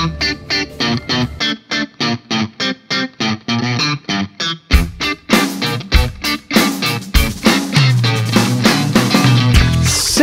Thank 0.00 0.22
you. 0.24 0.39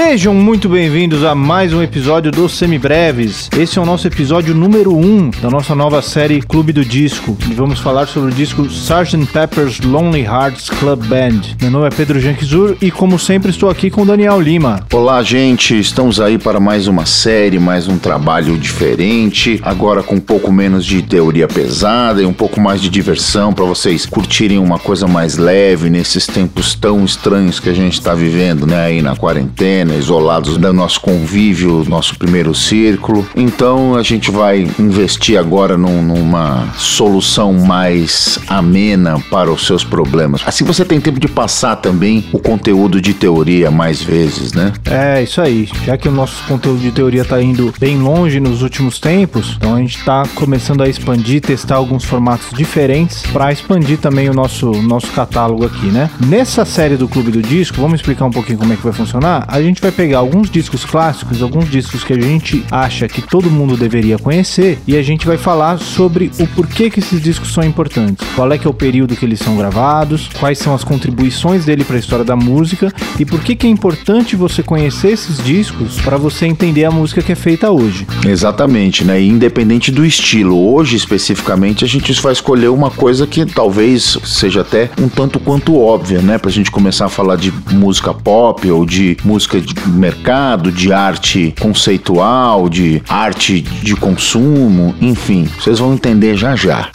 Sejam 0.09 0.33
muito 0.33 0.69
bem-vindos 0.69 1.21
a 1.25 1.35
mais 1.35 1.73
um 1.73 1.83
episódio 1.83 2.31
dos 2.31 2.53
Semibreves. 2.53 3.49
Esse 3.59 3.77
é 3.77 3.81
o 3.81 3.85
nosso 3.85 4.07
episódio 4.07 4.55
número 4.55 4.95
1 4.95 5.05
um 5.05 5.29
da 5.41 5.49
nossa 5.49 5.75
nova 5.75 6.01
série 6.01 6.41
Clube 6.41 6.71
do 6.71 6.85
Disco. 6.85 7.35
E 7.51 7.53
vamos 7.53 7.81
falar 7.81 8.07
sobre 8.07 8.31
o 8.31 8.33
disco 8.33 8.61
Sgt. 8.67 9.25
Pepper's 9.33 9.81
Lonely 9.81 10.21
Hearts 10.21 10.69
Club 10.69 11.03
Band. 11.07 11.41
Meu 11.61 11.69
nome 11.69 11.87
é 11.87 11.89
Pedro 11.89 12.21
Janquizur 12.21 12.77
e, 12.81 12.89
como 12.89 13.19
sempre, 13.19 13.49
estou 13.49 13.69
aqui 13.69 13.89
com 13.89 14.05
Daniel 14.05 14.39
Lima. 14.39 14.79
Olá, 14.93 15.21
gente. 15.21 15.77
Estamos 15.77 16.21
aí 16.21 16.37
para 16.37 16.61
mais 16.61 16.87
uma 16.87 17.05
série, 17.05 17.59
mais 17.59 17.89
um 17.89 17.97
trabalho 17.97 18.57
diferente. 18.57 19.59
Agora 19.61 20.01
com 20.01 20.15
um 20.15 20.21
pouco 20.21 20.53
menos 20.53 20.85
de 20.85 21.01
teoria 21.01 21.49
pesada 21.49 22.21
e 22.21 22.25
um 22.25 22.31
pouco 22.31 22.61
mais 22.61 22.81
de 22.81 22.87
diversão 22.87 23.51
para 23.51 23.65
vocês 23.65 24.05
curtirem 24.05 24.57
uma 24.57 24.79
coisa 24.79 25.05
mais 25.05 25.37
leve 25.37 25.89
nesses 25.89 26.25
tempos 26.25 26.73
tão 26.75 27.03
estranhos 27.03 27.59
que 27.59 27.67
a 27.67 27.73
gente 27.73 27.95
está 27.95 28.15
vivendo, 28.15 28.65
né? 28.65 28.85
Aí 28.85 29.01
na 29.01 29.13
quarentena 29.13 29.96
isolados 29.97 30.57
do 30.57 30.73
nosso 30.73 30.99
convívio, 30.99 31.85
nosso 31.87 32.17
primeiro 32.17 32.53
círculo. 32.53 33.25
Então 33.35 33.95
a 33.95 34.03
gente 34.03 34.29
vai 34.29 34.67
investir 34.77 35.39
agora 35.39 35.77
num, 35.77 36.01
numa 36.01 36.67
solução 36.75 37.53
mais 37.53 38.37
amena 38.47 39.19
para 39.31 39.51
os 39.51 39.65
seus 39.65 39.83
problemas. 39.83 40.41
Assim 40.45 40.65
você 40.65 40.83
tem 40.83 40.99
tempo 40.99 41.19
de 41.19 41.27
passar 41.27 41.77
também 41.77 42.25
o 42.33 42.39
conteúdo 42.39 43.01
de 43.01 43.13
teoria 43.13 43.71
mais 43.71 44.01
vezes, 44.01 44.53
né? 44.53 44.73
É, 44.85 45.23
isso 45.23 45.39
aí. 45.41 45.69
Já 45.85 45.97
que 45.97 46.07
o 46.07 46.11
nosso 46.11 46.43
conteúdo 46.47 46.79
de 46.79 46.91
teoria 46.91 47.21
está 47.21 47.41
indo 47.41 47.73
bem 47.79 47.97
longe 47.97 48.39
nos 48.39 48.61
últimos 48.61 48.99
tempos, 48.99 49.55
então 49.57 49.75
a 49.75 49.79
gente 49.79 49.97
está 49.97 50.23
começando 50.35 50.81
a 50.81 50.89
expandir, 50.89 51.41
testar 51.41 51.75
alguns 51.75 52.03
formatos 52.03 52.47
diferentes 52.55 53.23
para 53.31 53.51
expandir 53.51 53.97
também 53.97 54.29
o 54.29 54.33
nosso, 54.33 54.71
nosso 54.83 55.07
catálogo 55.11 55.65
aqui, 55.65 55.87
né? 55.87 56.09
Nessa 56.25 56.65
série 56.65 56.97
do 56.97 57.07
Clube 57.07 57.31
do 57.31 57.41
Disco, 57.41 57.79
vamos 57.79 57.99
explicar 57.99 58.25
um 58.25 58.31
pouquinho 58.31 58.57
como 58.57 58.73
é 58.73 58.75
que 58.75 58.83
vai 58.83 58.93
funcionar? 58.93 59.45
A 59.47 59.61
gente 59.61 59.77
gente 59.77 59.81
vai 59.87 59.91
pegar 59.91 60.17
alguns 60.17 60.49
discos 60.49 60.83
clássicos, 60.83 61.41
alguns 61.41 61.69
discos 61.69 62.03
que 62.03 62.11
a 62.11 62.19
gente 62.19 62.65
acha 62.69 63.07
que 63.07 63.21
todo 63.21 63.49
mundo 63.49 63.77
deveria 63.77 64.17
conhecer, 64.17 64.79
e 64.85 64.97
a 64.97 65.01
gente 65.01 65.25
vai 65.25 65.37
falar 65.37 65.77
sobre 65.77 66.29
o 66.39 66.47
porquê 66.47 66.89
que 66.89 66.99
esses 66.99 67.21
discos 67.21 67.53
são 67.53 67.63
importantes, 67.63 68.27
qual 68.35 68.51
é 68.51 68.57
que 68.57 68.67
é 68.67 68.69
o 68.69 68.73
período 68.73 69.15
que 69.15 69.23
eles 69.23 69.39
são 69.39 69.55
gravados, 69.55 70.29
quais 70.39 70.57
são 70.57 70.75
as 70.75 70.83
contribuições 70.83 71.65
dele 71.65 71.85
para 71.85 71.95
a 71.95 71.99
história 71.99 72.25
da 72.25 72.35
música 72.35 72.91
e 73.17 73.25
por 73.25 73.39
que 73.41 73.55
que 73.55 73.65
é 73.65 73.69
importante 73.69 74.35
você 74.35 74.61
conhecer 74.61 75.11
esses 75.11 75.41
discos 75.41 76.01
para 76.01 76.17
você 76.17 76.45
entender 76.45 76.83
a 76.83 76.91
música 76.91 77.21
que 77.21 77.31
é 77.31 77.35
feita 77.35 77.71
hoje. 77.71 78.05
Exatamente, 78.25 79.05
né? 79.05 79.21
E 79.21 79.29
independente 79.29 79.91
do 79.91 80.05
estilo, 80.05 80.73
hoje 80.73 80.97
especificamente 80.97 81.85
a 81.85 81.87
gente 81.87 82.11
vai 82.21 82.33
escolher 82.33 82.67
uma 82.67 82.91
coisa 82.91 83.25
que 83.25 83.45
talvez 83.45 84.17
seja 84.25 84.61
até 84.61 84.89
um 85.01 85.07
tanto 85.07 85.39
quanto 85.39 85.79
óbvia, 85.79 86.21
né? 86.21 86.37
Pra 86.37 86.51
gente 86.51 86.69
começar 86.69 87.05
a 87.05 87.09
falar 87.09 87.37
de 87.37 87.53
música 87.71 88.13
pop 88.13 88.69
ou 88.69 88.85
de 88.85 89.15
música 89.23 89.61
de 89.61 89.76
mercado, 89.85 90.71
de 90.71 90.91
arte 90.91 91.53
conceitual, 91.59 92.69
de 92.69 93.01
arte 93.07 93.61
de 93.61 93.95
consumo, 93.95 94.95
enfim, 95.01 95.47
vocês 95.59 95.79
vão 95.79 95.93
entender 95.93 96.35
já 96.35 96.55
já. 96.55 96.89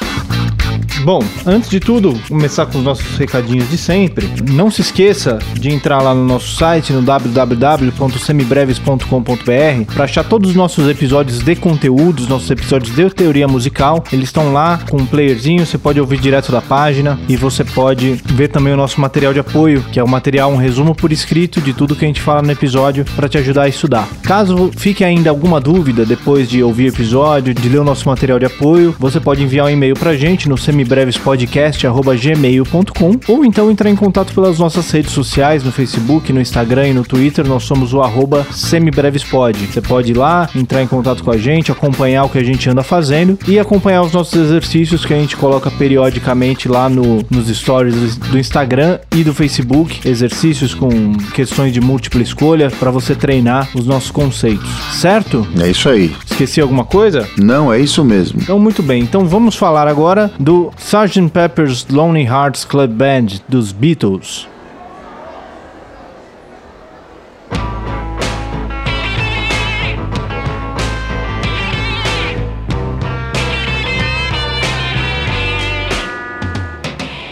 Bom, 1.05 1.21
antes 1.45 1.69
de 1.69 1.81
tudo, 1.81 2.17
começar 2.29 2.65
com 2.67 2.79
os 2.79 2.85
nossos 2.85 3.19
recadinhos 3.19 3.69
de 3.69 3.77
sempre. 3.77 4.31
Não 4.53 4.71
se 4.71 4.83
esqueça 4.83 5.41
de 5.55 5.69
entrar 5.69 6.01
lá 6.01 6.15
no 6.15 6.25
nosso 6.25 6.55
site 6.55 6.93
no 6.93 7.03
www.semibreves.com.br 7.03 9.93
para 9.93 10.05
achar 10.05 10.23
todos 10.23 10.51
os 10.51 10.57
nossos 10.57 10.89
episódios 10.89 11.41
de 11.41 11.57
conteúdos, 11.57 12.29
nossos 12.29 12.49
episódios 12.53 12.95
de 12.95 13.11
teoria 13.11 13.49
musical. 13.49 14.05
Eles 14.13 14.29
estão 14.29 14.53
lá 14.53 14.79
com 14.89 14.99
um 14.99 15.07
playerzinho, 15.07 15.67
você 15.67 15.77
pode 15.77 16.01
ouvir 16.01 16.21
direto 16.21 16.53
da 16.53 16.63
página 16.63 17.19
e 17.29 17.37
você 17.37 17.65
pode 17.65 18.23
ver 18.27 18.47
também 18.49 18.73
o 18.73 18.77
nosso 18.77 19.01
material 19.01 19.33
de 19.33 19.41
apoio, 19.41 19.85
que 19.91 19.99
é 19.99 20.05
o 20.05 20.09
material 20.09 20.53
um 20.53 20.57
resumo 20.57 20.95
por 20.95 21.11
escrito 21.11 21.61
de 21.61 21.73
tudo 21.73 21.97
que 21.97 22.05
a 22.05 22.09
gente 22.09 22.21
fala 22.21 22.43
no 22.43 22.53
episódio 22.53 23.05
para 23.17 23.29
te 23.29 23.39
ajudar 23.39 23.63
a 23.63 23.69
estudar. 23.69 24.09
Caso 24.23 24.71
fique 24.77 25.03
ainda 25.03 25.31
alguma 25.31 25.61
dúvida 25.61 26.07
depois 26.07 26.49
de 26.49 26.63
ouvir 26.63 26.85
o 26.85 26.95
episódio, 26.95 27.53
de 27.53 27.69
ler 27.69 27.81
o 27.81 27.85
nosso 27.85 28.09
material 28.09 28.39
de 28.39 28.47
apoio, 28.47 28.95
você 29.01 29.19
pode 29.19 29.43
enviar 29.43 29.67
um 29.67 29.71
e-mail 29.71 29.95
para 29.95 30.11
a 30.11 30.17
gente 30.17 30.49
no 30.49 30.57
semi 30.57 30.92
semibrevespodcast.gmail.com 30.93 33.21
ou 33.29 33.45
então 33.45 33.71
entrar 33.71 33.89
em 33.89 33.95
contato 33.97 34.35
pelas 34.35 34.59
nossas 34.59 34.91
redes 34.91 35.13
sociais, 35.13 35.63
no 35.65 35.73
Facebook, 35.73 36.31
no 36.33 36.41
Instagram 36.41 36.89
e 36.89 36.93
no 36.93 37.05
Twitter, 37.05 37.47
nós 37.47 37.63
somos 37.65 37.95
o 37.95 38.03
arroba 38.03 38.47
semibrevespod. 38.51 39.67
Você 39.67 39.81
pode 39.81 40.11
ir 40.13 40.17
lá, 40.17 40.51
entrar 40.55 40.83
em 40.83 40.87
contato 40.87 41.25
com 41.25 41.31
a 41.31 41.39
gente, 41.39 41.73
acompanhar 41.73 42.25
o 42.25 42.29
que 42.29 42.37
a 42.39 42.45
gente 42.45 42.69
anda 42.69 42.83
fazendo 42.83 43.39
e 43.49 43.59
acompanhar 43.59 44.03
os 44.03 44.13
nossos 44.13 44.39
exercícios 44.39 45.07
que 45.07 45.15
a 45.15 45.19
gente 45.19 45.37
coloca 45.37 45.71
periodicamente 45.71 46.69
lá 46.69 46.89
no, 46.89 47.25
nos 47.31 47.49
stories 47.49 48.17
do 48.17 48.39
Instagram 48.39 48.99
e 49.15 49.25
do 49.25 49.33
Facebook, 49.33 50.07
exercícios 50.07 50.75
com 50.75 51.17
questões 51.35 51.73
de 51.73 51.81
múltipla 51.81 52.21
escolha 52.23 52.71
para 52.71 52.91
você 52.91 53.15
treinar 53.15 53.71
os 53.75 53.87
nossos 53.87 54.11
conceitos, 54.11 54.69
certo? 54.93 55.49
É 55.59 55.71
isso 55.71 55.89
aí. 55.89 56.15
Esqueci 56.43 56.61
alguma 56.61 56.85
coisa? 56.85 57.29
Não, 57.39 57.73
é 57.73 57.79
isso 57.79 58.05
mesmo. 58.05 58.41
Então, 58.43 58.59
muito 58.59 58.83
bem. 58.83 59.01
Então, 59.01 59.25
vamos 59.27 59.55
falar 59.55 59.87
agora 59.87 60.29
do 60.41 60.73
Sgt. 60.77 61.29
Pepper's 61.29 61.87
Lonely 61.89 62.25
Hearts 62.25 62.65
Club 62.65 62.91
Band 62.91 63.27
dos 63.49 63.71
Beatles. 63.71 64.49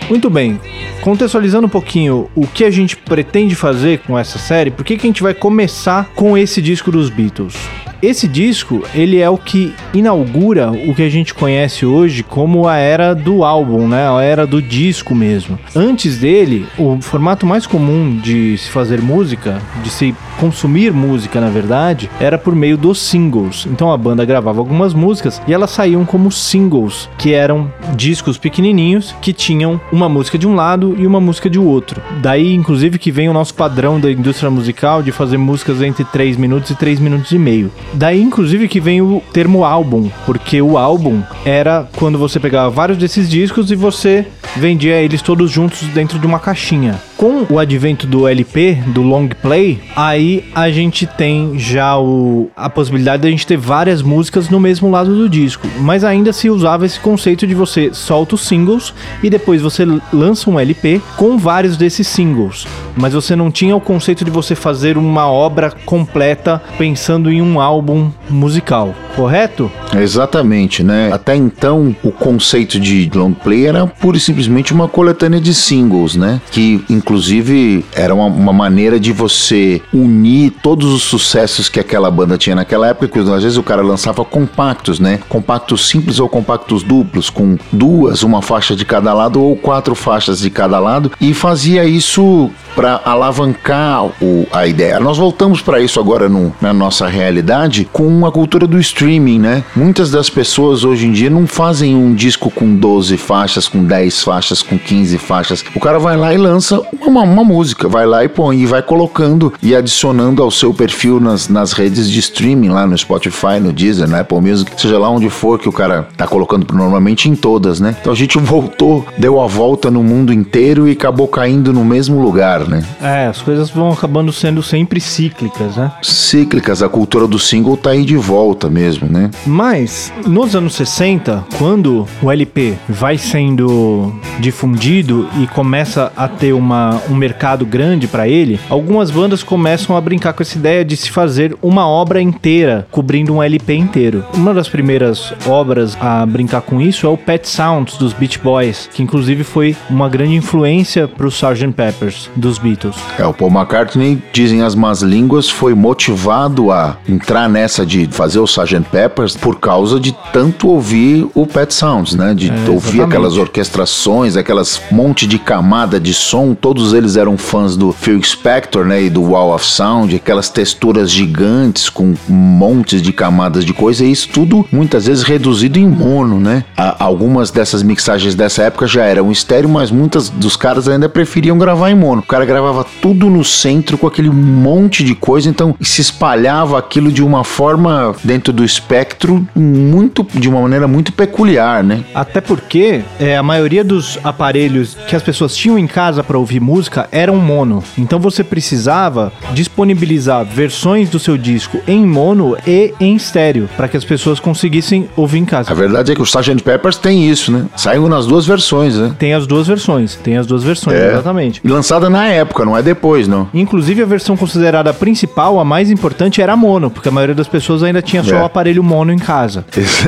Muito 0.09 0.31
bem. 0.31 0.61
Contextualizando 1.01 1.67
um 1.67 1.71
pouquinho 1.71 2.31
o 2.37 2.47
que 2.47 2.63
a 2.63 2.71
gente 2.71 2.97
pretende 2.97 3.57
fazer 3.57 3.99
com 4.07 4.17
essa 4.17 4.39
série, 4.39 4.71
por 4.71 4.85
que, 4.85 4.97
que 4.97 5.05
a 5.05 5.09
gente 5.09 5.23
vai 5.23 5.35
começar 5.35 6.11
com 6.15 6.39
esse 6.39 6.63
disco 6.63 6.93
dos 6.93 7.11
Beatles? 7.11 7.57
Esse 8.03 8.27
disco, 8.27 8.83
ele 8.95 9.19
é 9.19 9.29
o 9.29 9.37
que 9.37 9.75
inaugura 9.93 10.71
o 10.71 10.95
que 10.95 11.03
a 11.03 11.11
gente 11.11 11.35
conhece 11.35 11.85
hoje 11.85 12.23
como 12.23 12.67
a 12.67 12.77
era 12.77 13.15
do 13.15 13.45
álbum, 13.45 13.87
né? 13.87 14.09
A 14.09 14.23
era 14.23 14.47
do 14.47 14.63
disco 14.63 15.15
mesmo. 15.15 15.59
Antes 15.77 16.19
dele, 16.19 16.67
o 16.79 16.99
formato 17.03 17.45
mais 17.45 17.67
comum 17.67 18.17
de 18.17 18.57
se 18.57 18.71
fazer 18.71 19.03
música, 19.03 19.61
de 19.83 19.91
se 19.91 20.15
consumir 20.41 20.91
música, 20.93 21.41
na 21.41 21.51
verdade, 21.51 22.11
era 22.19 22.39
por 22.39 22.55
meio 22.55 22.79
dos 22.79 22.99
singles. 22.99 23.69
Então 23.71 23.93
a 23.93 23.97
banda 23.97 24.25
gravava 24.25 24.59
algumas 24.59 24.95
músicas 24.95 25.41
e 25.47 25.53
elas 25.53 25.71
saíam 25.71 26.05
como 26.07 26.33
singles, 26.33 27.09
que 27.19 27.35
eram 27.35 27.71
discos 27.95 28.39
pequenininhos 28.39 29.15
que 29.21 29.35
tinham 29.35 29.79
uma 29.93 30.09
música 30.09 30.39
de 30.39 30.49
um 30.49 30.55
lado 30.55 30.97
e 30.99 31.07
uma 31.07 31.21
música 31.21 31.51
de 31.51 31.59
outro. 31.59 32.01
Daí, 32.23 32.55
inclusive, 32.55 32.99
que 32.99 33.13
vem 33.13 33.29
o 33.29 33.35
nosso 33.35 33.55
padrão 33.55 34.01
da 34.01 34.11
indústria 34.11 34.51
musical 34.51 35.03
de 35.03 35.13
fazer 35.13 35.37
músicas 35.37 35.83
entre 35.83 36.05
3 36.05 36.39
minutos 36.39 36.71
e 36.71 36.75
3 36.75 36.99
minutos 36.99 37.31
e 37.33 37.39
meio. 37.39 37.71
Daí, 37.93 38.23
inclusive, 38.23 38.67
que 38.67 38.81
vem 38.81 39.03
o 39.03 39.23
termo 39.33 39.65
álbum, 39.65 40.09
porque 40.25 40.63
o 40.63 40.79
álbum 40.79 41.23
era 41.45 41.87
quando 41.97 42.19
você 42.19 42.41
pegava 42.41 42.71
vários 42.71 42.97
desses 42.97 43.29
discos 43.29 43.71
e 43.71 43.77
você 43.77 44.27
vendia 44.57 44.97
eles 45.03 45.21
todos 45.21 45.51
juntos 45.51 45.83
dentro 45.89 46.19
de 46.19 46.27
uma 46.27 46.39
caixinha. 46.39 46.99
Com 47.21 47.47
o 47.51 47.59
advento 47.59 48.07
do 48.07 48.27
LP, 48.27 48.79
do 48.95 49.03
long 49.03 49.29
play, 49.29 49.79
aí 49.95 50.43
a 50.55 50.71
gente 50.71 51.07
tem 51.07 51.59
já 51.59 51.99
o, 51.99 52.49
a 52.57 52.71
possibilidade 52.71 53.21
de 53.21 53.29
a 53.29 53.31
gente 53.31 53.47
ter 53.47 53.59
várias 53.59 54.01
músicas 54.01 54.49
no 54.49 54.59
mesmo 54.59 54.91
lado 54.91 55.15
do 55.15 55.29
disco, 55.29 55.69
mas 55.81 56.03
ainda 56.03 56.33
se 56.33 56.49
usava 56.49 56.87
esse 56.87 56.99
conceito 56.99 57.47
de 57.47 57.55
você 57.55 57.93
solta 57.93 58.37
os 58.37 58.49
singles 58.49 58.95
e 59.23 59.29
depois 59.29 59.61
você 59.61 59.85
lança 60.11 60.49
um 60.49 60.59
LP 60.59 60.99
com 61.19 61.37
vários 61.37 61.77
desses 61.77 62.09
singles, 62.09 62.67
mas 63.01 63.15
você 63.15 63.35
não 63.35 63.51
tinha 63.51 63.75
o 63.75 63.81
conceito 63.81 64.25
de 64.25 64.31
você 64.31 64.55
fazer 64.55 64.99
uma 64.99 65.27
obra 65.27 65.73
completa 65.87 66.63
pensando 66.77 67.33
em 67.33 67.41
um 67.41 67.59
álbum 67.59 68.11
musical, 68.29 68.95
correto? 69.17 69.71
Exatamente, 69.97 70.83
né? 70.83 71.11
Até 71.13 71.35
então 71.35 71.97
o 72.03 72.13
conceito 72.13 72.79
de 72.79 73.11
long 73.15 73.33
play 73.33 73.67
era 73.67 73.87
pura 73.87 74.19
e 74.19 74.21
simplesmente 74.21 74.73
uma 74.73 74.87
coletânea 74.87 75.41
de 75.41 75.55
singles, 75.55 76.15
né? 76.15 76.41
Que 76.51 76.85
inclusive 76.91 77.85
era 77.95 78.15
uma, 78.15 78.27
uma, 78.27 78.53
maneira 78.53 79.01
de 79.01 79.13
você 79.13 79.81
unir 79.93 80.53
todos 80.63 80.93
os 80.93 81.03
sucessos 81.03 81.69
que 81.69 81.81
aquela 81.81 82.11
banda 82.11 82.37
tinha 82.37 82.55
naquela 82.55 82.89
época, 82.89 83.09
que 83.09 83.19
às 83.19 83.43
vezes 83.43 83.57
o 83.57 83.63
cara 83.63 83.81
lançava 83.83 84.25
compactos, 84.25 85.01
né? 85.01 85.21
Compactos 85.29 85.89
simples 85.89 86.21
ou 86.21 86.29
compactos 86.29 86.83
duplos, 86.83 87.31
com 87.31 87.57
duas, 87.73 88.23
uma 88.23 88.43
faixa 88.43 88.77
de 88.77 88.85
cada 88.85 89.15
lado 89.15 89.43
ou 89.43 89.57
quatro 89.57 89.95
faixas 89.95 90.41
de 90.41 90.51
cada 90.51 90.79
lado, 90.79 91.11
e 91.21 91.33
fazia 91.33 91.85
isso 91.85 92.51
para 92.75 93.01
alavancar 93.05 94.07
o, 94.21 94.47
a 94.53 94.67
ideia. 94.67 95.01
Nós 95.01 95.19
voltamos 95.19 95.61
para 95.61 95.81
isso 95.81 96.01
agora 96.01 96.29
no, 96.29 96.55
na 96.61 96.73
nossa 96.73 97.07
realidade 97.07 97.89
com 97.93 98.27
a 98.27 98.33
cultura 98.33 98.67
do 98.67 98.79
streaming, 98.79 99.39
né? 99.39 99.65
Muitas 99.75 100.11
das 100.11 100.31
pessoas 100.31 100.85
hoje 100.85 101.07
em 101.07 101.13
dia 101.13 101.31
não 101.31 101.47
fazem 101.47 101.95
um 101.95 102.15
disco 102.15 102.51
com 102.51 102.75
12 102.75 103.17
faixas, 103.17 103.69
com 103.69 103.85
10 103.85 104.23
faixas, 104.23 104.63
com 104.63 104.79
15 104.79 105.19
faixas. 105.19 105.65
O 105.75 105.81
cara 105.81 105.99
vai 105.99 106.17
lá 106.17 106.33
e 106.33 106.37
lança 106.37 106.81
uma, 107.01 107.23
uma 107.23 107.45
música, 107.45 107.89
vai 107.89 108.07
lá 108.07 108.25
e 108.25 108.29
põe 108.29 108.61
e 108.61 108.67
vai 108.67 108.83
colocando 108.83 109.53
e 109.63 109.75
adicionando 109.75 110.43
ao 110.43 110.51
seu 110.51 110.73
perfil 110.73 111.21
nas, 111.21 111.49
nas 111.49 111.73
redes 111.73 112.11
de 112.11 112.19
streaming, 112.19 112.69
lá 112.69 112.87
no 112.87 112.97
Spotify, 112.97 113.61
no 113.61 113.73
Deezer, 113.73 114.09
no 114.09 114.17
Apple 114.17 114.41
Music, 114.41 114.71
seja 114.81 114.99
lá 114.99 115.11
onde 115.11 115.29
for 115.31 115.59
que 115.59 115.69
o 115.69 115.73
cara 115.73 116.09
tá 116.17 116.27
colocando 116.27 116.67
normalmente 116.75 117.29
em 117.29 117.35
todas, 117.35 117.81
né? 117.81 117.97
Então 118.01 118.13
a 118.13 118.17
gente 118.17 118.39
voltou, 118.39 119.07
deu 119.19 119.41
a 119.41 119.47
volta 119.47 119.91
no 119.91 120.03
mundo 120.03 120.33
inteiro 120.33 120.89
e 120.89 120.93
acabou 120.93 121.29
caindo 121.29 121.73
no 121.73 121.85
mesmo 121.85 122.21
lugar, 122.21 122.60
né? 122.69 122.83
É, 123.01 123.27
as 123.27 123.41
coisas 123.43 123.71
vão 123.71 123.91
acabando 123.93 124.33
sendo 124.33 124.63
sempre 124.63 125.01
cíclicas, 125.01 125.77
né? 125.77 125.93
Cíclicas, 126.03 126.83
a 126.83 126.89
cultura 126.89 127.27
do 127.27 127.39
single 127.39 127.77
tá 127.77 127.91
aí 127.91 128.05
de 128.05 128.17
volta 128.17 128.69
mesmo, 128.69 129.09
né? 129.09 129.31
Mas 129.47 130.13
nos 130.27 130.55
anos 130.55 130.75
60, 130.75 131.45
quando 131.59 132.07
o 132.23 132.31
LP 132.31 132.75
vai 132.89 133.19
sendo 133.19 134.13
difundido 134.39 135.29
e 135.41 135.47
começa 135.47 136.13
a 136.17 136.29
ter 136.29 136.53
uma, 136.53 137.01
um 137.11 137.15
mercado 137.15 137.65
grande 137.65 138.07
para 138.07 138.29
ele, 138.29 138.59
algumas 138.69 139.11
bandas 139.11 139.43
começam 139.43 139.97
a 139.97 140.01
brincar 140.01 140.33
com 140.33 140.43
essa 140.43 140.59
ideia 140.59 140.85
de 140.85 140.97
se 140.97 141.11
fazer 141.11 141.57
uma 141.63 141.87
obra 141.87 142.21
inteira 142.21 142.87
cobrindo 142.91 143.35
um 143.35 143.43
LP 143.43 143.75
inteiro. 143.75 144.25
Uma 144.35 144.55
das 144.55 144.69
primeiras 144.69 145.33
obras 145.47 145.97
a 146.01 146.25
brincar 146.27 146.63
com 146.63 146.81
isso 146.81 147.07
é 147.07 147.09
o 147.09 147.17
Pet 147.17 147.49
Sounds 147.49 147.97
dos 147.97 148.13
Beach 148.13 148.39
Boys, 148.39 148.89
que 148.93 149.03
inclusive 149.03 149.45
foi 149.45 149.77
uma 149.89 150.09
grande 150.09 150.35
influência 150.35 151.07
para 151.09 151.27
o 151.27 151.31
Sgt. 151.31 151.73
Peppers 151.73 152.31
dos 152.51 152.59
Beatles. 152.59 152.97
É, 153.19 153.25
o 153.25 153.33
Paul 153.33 153.51
McCartney, 153.51 154.21
dizem 154.33 154.63
as 154.63 154.75
más 154.75 155.03
línguas, 155.03 155.49
foi 155.49 155.75
motivado 155.75 156.73
a 156.73 156.97
entrar 157.09 157.49
nessa 157.49 157.87
de 157.87 158.09
fazer 158.11 158.41
o 158.41 158.45
Sgt. 158.45 158.81
Peppers 158.91 159.37
por 159.37 159.61
causa 159.61 160.01
de 160.01 160.13
tanto 160.33 160.69
ouvir 160.69 161.29
o 161.35 161.47
Pet 161.47 161.73
Sounds, 161.73 162.15
né? 162.15 162.35
De 162.35 162.51
é, 162.51 162.71
ouvir 162.71 163.03
aquelas 163.03 163.37
orquestrações, 163.37 164.37
aquelas 164.37 164.83
monte 164.91 165.27
de 165.27 165.39
camada 165.39 166.01
de 166.01 166.13
som. 166.13 166.55
Todos 166.55 166.93
eles 166.93 167.17
eram 167.17 167.39
fãs 167.39 167.77
do 167.77 167.93
Phil 167.93 168.21
Spector, 168.23 168.85
né? 168.85 169.05
E 169.05 169.11
do 169.11 169.23
Wall 169.23 169.55
of 169.55 169.65
Sound, 169.65 170.15
aquelas 170.15 170.49
texturas 170.49 171.11
gigantes 171.11 171.89
com 171.89 172.15
montes 172.29 173.01
de 173.01 173.13
camadas 173.13 173.65
de 173.65 173.73
coisa. 173.73 174.05
E 174.05 174.11
isso 174.11 174.29
tudo 174.33 174.67
muitas 174.73 175.07
vezes 175.07 175.23
reduzido 175.23 175.79
em 175.79 175.87
mono, 175.87 176.41
né? 176.41 176.65
algumas 176.99 177.51
dessas 177.51 177.83
mixagens 177.83 178.35
dessa 178.35 178.63
época 178.63 178.87
já 178.87 179.05
eram 179.05 179.31
estéreo, 179.31 179.69
mas 179.69 179.91
muitas 179.91 180.29
dos 180.29 180.57
caras 180.57 180.89
ainda 180.89 181.09
preferiam 181.09 181.59
gravar 181.59 181.91
em 181.91 181.95
mono. 181.95 182.23
O 182.23 182.27
cara 182.27 182.40
gravava 182.45 182.85
tudo 183.01 183.29
no 183.29 183.45
centro 183.45 183.99
com 183.99 184.07
aquele 184.07 184.31
monte 184.31 185.05
de 185.05 185.15
coisa, 185.15 185.49
então 185.49 185.75
se 185.81 186.01
espalhava 186.01 186.79
aquilo 186.79 187.11
de 187.13 187.23
uma 187.23 187.45
forma 187.45 188.15
dentro 188.23 188.53
do 188.53 188.65
espectro 188.65 189.47
muito 189.55 190.27
de 190.35 190.49
uma 190.49 190.61
maneira 190.61 190.87
muito 190.87 191.13
peculiar, 191.13 191.83
né? 191.83 192.05
Até 192.15 192.41
porque 192.41 193.03
é, 193.19 193.37
a 193.37 193.43
maioria 193.43 193.85
dos 193.85 194.19
aparelhos 194.25 194.97
que 195.07 195.17
as 195.17 195.23
pessoas 195.23 195.57
tinham 195.57 195.79
em 195.79 195.87
casa 195.87 196.23
para 196.23 196.39
ouvir 196.39 196.61
música 196.61 197.09
eram 197.13 197.37
mono. 197.37 197.83
Então 197.97 198.19
você 198.19 198.43
precisava 198.43 199.33
disponibilizar 199.53 200.45
versões 200.45 201.09
do 201.09 201.19
seu 201.19 201.37
disco 201.37 201.79
em 201.87 202.05
mono 202.07 202.57
e 202.67 202.93
em 203.01 203.17
estéreo 203.17 203.69
para 203.77 203.89
que 203.89 203.97
as 203.97 204.05
pessoas 204.05 204.41
conseguissem 204.41 205.09
ouvir 205.17 205.39
em 205.39 205.45
casa. 205.45 205.71
A 205.71 205.75
verdade 205.75 206.13
é 206.13 206.15
que 206.15 206.23
o 206.23 206.25
Sgt. 206.25 206.63
Peppers 206.63 206.97
tem 206.97 207.29
isso, 207.29 207.53
né? 207.53 207.67
Saiu 207.77 208.09
nas 208.09 208.27
duas 208.27 208.47
versões, 208.47 208.97
né? 208.97 209.15
Tem 209.19 209.35
as 209.35 209.47
duas 209.47 209.67
versões, 209.67 210.15
tem 210.17 210.37
as 210.37 210.47
duas 210.47 210.63
versões, 210.63 210.97
é. 210.97 211.13
exatamente. 211.13 211.61
E 211.65 211.69
lançada 211.69 212.09
na 212.09 212.27
época, 212.31 212.65
não 212.65 212.77
é 212.77 212.83
depois, 212.83 213.29
não. 213.29 213.49
Inclusive 213.53 214.03
a 214.03 214.07
versão 214.07 214.37
considerada 214.37 214.93
principal, 214.93 215.59
a 215.59 215.65
mais 215.65 215.91
importante, 215.91 216.41
era 216.41 216.57
mono, 216.57 216.91
porque 216.91 217.09
a 217.09 217.13
maioria 217.13 217.35
das 217.35 217.49
pessoas 217.49 217.83
ainda 217.83 218.03
tinha 218.03 218.23
só 218.23 218.37
é. 218.37 218.43
o 218.43 218.45
aparelho 218.45 218.83
mono 218.83 219.13
em 219.13 219.19
casa. 219.19 219.65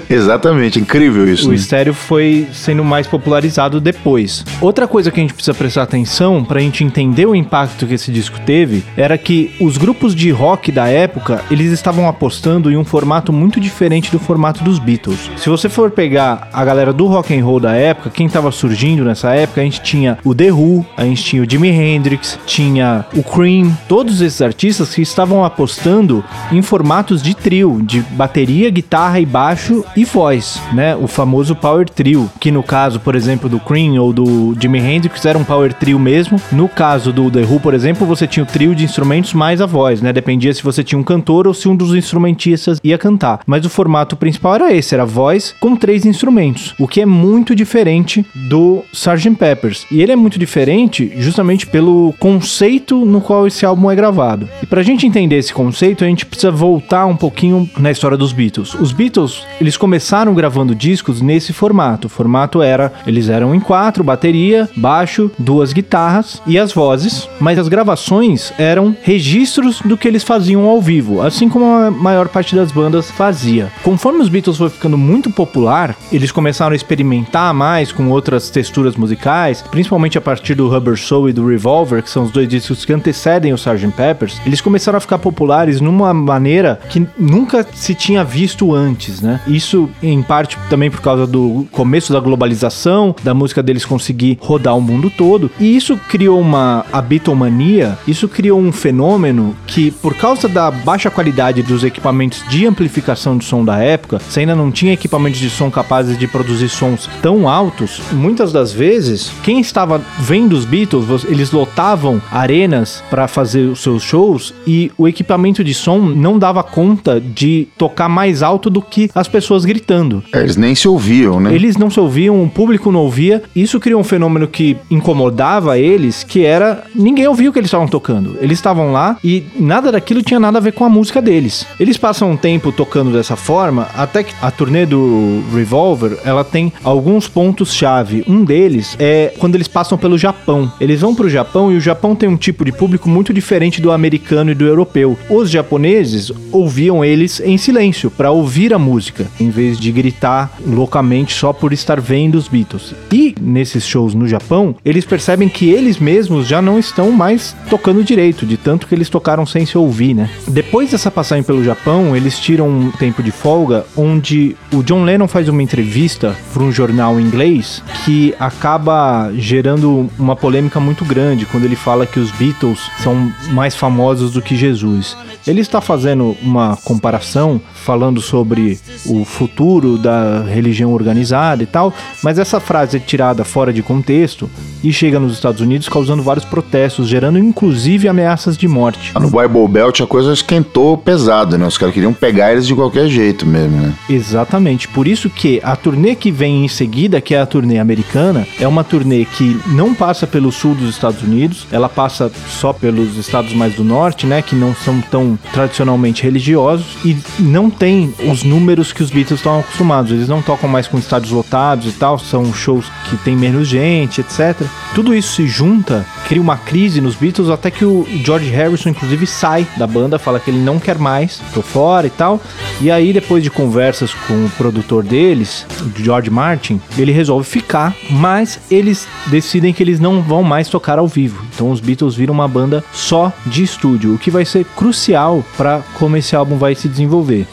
exatamente, 0.08 0.78
incrível 0.78 1.26
isso. 1.28 1.46
O 1.46 1.50
né? 1.50 1.56
estéreo 1.56 1.94
foi 1.94 2.46
sendo 2.52 2.84
mais 2.84 3.06
popularizado 3.06 3.80
depois. 3.80 4.44
Outra 4.60 4.86
coisa 4.86 5.10
que 5.10 5.20
a 5.20 5.22
gente 5.22 5.34
precisa 5.34 5.54
prestar 5.54 5.82
atenção 5.82 6.44
para 6.44 6.58
a 6.58 6.62
gente 6.62 6.84
entender 6.84 7.26
o 7.26 7.34
impacto 7.34 7.86
que 7.86 7.94
esse 7.94 8.10
disco 8.10 8.38
teve 8.40 8.84
era 8.96 9.16
que 9.18 9.54
os 9.60 9.76
grupos 9.76 10.14
de 10.14 10.30
rock 10.30 10.70
da 10.70 10.88
época, 10.88 11.42
eles 11.50 11.72
estavam 11.72 12.08
apostando 12.08 12.70
em 12.70 12.76
um 12.76 12.84
formato 12.84 13.32
muito 13.32 13.60
diferente 13.60 14.10
do 14.10 14.18
formato 14.18 14.62
dos 14.62 14.78
Beatles. 14.78 15.30
Se 15.36 15.48
você 15.48 15.68
for 15.68 15.90
pegar 15.90 16.48
a 16.52 16.64
galera 16.64 16.92
do 16.92 17.06
rock 17.06 17.36
and 17.36 17.44
roll 17.44 17.60
da 17.60 17.74
época, 17.74 18.10
quem 18.10 18.26
estava 18.26 18.50
surgindo 18.50 19.04
nessa 19.04 19.34
época, 19.34 19.60
a 19.60 19.64
gente 19.64 19.80
tinha 19.82 20.18
o 20.24 20.34
The 20.34 20.52
Who, 20.52 20.84
a 20.96 21.04
gente 21.04 21.22
tinha 21.22 21.42
o 21.42 21.48
Jimi 21.48 21.68
Hendrix, 21.68 22.11
tinha 22.46 23.04
o 23.14 23.22
Cream, 23.22 23.76
todos 23.88 24.20
esses 24.20 24.42
artistas 24.42 24.94
que 24.94 25.02
estavam 25.02 25.44
apostando 25.44 26.24
em 26.50 26.62
formatos 26.62 27.22
de 27.22 27.34
trio, 27.34 27.80
de 27.82 28.00
bateria, 28.00 28.70
guitarra 28.70 29.20
e 29.20 29.26
baixo 29.26 29.84
e 29.96 30.04
voz, 30.04 30.60
né? 30.72 30.96
O 30.96 31.06
famoso 31.06 31.54
power 31.54 31.88
trio, 31.88 32.30
que 32.40 32.50
no 32.50 32.62
caso, 32.62 33.00
por 33.00 33.14
exemplo, 33.14 33.48
do 33.48 33.60
Cream 33.60 34.00
ou 34.00 34.12
do 34.12 34.56
Jimi 34.60 34.78
Hendrix 34.78 35.24
era 35.24 35.38
um 35.38 35.44
power 35.44 35.72
trio 35.72 35.98
mesmo. 35.98 36.40
No 36.50 36.68
caso 36.68 37.12
do 37.12 37.30
The 37.30 37.42
Who, 37.42 37.60
por 37.60 37.74
exemplo, 37.74 38.06
você 38.06 38.26
tinha 38.26 38.44
o 38.44 38.46
trio 38.46 38.74
de 38.74 38.84
instrumentos 38.84 39.32
mais 39.32 39.60
a 39.60 39.66
voz, 39.66 40.00
né? 40.00 40.12
Dependia 40.12 40.52
se 40.52 40.62
você 40.62 40.82
tinha 40.82 40.98
um 40.98 41.04
cantor 41.04 41.46
ou 41.46 41.54
se 41.54 41.68
um 41.68 41.76
dos 41.76 41.94
instrumentistas 41.94 42.78
ia 42.82 42.98
cantar. 42.98 43.40
Mas 43.46 43.64
o 43.64 43.70
formato 43.70 44.16
principal 44.16 44.54
era 44.56 44.72
esse, 44.72 44.94
era 44.94 45.04
voz 45.04 45.54
com 45.60 45.76
três 45.76 46.04
instrumentos, 46.04 46.74
o 46.78 46.88
que 46.88 47.00
é 47.00 47.06
muito 47.06 47.54
diferente 47.54 48.24
do 48.34 48.82
Sgt. 48.92 49.36
Peppers. 49.36 49.86
E 49.90 50.02
ele 50.02 50.12
é 50.12 50.16
muito 50.16 50.38
diferente 50.38 51.12
justamente 51.16 51.66
pelo 51.66 52.01
conceito 52.18 53.04
no 53.04 53.20
qual 53.20 53.46
esse 53.46 53.66
álbum 53.66 53.90
é 53.90 53.94
gravado. 53.94 54.48
E 54.62 54.66
pra 54.66 54.82
gente 54.82 55.06
entender 55.06 55.36
esse 55.36 55.52
conceito, 55.52 56.04
a 56.04 56.06
gente 56.06 56.24
precisa 56.24 56.50
voltar 56.50 57.06
um 57.06 57.16
pouquinho 57.16 57.68
na 57.78 57.90
história 57.90 58.16
dos 58.16 58.32
Beatles. 58.32 58.74
Os 58.74 58.92
Beatles, 58.92 59.44
eles 59.60 59.76
começaram 59.76 60.34
gravando 60.34 60.74
discos 60.74 61.20
nesse 61.20 61.52
formato. 61.52 62.06
O 62.06 62.10
formato 62.10 62.62
era, 62.62 62.92
eles 63.06 63.28
eram 63.28 63.54
em 63.54 63.60
quatro, 63.60 64.02
bateria, 64.02 64.68
baixo, 64.76 65.30
duas 65.38 65.72
guitarras 65.72 66.40
e 66.46 66.58
as 66.58 66.72
vozes, 66.72 67.28
mas 67.38 67.58
as 67.58 67.68
gravações 67.68 68.52
eram 68.58 68.96
registros 69.02 69.80
do 69.80 69.96
que 69.96 70.08
eles 70.08 70.22
faziam 70.22 70.64
ao 70.64 70.80
vivo, 70.80 71.20
assim 71.20 71.48
como 71.48 71.64
a 71.64 71.90
maior 71.90 72.28
parte 72.28 72.54
das 72.54 72.72
bandas 72.72 73.10
fazia. 73.10 73.70
Conforme 73.82 74.20
os 74.20 74.28
Beatles 74.28 74.56
foi 74.56 74.70
ficando 74.70 74.96
muito 74.96 75.30
popular, 75.30 75.96
eles 76.10 76.32
começaram 76.32 76.72
a 76.72 76.76
experimentar 76.76 77.52
mais 77.52 77.92
com 77.92 78.08
outras 78.08 78.50
texturas 78.50 78.96
musicais, 78.96 79.62
principalmente 79.70 80.16
a 80.16 80.20
partir 80.20 80.54
do 80.54 80.68
Rubber 80.68 80.96
Soul 80.96 81.28
e 81.28 81.32
do 81.32 81.46
Revolver, 81.46 81.91
que 82.00 82.08
são 82.08 82.24
os 82.24 82.30
dois 82.30 82.48
discos 82.48 82.84
que 82.84 82.92
antecedem 82.92 83.52
o 83.52 83.56
Sgt. 83.56 83.88
Peppers, 83.96 84.40
eles 84.46 84.60
começaram 84.60 84.96
a 84.96 85.00
ficar 85.00 85.18
populares 85.18 85.80
numa 85.80 86.14
maneira 86.14 86.80
que 86.88 87.06
nunca 87.18 87.66
se 87.74 87.94
tinha 87.94 88.24
visto 88.24 88.72
antes, 88.74 89.20
né? 89.20 89.40
Isso 89.46 89.90
em 90.02 90.22
parte 90.22 90.56
também 90.70 90.90
por 90.90 91.00
causa 91.00 91.26
do 91.26 91.66
começo 91.72 92.12
da 92.12 92.20
globalização, 92.20 93.14
da 93.22 93.34
música 93.34 93.62
deles 93.62 93.84
conseguir 93.84 94.38
rodar 94.40 94.76
o 94.76 94.80
mundo 94.80 95.10
todo, 95.10 95.50
e 95.58 95.76
isso 95.76 95.96
criou 96.08 96.40
uma 96.40 96.86
a 96.92 97.02
Beatlemania, 97.02 97.98
isso 98.06 98.28
criou 98.28 98.60
um 98.60 98.72
fenômeno 98.72 99.56
que 99.66 99.90
por 99.90 100.14
causa 100.14 100.48
da 100.48 100.70
baixa 100.70 101.10
qualidade 101.10 101.62
dos 101.62 101.84
equipamentos 101.84 102.44
de 102.48 102.66
amplificação 102.66 103.36
de 103.36 103.44
som 103.44 103.64
da 103.64 103.78
época, 103.78 104.18
você 104.18 104.40
ainda 104.40 104.54
não 104.54 104.70
tinha 104.70 104.92
equipamentos 104.92 105.40
de 105.40 105.50
som 105.50 105.70
capazes 105.70 106.18
de 106.18 106.26
produzir 106.26 106.68
sons 106.68 107.08
tão 107.20 107.48
altos, 107.48 108.00
muitas 108.12 108.52
das 108.52 108.72
vezes 108.72 109.32
quem 109.42 109.60
estava 109.60 110.00
vendo 110.18 110.52
os 110.52 110.64
Beatles, 110.64 111.24
eles 111.24 111.50
lotavam 111.50 111.81
arenas 112.30 113.02
para 113.10 113.26
fazer 113.28 113.66
os 113.66 113.80
seus 113.80 114.02
shows 114.02 114.54
e 114.66 114.90
o 114.96 115.08
equipamento 115.08 115.64
de 115.64 115.74
som 115.74 115.98
não 115.98 116.38
dava 116.38 116.62
conta 116.62 117.20
de 117.20 117.68
tocar 117.76 118.08
mais 118.08 118.42
alto 118.42 118.70
do 118.70 118.80
que 118.80 119.10
as 119.14 119.28
pessoas 119.28 119.64
gritando. 119.64 120.22
É, 120.32 120.40
eles 120.40 120.56
nem 120.56 120.74
se 120.74 120.86
ouviam, 120.88 121.40
né? 121.40 121.54
Eles 121.54 121.76
não 121.76 121.90
se 121.90 121.98
ouviam, 121.98 122.42
o 122.42 122.48
público 122.48 122.92
não 122.92 123.00
ouvia. 123.00 123.42
Isso 123.54 123.80
criou 123.80 124.00
um 124.00 124.04
fenômeno 124.04 124.46
que 124.46 124.76
incomodava 124.90 125.78
eles, 125.78 126.22
que 126.22 126.44
era 126.44 126.84
ninguém 126.94 127.26
ouvia 127.26 127.50
o 127.50 127.52
que 127.52 127.58
eles 127.58 127.68
estavam 127.68 127.88
tocando. 127.88 128.36
Eles 128.40 128.58
estavam 128.58 128.92
lá 128.92 129.16
e 129.24 129.44
nada 129.58 129.90
daquilo 129.90 130.22
tinha 130.22 130.38
nada 130.38 130.58
a 130.58 130.60
ver 130.60 130.72
com 130.72 130.84
a 130.84 130.88
música 130.88 131.20
deles. 131.20 131.66
Eles 131.80 131.96
passam 131.96 132.30
um 132.30 132.36
tempo 132.36 132.70
tocando 132.70 133.12
dessa 133.12 133.36
forma, 133.36 133.88
até 133.96 134.22
que 134.22 134.34
a 134.40 134.50
turnê 134.50 134.86
do 134.86 135.42
Revolver, 135.54 136.18
ela 136.24 136.44
tem 136.44 136.72
alguns 136.84 137.28
pontos 137.28 137.72
chave. 137.74 138.24
Um 138.28 138.44
deles 138.44 138.96
é 138.98 139.34
quando 139.38 139.54
eles 139.54 139.68
passam 139.68 139.96
pelo 139.96 140.18
Japão. 140.18 140.70
Eles 140.80 141.00
vão 141.00 141.14
pro 141.14 141.28
Japão 141.28 141.71
e 141.72 141.76
o 141.76 141.80
Japão 141.80 142.14
tem 142.14 142.28
um 142.28 142.36
tipo 142.36 142.64
de 142.64 142.72
público 142.72 143.08
muito 143.08 143.32
diferente 143.32 143.80
do 143.80 143.90
americano 143.90 144.50
e 144.50 144.54
do 144.54 144.66
europeu. 144.66 145.18
Os 145.28 145.50
japoneses 145.50 146.30
ouviam 146.50 147.04
eles 147.04 147.40
em 147.40 147.56
silêncio 147.56 148.10
para 148.10 148.30
ouvir 148.30 148.72
a 148.74 148.78
música, 148.78 149.26
em 149.40 149.50
vez 149.50 149.78
de 149.78 149.90
gritar 149.90 150.52
loucamente 150.66 151.34
só 151.34 151.52
por 151.52 151.72
estar 151.72 152.00
vendo 152.00 152.34
os 152.36 152.48
Beatles. 152.48 152.94
E 153.12 153.34
nesses 153.40 153.86
shows 153.86 154.14
no 154.14 154.28
Japão, 154.28 154.74
eles 154.84 155.04
percebem 155.04 155.48
que 155.48 155.70
eles 155.70 155.98
mesmos 155.98 156.46
já 156.46 156.60
não 156.60 156.78
estão 156.78 157.10
mais 157.10 157.56
tocando 157.68 158.04
direito, 158.04 158.46
de 158.46 158.56
tanto 158.56 158.86
que 158.86 158.94
eles 158.94 159.08
tocaram 159.08 159.46
sem 159.46 159.64
se 159.64 159.78
ouvir, 159.78 160.14
né? 160.14 160.30
Depois 160.48 160.90
dessa 160.90 161.10
passagem 161.10 161.42
pelo 161.42 161.64
Japão, 161.64 162.16
eles 162.16 162.38
tiram 162.38 162.68
um 162.68 162.90
tempo 162.90 163.22
de 163.22 163.30
folga 163.30 163.84
onde 163.96 164.56
o 164.72 164.82
John 164.82 165.04
Lennon 165.04 165.28
faz 165.28 165.48
uma 165.48 165.62
entrevista 165.62 166.36
para 166.52 166.62
um 166.62 166.72
jornal 166.72 167.20
inglês 167.20 167.82
que 168.04 168.34
acaba 168.38 169.32
gerando 169.34 170.10
uma 170.18 170.36
polêmica 170.36 170.80
muito 170.80 171.04
grande 171.04 171.46
quando 171.52 171.64
ele 171.64 171.76
fala 171.76 172.06
que 172.06 172.18
os 172.18 172.32
Beatles 172.32 172.80
são 173.02 173.32
mais 173.50 173.76
famosos 173.76 174.32
do 174.32 174.42
que 174.42 174.56
Jesus. 174.56 175.16
Ele 175.46 175.60
está 175.60 175.80
fazendo 175.80 176.36
uma 176.42 176.76
comparação, 176.76 177.60
falando 177.74 178.20
sobre 178.20 178.80
o 179.06 179.24
futuro 179.24 179.98
da 179.98 180.42
religião 180.42 180.92
organizada 180.92 181.62
e 181.62 181.66
tal, 181.66 181.92
mas 182.22 182.38
essa 182.38 182.58
frase 182.58 182.96
é 182.96 183.00
tirada 183.00 183.44
fora 183.44 183.72
de 183.72 183.82
contexto 183.82 184.48
e 184.82 184.92
chega 184.92 185.20
nos 185.20 185.34
Estados 185.34 185.60
Unidos 185.60 185.88
causando 185.88 186.22
vários 186.22 186.44
protestos, 186.44 187.06
gerando 187.06 187.38
inclusive 187.38 188.08
ameaças 188.08 188.56
de 188.56 188.66
morte. 188.66 189.12
No 189.14 189.30
Bible 189.30 189.68
Belt 189.68 190.00
a 190.00 190.06
coisa 190.06 190.32
esquentou 190.32 190.96
pesado, 190.96 191.58
né? 191.58 191.66
Os 191.66 191.76
caras 191.76 191.94
queriam 191.94 192.12
pegar 192.12 192.52
eles 192.52 192.66
de 192.66 192.74
qualquer 192.74 193.08
jeito 193.08 193.44
mesmo, 193.44 193.76
né? 193.76 193.92
Exatamente. 194.08 194.88
Por 194.88 195.06
isso 195.06 195.28
que 195.28 195.60
a 195.62 195.76
turnê 195.76 196.14
que 196.14 196.30
vem 196.30 196.64
em 196.64 196.68
seguida, 196.68 197.20
que 197.20 197.34
é 197.34 197.40
a 197.40 197.46
turnê 197.46 197.78
americana, 197.78 198.46
é 198.58 198.66
uma 198.66 198.82
turnê 198.82 199.24
que 199.24 199.60
não 199.68 199.94
passa 199.94 200.26
pelo 200.26 200.50
sul 200.50 200.74
dos 200.74 200.90
Estados 200.90 201.22
Unidos, 201.22 201.41
ela 201.70 201.88
passa 201.88 202.30
só 202.48 202.72
pelos 202.72 203.16
estados 203.16 203.52
mais 203.52 203.74
do 203.74 203.84
norte, 203.84 204.26
né? 204.26 204.42
Que 204.42 204.54
não 204.54 204.74
são 204.74 205.00
tão 205.00 205.38
tradicionalmente 205.52 206.22
religiosos 206.22 206.86
e 207.04 207.16
não 207.38 207.70
tem 207.70 208.14
os 208.30 208.42
números 208.42 208.92
que 208.92 209.02
os 209.02 209.10
Beatles 209.10 209.40
estão 209.40 209.60
acostumados. 209.60 210.12
Eles 210.12 210.28
não 210.28 210.42
tocam 210.42 210.68
mais 210.68 210.86
com 210.86 210.98
estádios 210.98 211.32
lotados 211.32 211.86
e 211.86 211.92
tal, 211.92 212.18
são 212.18 212.52
shows 212.52 212.86
que 213.08 213.16
tem 213.18 213.36
menos 213.36 213.68
gente, 213.68 214.20
etc. 214.20 214.66
Tudo 214.94 215.14
isso 215.14 215.36
se 215.36 215.46
junta, 215.46 216.04
cria 216.28 216.40
uma 216.40 216.58
crise 216.58 217.00
nos 217.00 217.14
Beatles, 217.14 217.48
até 217.48 217.70
que 217.70 217.82
o 217.82 218.06
George 218.22 218.50
Harrison, 218.50 218.90
inclusive, 218.90 219.26
sai 219.26 219.66
da 219.78 219.86
banda, 219.86 220.18
fala 220.18 220.38
que 220.38 220.50
ele 220.50 220.58
não 220.58 220.78
quer 220.78 220.98
mais, 220.98 221.40
tô 221.54 221.62
fora 221.62 222.06
e 222.06 222.10
tal. 222.10 222.38
E 222.78 222.90
aí, 222.90 223.10
depois 223.10 223.42
de 223.42 223.50
conversas 223.50 224.12
com 224.12 224.44
o 224.44 224.50
produtor 224.50 225.02
deles, 225.02 225.66
George 225.96 226.28
Martin, 226.28 226.78
ele 226.98 227.10
resolve 227.10 227.48
ficar, 227.48 227.96
mas 228.10 228.60
eles 228.70 229.08
decidem 229.28 229.72
que 229.72 229.82
eles 229.82 229.98
não 229.98 230.20
vão 230.20 230.42
mais 230.42 230.68
tocar 230.68 230.98
ao 230.98 231.08
vivo. 231.08 231.42
Então 231.54 231.70
os 231.70 231.80
Beatles 231.80 232.14
viram 232.14 232.34
uma 232.34 232.46
banda 232.46 232.84
só 232.92 233.32
de 233.46 233.62
estúdio, 233.62 234.14
o 234.14 234.18
que 234.18 234.30
vai 234.30 234.44
ser 234.44 234.66
crucial 234.76 235.42
para 235.56 235.80
como 235.98 236.18
esse 236.18 236.36
álbum 236.36 236.58
vai 236.58 236.74
se 236.74 236.86
desenvolver. 236.86 237.46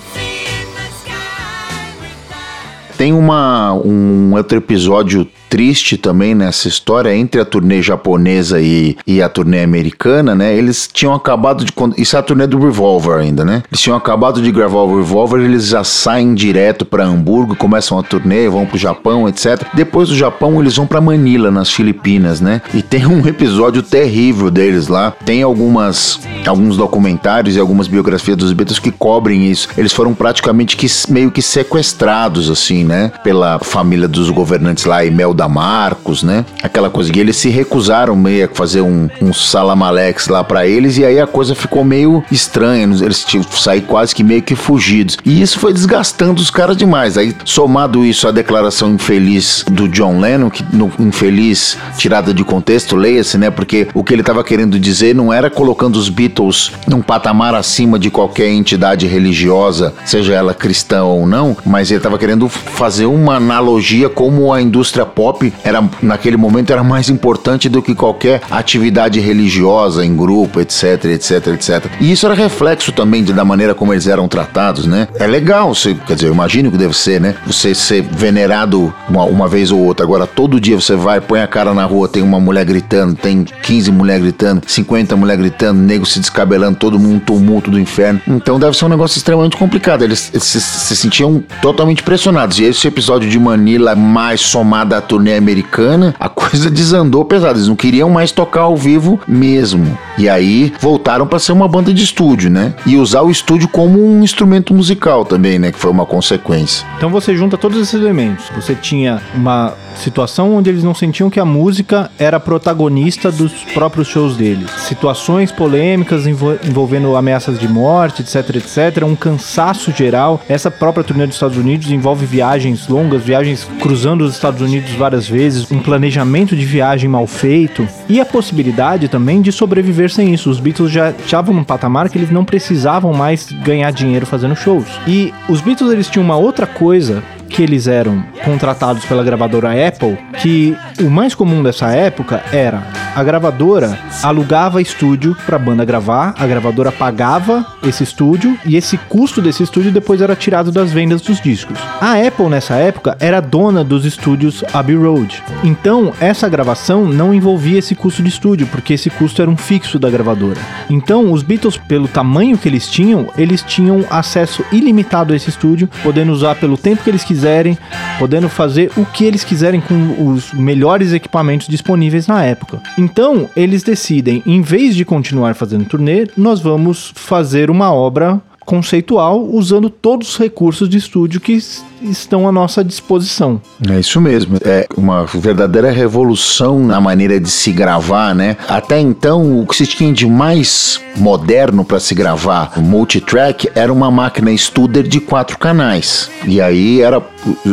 Tem 2.98 3.14
uma, 3.14 3.72
um 3.76 4.34
outro 4.34 4.58
episódio 4.58 5.26
triste 5.50 5.98
também 5.98 6.36
nessa 6.36 6.68
história 6.68 7.14
entre 7.16 7.42
a 7.42 7.46
turnê 7.46 7.82
japonesa 7.82 8.62
e, 8.62 8.96
e 9.06 9.22
a 9.22 9.28
turnê 9.28 9.64
americana, 9.64 10.36
né? 10.36 10.56
Eles 10.56 10.88
tinham 10.92 11.14
acabado 11.14 11.66
de. 11.66 11.74
Isso 11.98 12.16
é 12.16 12.20
a 12.20 12.24
turnê 12.24 12.46
do 12.46 12.60
Revolver 12.60 13.18
ainda, 13.18 13.44
né? 13.44 13.64
Eles 13.70 13.82
tinham 13.82 13.98
acabado 13.98 14.42
de 14.42 14.52
gravar 14.52 14.82
o 14.82 14.98
Revolver, 14.98 15.42
eles 15.42 15.68
já 15.68 15.84
saem 15.84 16.34
direto 16.34 16.86
para 16.86 17.06
Hamburgo, 17.06 17.56
começam 17.56 17.98
a 17.98 18.04
turnê, 18.04 18.48
vão 18.48 18.66
pro 18.66 18.78
Japão, 18.78 19.28
etc. 19.28 19.64
Depois 19.74 20.10
do 20.10 20.16
Japão, 20.16 20.62
eles 20.62 20.76
vão 20.76 20.86
para 20.86 21.02
Manila, 21.02 21.50
nas 21.50 21.72
Filipinas, 21.72 22.40
né? 22.40 22.62
E 22.74 22.82
tem 22.82 23.06
um 23.06 23.28
episódio 23.28 23.82
terrível 23.82 24.52
deles 24.52 24.88
lá. 24.88 25.12
Tem 25.26 25.42
algumas 25.42 26.20
alguns 26.48 26.78
documentários 26.78 27.56
e 27.56 27.60
algumas 27.60 27.88
biografias 27.88 28.38
dos 28.38 28.54
Beatles 28.54 28.80
que 28.80 28.92
cobrem 28.92 29.50
isso. 29.50 29.68
Eles 29.78 29.94
foram 29.94 30.14
praticamente 30.14 30.76
que, 30.76 30.88
meio 31.10 31.32
que 31.32 31.42
sequestrados, 31.42 32.50
assim, 32.50 32.84
né? 32.84 33.12
Pela 33.24 33.60
família 33.60 34.08
dos 34.08 34.30
governantes 34.30 34.86
lá, 34.86 35.04
Mel 35.04 35.34
da 35.40 35.48
Marcos, 35.48 36.22
né? 36.22 36.46
Aquela 36.62 36.90
coisa 36.90 37.12
que 37.12 37.18
eles 37.18 37.38
se 37.38 37.48
recusaram 37.48 38.14
meio 38.14 38.46
a 38.46 38.50
fazer 38.54 38.82
um, 38.82 39.10
um 39.22 39.34
salamalex 39.34 40.28
lá 40.28 40.44
para 40.44 40.68
eles 40.68 40.98
e 40.98 41.06
aí 41.06 41.18
a 41.18 41.26
coisa 41.26 41.56
ficou 41.56 41.84
meio 41.86 42.22
estranha, 42.30 42.84
eles 42.84 43.24
tinham 43.24 43.44
sair 43.44 43.82
quase 43.82 44.14
que 44.14 44.22
meio 44.22 44.42
que 44.42 44.54
fugidos. 44.54 45.18
E 45.24 45.42
isso 45.42 45.58
foi 45.58 45.72
desgastando 45.72 46.42
os 46.42 46.52
caras 46.52 46.76
demais. 46.76 47.18
Aí 47.18 47.34
somado 47.46 48.06
isso 48.06 48.28
à 48.28 48.32
declaração 48.32 48.92
infeliz 48.92 49.64
do 49.72 49.88
John 49.88 50.20
Lennon, 50.20 50.50
que 50.50 50.64
no 50.76 50.92
infeliz 51.00 51.78
tirada 51.98 52.34
de 52.34 52.44
contexto, 52.44 52.98
leia-se, 52.98 53.38
né? 53.38 53.50
Porque 53.50 53.88
o 53.94 54.04
que 54.04 54.14
ele 54.14 54.22
estava 54.22 54.44
querendo 54.44 54.78
dizer 54.78 55.16
não 55.16 55.32
era 55.32 55.50
colocando 55.50 55.96
os 55.96 56.10
Beatles 56.10 56.74
num 56.86 57.02
patamar 57.02 57.56
acima 57.56 57.98
de 57.98 58.12
qualquer 58.12 58.50
entidade 58.50 59.08
religiosa, 59.08 59.94
seja 60.06 60.34
ela 60.34 60.54
cristã 60.54 61.04
ou 61.04 61.26
não, 61.26 61.56
mas 61.66 61.90
ele 61.90 62.00
estava 62.00 62.18
querendo 62.18 62.50
fazer 62.50 63.06
uma 63.06 63.36
analogia 63.36 64.10
como 64.10 64.52
a 64.52 64.62
indústria 64.62 65.06
pop 65.06 65.29
pop 65.30 65.54
era 65.64 65.84
naquele 66.02 66.38
momento 66.38 66.72
era 66.72 66.84
mais 66.84 67.10
importante 67.10 67.70
do 67.70 67.82
que 67.82 67.94
qualquer 67.94 68.42
atividade 68.50 69.20
religiosa 69.20 70.06
em 70.06 70.16
grupo, 70.16 70.60
etc, 70.60 71.06
etc, 71.06 71.48
etc. 71.48 71.86
E 72.00 72.12
isso 72.12 72.26
era 72.26 72.36
reflexo 72.36 72.92
também 72.92 73.24
de, 73.24 73.34
da 73.34 73.46
maneira 73.46 73.76
como 73.76 73.94
eles 73.94 74.08
eram 74.08 74.28
tratados, 74.28 74.86
né? 74.86 75.08
É 75.16 75.28
legal, 75.28 75.74
você, 75.74 75.96
quer 76.08 76.16
dizer, 76.16 76.28
eu 76.28 76.34
imagino 76.34 76.72
que 76.72 76.78
deve 76.78 76.96
ser, 76.96 77.20
né? 77.22 77.36
Você 77.46 77.76
ser 77.76 78.02
venerado 78.02 78.94
uma, 79.08 79.24
uma 79.26 79.48
vez 79.48 79.72
ou 79.72 79.80
outra. 79.80 80.06
Agora, 80.06 80.26
todo 80.26 80.60
dia 80.60 80.80
você 80.80 80.96
vai, 80.96 81.22
põe 81.22 81.42
a 81.42 81.48
cara 81.48 81.74
na 81.74 81.86
rua, 81.86 82.08
tem 82.08 82.24
uma 82.24 82.40
mulher 82.40 82.66
gritando, 82.66 83.16
tem 83.16 83.44
15 83.44 83.92
mulheres 83.92 84.24
gritando, 84.24 84.62
50 84.66 85.16
mulheres 85.16 85.42
gritando, 85.42 85.80
nego 85.80 86.06
se 86.06 86.20
descabelando, 86.20 86.78
todo 86.78 86.98
mundo 86.98 87.10
um 87.10 87.20
tumulto 87.20 87.72
do 87.72 87.80
inferno. 87.80 88.22
Então 88.28 88.60
deve 88.60 88.78
ser 88.78 88.86
um 88.86 88.90
negócio 88.90 89.18
extremamente 89.18 89.58
complicado. 89.58 90.04
Eles, 90.04 90.32
se, 90.34 90.62
se, 90.62 90.96
sentiam 90.96 91.44
totalmente 91.62 92.04
pressionados. 92.04 92.60
E 92.60 92.64
esse 92.64 92.88
episódio 92.88 93.30
de 93.30 93.40
Manila, 93.40 93.96
mais 93.96 94.42
somado 94.42 94.96
a 94.96 95.02
turnê 95.20 95.36
americana, 95.36 96.16
a 96.18 96.30
coisa 96.30 96.70
desandou 96.72 97.26
pesado. 97.26 97.58
Eles 97.58 97.68
não 97.68 97.76
queriam 97.76 98.10
mais 98.10 98.32
tocar 98.32 98.62
ao 98.62 98.78
vivo 98.78 99.20
mesmo. 99.28 99.98
E 100.18 100.30
aí 100.30 100.74
voltaram 100.80 101.28
para 101.28 101.40
ser 101.40 101.52
uma 101.52 101.68
banda 101.68 101.94
de 101.94 102.04
estúdio, 102.04 102.50
né? 102.50 102.74
E 102.86 102.96
usar 102.96 103.22
o 103.22 103.30
estúdio 103.30 103.68
como 103.68 104.04
um 104.04 104.24
instrumento 104.24 104.74
musical 104.74 105.26
também, 105.26 105.60
né? 105.60 105.72
Que 105.72 105.80
foi 105.80 105.92
uma 105.92 106.06
consequência. 106.06 106.88
Então 106.98 107.10
você 107.10 107.36
junta 107.36 107.58
todos 107.58 107.80
esses 107.80 107.94
elementos. 107.94 108.46
Você 108.56 108.74
tinha 108.74 109.22
uma 109.36 109.74
situação 109.96 110.56
onde 110.56 110.70
eles 110.70 110.84
não 110.84 110.96
sentiam 110.96 111.30
que 111.30 111.40
a 111.40 111.46
música 111.46 112.10
era 112.18 112.40
protagonista 112.40 113.32
dos 113.32 113.52
próprios 113.74 114.08
shows 114.08 114.38
deles. 114.38 114.70
Situações 114.78 115.52
polêmicas 115.52 116.26
envolvendo 116.26 117.16
ameaças 117.16 117.60
de 117.60 117.68
morte, 117.68 118.22
etc, 118.22 118.56
etc. 118.56 119.04
Um 119.04 119.16
cansaço 119.16 119.92
geral. 119.92 120.42
Essa 120.48 120.72
própria 120.72 121.04
turnê 121.04 121.26
dos 121.26 121.36
Estados 121.36 121.58
Unidos 121.58 121.92
envolve 121.92 122.26
viagens 122.26 122.88
longas, 122.88 123.24
viagens 123.24 123.68
cruzando 123.82 124.24
os 124.24 124.34
Estados 124.34 124.62
Unidos 124.62 124.92
várias 124.92 125.09
vezes, 125.28 125.72
um 125.72 125.80
planejamento 125.80 126.56
de 126.56 126.66
viagem 126.66 127.10
mal 127.10 127.26
feito 127.26 127.88
e 128.08 128.20
a 128.20 128.26
possibilidade 128.26 129.08
também 129.08 129.42
de 129.42 129.52
sobreviver 129.52 130.12
sem 130.12 130.34
isso. 130.34 130.50
Os 130.50 130.60
Beatles 130.60 130.92
já 130.92 131.12
estavam 131.12 131.54
num 131.54 131.64
patamar 131.64 132.10
que 132.10 132.18
eles 132.18 132.30
não 132.30 132.46
precisavam 132.46 133.14
mais 133.14 133.52
ganhar 133.52 133.92
dinheiro 133.92 134.26
fazendo 134.26 134.56
shows. 134.56 134.88
E 135.08 135.34
os 135.48 135.62
Beatles 135.62 135.92
eles 135.92 136.08
tinham 136.08 136.24
uma 136.24 136.38
outra 136.38 136.68
coisa 136.68 137.24
que 137.50 137.64
eles 137.64 137.88
eram 137.88 138.24
contratados 138.46 139.04
pela 139.06 139.24
gravadora 139.24 139.88
Apple, 139.88 140.18
que 140.42 140.78
o 141.02 141.10
mais 141.10 141.34
comum 141.34 141.64
dessa 141.64 141.92
época 141.92 142.44
era 142.52 142.84
a 143.16 143.24
gravadora 143.24 143.98
alugava 144.24 144.82
estúdio 144.82 145.36
para 145.46 145.56
a 145.56 145.60
banda 145.60 145.84
gravar, 145.84 146.34
a 146.38 146.46
gravadora 146.46 146.92
pagava 146.92 147.66
esse 147.84 148.04
estúdio 148.04 148.58
e 148.66 148.76
esse 148.76 148.98
custo 148.98 149.42
desse 149.42 149.64
estúdio 149.64 149.92
depois 149.92 150.22
era 150.22 150.36
tirado 150.36 150.72
das 150.72 150.92
vendas 150.92 151.22
dos 151.22 151.42
discos. 151.42 151.78
A 152.00 152.14
Apple 152.14 152.48
nessa 152.48 152.76
época 152.76 153.18
era 153.20 153.40
dona 153.40 153.84
dos 153.84 154.06
estúdios 154.06 154.64
Abbey 154.74 154.96
Road. 154.96 155.42
Então, 155.64 156.14
essa 156.20 156.48
gravação 156.48 157.06
não 157.06 157.34
envolvia 157.34 157.80
esse 157.80 157.96
custo 157.96 158.22
de 158.22 158.30
estúdio, 158.30 158.68
porque 158.68 158.94
esse 158.94 159.10
custo 159.10 159.42
era 159.42 159.50
um 159.50 159.58
fixo 159.58 159.98
da 159.98 160.10
gravadora. 160.10 160.60
Então, 160.90 161.32
os 161.32 161.44
Beatles, 161.44 161.78
pelo 161.78 162.08
tamanho 162.08 162.58
que 162.58 162.68
eles 162.68 162.88
tinham, 162.88 163.28
eles 163.38 163.62
tinham 163.64 164.06
acesso 164.10 164.64
ilimitado 164.72 165.34
a 165.34 165.36
esse 165.36 165.50
estúdio, 165.50 165.90
podendo 166.04 166.32
usar 166.32 166.56
pelo 166.56 166.78
tempo 166.78 167.04
que 167.04 167.10
eles 167.10 167.24
quiserem, 167.24 167.78
podendo 168.18 168.50
fazer 168.50 168.92
o 168.96 169.06
que 169.06 169.26
eles 169.26 169.44
quiserem 169.44 169.82
com 169.82 170.32
os 170.32 170.54
melhores 170.54 171.14
equipamentos 171.14 171.68
disponíveis 171.68 172.28
na 172.28 172.44
época. 172.44 172.82
Então, 173.00 173.50
eles 173.56 173.82
decidem, 173.82 174.44
em 174.46 174.62
vez 174.62 174.94
de 174.94 175.06
continuar 175.06 175.56
fazendo 175.56 175.86
turnê, 175.86 176.28
nós 176.36 176.60
vamos 176.60 177.14
fazer 177.16 177.72
uma 177.72 177.94
obra 177.94 178.42
conceitual 178.70 179.44
usando 179.52 179.90
todos 179.90 180.30
os 180.30 180.38
recursos 180.38 180.88
de 180.88 180.96
estúdio 180.96 181.42
que 181.42 181.60
estão 182.04 182.48
à 182.48 182.52
nossa 182.52 182.84
disposição. 182.84 183.60
É 183.90 184.00
isso 184.00 184.22
mesmo. 184.22 184.58
É 184.64 184.88
uma 184.96 185.26
verdadeira 185.26 185.90
revolução 185.90 186.80
na 186.80 187.02
maneira 187.02 187.40
de 187.40 187.50
se 187.50 187.72
gravar, 187.72 188.36
né? 188.36 188.58
Até 188.68 189.00
então, 189.00 189.60
o 189.60 189.66
que 189.66 189.76
se 189.76 189.88
tinha 189.88 190.14
de 190.14 190.28
mais 190.28 191.02
moderno 191.18 191.84
para 191.84 192.00
se 192.00 192.14
gravar 192.14 192.80
multitrack 192.80 193.72
era 193.74 193.92
uma 193.92 194.12
máquina 194.12 194.56
Studer 194.56 195.08
de 195.08 195.20
quatro 195.20 195.58
canais. 195.58 196.30
E 196.46 196.62
aí 196.62 197.02
era 197.02 197.22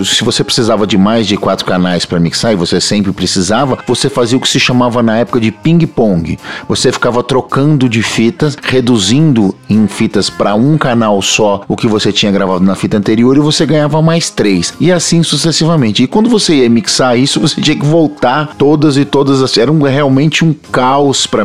se 0.05 0.23
você 0.23 0.45
precisava 0.45 0.87
de 0.87 0.97
mais 0.97 1.27
de 1.27 1.37
quatro 1.37 1.65
canais 1.65 2.07
para 2.07 2.21
mixar 2.21 2.53
e 2.53 2.57
você 2.57 2.81
sempre 2.81 3.13
precisava, 3.13 3.79
você 3.87 4.09
fazia 4.09 4.39
o 4.39 4.41
que 4.41 4.49
se 4.49 4.61
chamava 4.61 5.03
na 5.03 5.19
época 5.19 5.41
de 5.41 5.51
ping-pong. 5.51 6.39
Você 6.69 6.93
ficava 6.93 7.23
trocando 7.23 7.89
de 7.89 8.03
fitas, 8.03 8.57
reduzindo 8.61 9.55
em 9.69 9.87
fitas 9.87 10.31
para 10.31 10.55
um 10.55 10.79
canal 10.87 11.21
só 11.21 11.63
o 11.67 11.75
que 11.75 11.89
você 11.89 12.13
tinha 12.13 12.31
gravado 12.31 12.65
na 12.65 12.77
fita 12.77 12.97
anterior 12.97 13.37
e 13.37 13.41
você 13.41 13.67
ganhava 13.67 14.01
mais 14.01 14.31
três. 14.31 14.73
E 14.79 14.93
assim 14.93 15.21
sucessivamente. 15.25 16.05
E 16.05 16.07
quando 16.07 16.31
você 16.31 16.55
ia 16.55 16.71
mixar 16.71 17.19
isso, 17.19 17.41
você 17.41 17.61
tinha 17.61 17.77
que 17.77 17.85
voltar 17.85 18.55
todas 18.57 18.97
e 18.97 19.05
todas 19.05 19.43
as. 19.43 19.59
Era 19.59 19.73
um, 19.73 19.83
realmente 19.83 20.45
um 20.45 20.55
caos 20.71 21.27
para 21.27 21.45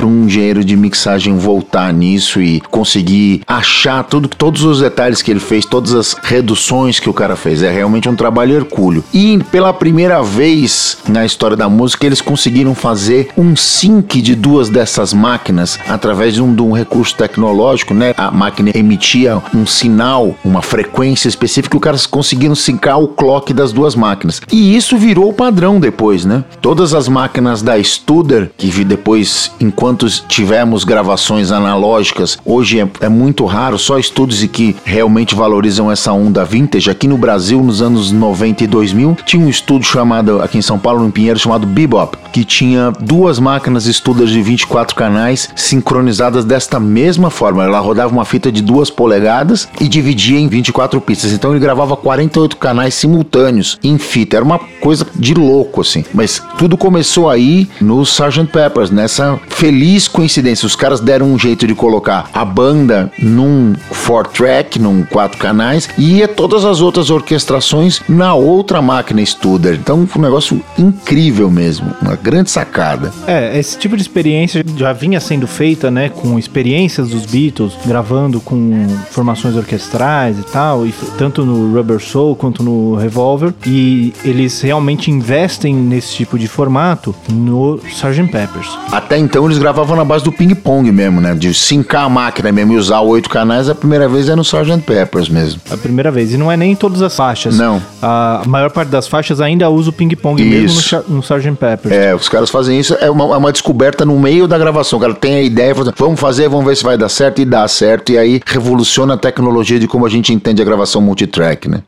um 0.00 0.26
engenheiro 0.26 0.64
de 0.64 0.76
mixagem 0.76 1.36
voltar 1.36 1.92
nisso 1.92 2.40
e 2.40 2.60
conseguir 2.70 3.42
achar 3.48 4.04
tudo, 4.04 4.28
todos 4.28 4.62
os 4.62 4.78
detalhes 4.78 5.22
que 5.22 5.32
ele 5.32 5.40
fez, 5.40 5.66
todas 5.66 5.92
as 5.92 6.14
reduções 6.22 7.00
que 7.00 7.10
o 7.10 7.12
cara 7.12 7.34
fez. 7.34 7.64
É 7.64 7.72
realmente 7.72 8.08
um 8.08 8.14
trabalho 8.14 8.54
hercúleo. 8.54 9.02
E 9.12 9.42
pela 9.50 9.72
primeira 9.72 10.22
vez 10.22 10.98
na 11.08 11.26
história 11.26 11.56
da 11.56 11.68
música, 11.68 12.06
eles 12.06 12.20
conseguiram 12.20 12.76
fazer 12.76 13.30
um 13.36 13.56
sync 13.56 14.22
de 14.22 14.36
duas 14.36 14.68
dessas 14.68 15.12
máquinas 15.12 15.80
através 15.88 16.34
de 16.34 16.40
um, 16.40 16.54
de 16.54 16.62
um 16.62 16.70
recurso 16.70 17.16
tecnológico, 17.16 17.92
né? 17.92 18.14
A 18.16 18.30
máquina 18.30 18.67
emitia 18.74 19.40
um 19.54 19.66
sinal, 19.66 20.34
uma 20.44 20.62
frequência 20.62 21.28
específica, 21.28 21.76
e 21.76 21.78
os 21.78 21.82
caras 21.82 22.06
conseguiram 22.06 22.54
sincar 22.54 23.00
o 23.00 23.08
clock 23.08 23.52
das 23.52 23.72
duas 23.72 23.94
máquinas. 23.94 24.40
E 24.50 24.76
isso 24.76 24.96
virou 24.96 25.28
o 25.30 25.32
padrão 25.32 25.80
depois, 25.80 26.24
né? 26.24 26.44
Todas 26.60 26.94
as 26.94 27.08
máquinas 27.08 27.62
da 27.62 27.82
Studer, 27.82 28.50
que 28.56 28.68
depois, 28.84 29.50
enquanto 29.60 30.06
tivemos 30.28 30.84
gravações 30.84 31.50
analógicas, 31.50 32.38
hoje 32.44 32.80
é, 32.80 32.88
é 33.00 33.08
muito 33.08 33.44
raro, 33.44 33.78
só 33.78 33.98
estúdios 33.98 34.44
que 34.48 34.76
realmente 34.84 35.34
valorizam 35.34 35.90
essa 35.90 36.12
onda 36.12 36.44
vintage. 36.44 36.90
Aqui 36.90 37.06
no 37.08 37.18
Brasil, 37.18 37.62
nos 37.62 37.82
anos 37.82 38.12
90 38.12 38.64
e 38.64 38.66
2000, 38.66 39.16
tinha 39.24 39.44
um 39.44 39.48
estúdio 39.48 39.88
chamado, 39.88 40.40
aqui 40.40 40.58
em 40.58 40.62
São 40.62 40.78
Paulo, 40.78 41.04
no 41.04 41.10
Pinheiro, 41.10 41.38
chamado 41.38 41.66
Bebop, 41.66 42.16
que 42.32 42.44
tinha 42.44 42.92
duas 43.00 43.38
máquinas 43.38 43.84
Studer 43.84 44.26
de 44.26 44.40
24 44.40 44.94
canais 44.94 45.48
sincronizadas 45.54 46.44
desta 46.44 46.78
mesma 46.80 47.30
forma. 47.30 47.64
Ela 47.64 47.78
rodava 47.78 48.12
uma 48.12 48.24
fita 48.24 48.47
de 48.50 48.62
duas 48.62 48.90
polegadas 48.90 49.68
e 49.80 49.88
dividia 49.88 50.38
em 50.38 50.48
24 50.48 51.00
pistas. 51.00 51.32
Então 51.32 51.50
ele 51.50 51.60
gravava 51.60 51.96
48 51.96 52.56
canais 52.56 52.94
simultâneos 52.94 53.78
em 53.82 53.98
fita. 53.98 54.36
Era 54.36 54.44
uma 54.44 54.58
coisa 54.58 55.06
de 55.14 55.34
louco, 55.34 55.80
assim. 55.80 56.04
Mas 56.12 56.42
tudo 56.56 56.76
começou 56.76 57.28
aí 57.28 57.68
no 57.80 58.02
Sgt. 58.02 58.46
Peppers, 58.52 58.90
nessa 58.90 59.38
feliz 59.48 60.08
coincidência. 60.08 60.66
Os 60.66 60.76
caras 60.76 61.00
deram 61.00 61.26
um 61.26 61.38
jeito 61.38 61.66
de 61.66 61.74
colocar 61.74 62.30
a 62.32 62.44
banda 62.44 63.10
num 63.18 63.74
four 63.90 64.26
track, 64.26 64.78
num 64.78 65.04
quatro 65.04 65.38
canais, 65.38 65.88
e 65.98 66.26
todas 66.28 66.64
as 66.64 66.80
outras 66.80 67.10
orquestrações 67.10 68.00
na 68.08 68.34
outra 68.34 68.80
máquina 68.80 69.24
Studer. 69.24 69.74
Então 69.74 70.06
foi 70.06 70.22
um 70.22 70.24
negócio 70.24 70.60
incrível 70.78 71.50
mesmo, 71.50 71.92
uma 72.00 72.16
grande 72.16 72.50
sacada. 72.50 73.12
É, 73.26 73.58
esse 73.58 73.78
tipo 73.78 73.96
de 73.96 74.02
experiência 74.02 74.64
já 74.76 74.92
vinha 74.92 75.20
sendo 75.20 75.46
feita, 75.46 75.90
né, 75.90 76.08
com 76.08 76.38
experiências 76.38 77.10
dos 77.10 77.26
Beatles, 77.26 77.74
gravando 77.86 78.37
com 78.40 78.86
formações 79.10 79.56
orquestrais 79.56 80.38
e 80.38 80.42
tal, 80.42 80.86
e 80.86 80.94
tanto 81.16 81.44
no 81.44 81.74
Rubber 81.76 82.00
Soul 82.00 82.36
quanto 82.36 82.62
no 82.62 82.96
Revolver, 82.96 83.52
e 83.66 84.12
eles 84.24 84.60
realmente 84.60 85.10
investem 85.10 85.74
nesse 85.74 86.14
tipo 86.14 86.38
de 86.38 86.48
formato 86.48 87.14
no 87.32 87.80
Sgt. 87.86 88.28
Peppers. 88.30 88.78
Até 88.90 89.18
então 89.18 89.44
eles 89.46 89.58
gravavam 89.58 89.96
na 89.96 90.04
base 90.04 90.24
do 90.24 90.32
ping-pong 90.32 90.90
mesmo, 90.92 91.20
né, 91.20 91.34
de 91.34 91.52
sincar 91.54 92.04
a 92.04 92.08
máquina 92.08 92.52
mesmo 92.52 92.72
e 92.72 92.76
usar 92.76 93.00
oito 93.00 93.28
canais, 93.30 93.68
a 93.68 93.74
primeira 93.74 94.08
vez 94.08 94.28
é 94.28 94.36
no 94.36 94.42
Sgt. 94.42 94.82
Peppers 94.84 95.28
mesmo. 95.28 95.60
A 95.70 95.76
primeira 95.76 96.10
vez, 96.10 96.32
e 96.32 96.36
não 96.36 96.50
é 96.50 96.56
nem 96.56 96.72
em 96.72 96.76
todas 96.76 97.02
as 97.02 97.14
faixas. 97.14 97.56
Não. 97.56 97.82
A 98.00 98.42
maior 98.46 98.70
parte 98.70 98.88
das 98.88 99.08
faixas 99.08 99.40
ainda 99.40 99.68
usa 99.70 99.90
o 99.90 99.92
ping-pong 99.92 100.42
mesmo 100.42 100.80
no, 101.08 101.16
no 101.16 101.20
Sgt. 101.20 101.52
Peppers. 101.52 101.94
É, 101.94 102.14
os 102.14 102.28
caras 102.28 102.50
fazem 102.50 102.78
isso, 102.78 102.94
é 103.00 103.10
uma, 103.10 103.24
é 103.34 103.36
uma 103.38 103.52
descoberta 103.52 104.04
no 104.04 104.18
meio 104.18 104.46
da 104.46 104.58
gravação. 104.58 104.98
O 104.98 105.02
cara 105.02 105.14
tem 105.14 105.34
a 105.34 105.42
ideia, 105.42 105.74
fala, 105.74 105.94
vamos 105.96 106.18
fazer, 106.18 106.48
vamos 106.48 106.66
ver 106.66 106.76
se 106.76 106.84
vai 106.84 106.96
dar 106.96 107.08
certo, 107.08 107.40
e 107.40 107.44
dá 107.44 107.66
certo. 107.66 108.12
E 108.12 108.18
aí 108.18 108.27
revoluciona 108.46 109.14
a 109.14 109.18
tecnologia 109.18 109.78
de 109.78 109.88
como 109.88 110.04
a 110.06 110.08
gente 110.08 110.32
entende 110.32 110.60
a 110.62 110.64
gravação 110.64 111.00
multitrack, 111.00 111.68
né? 111.68 111.82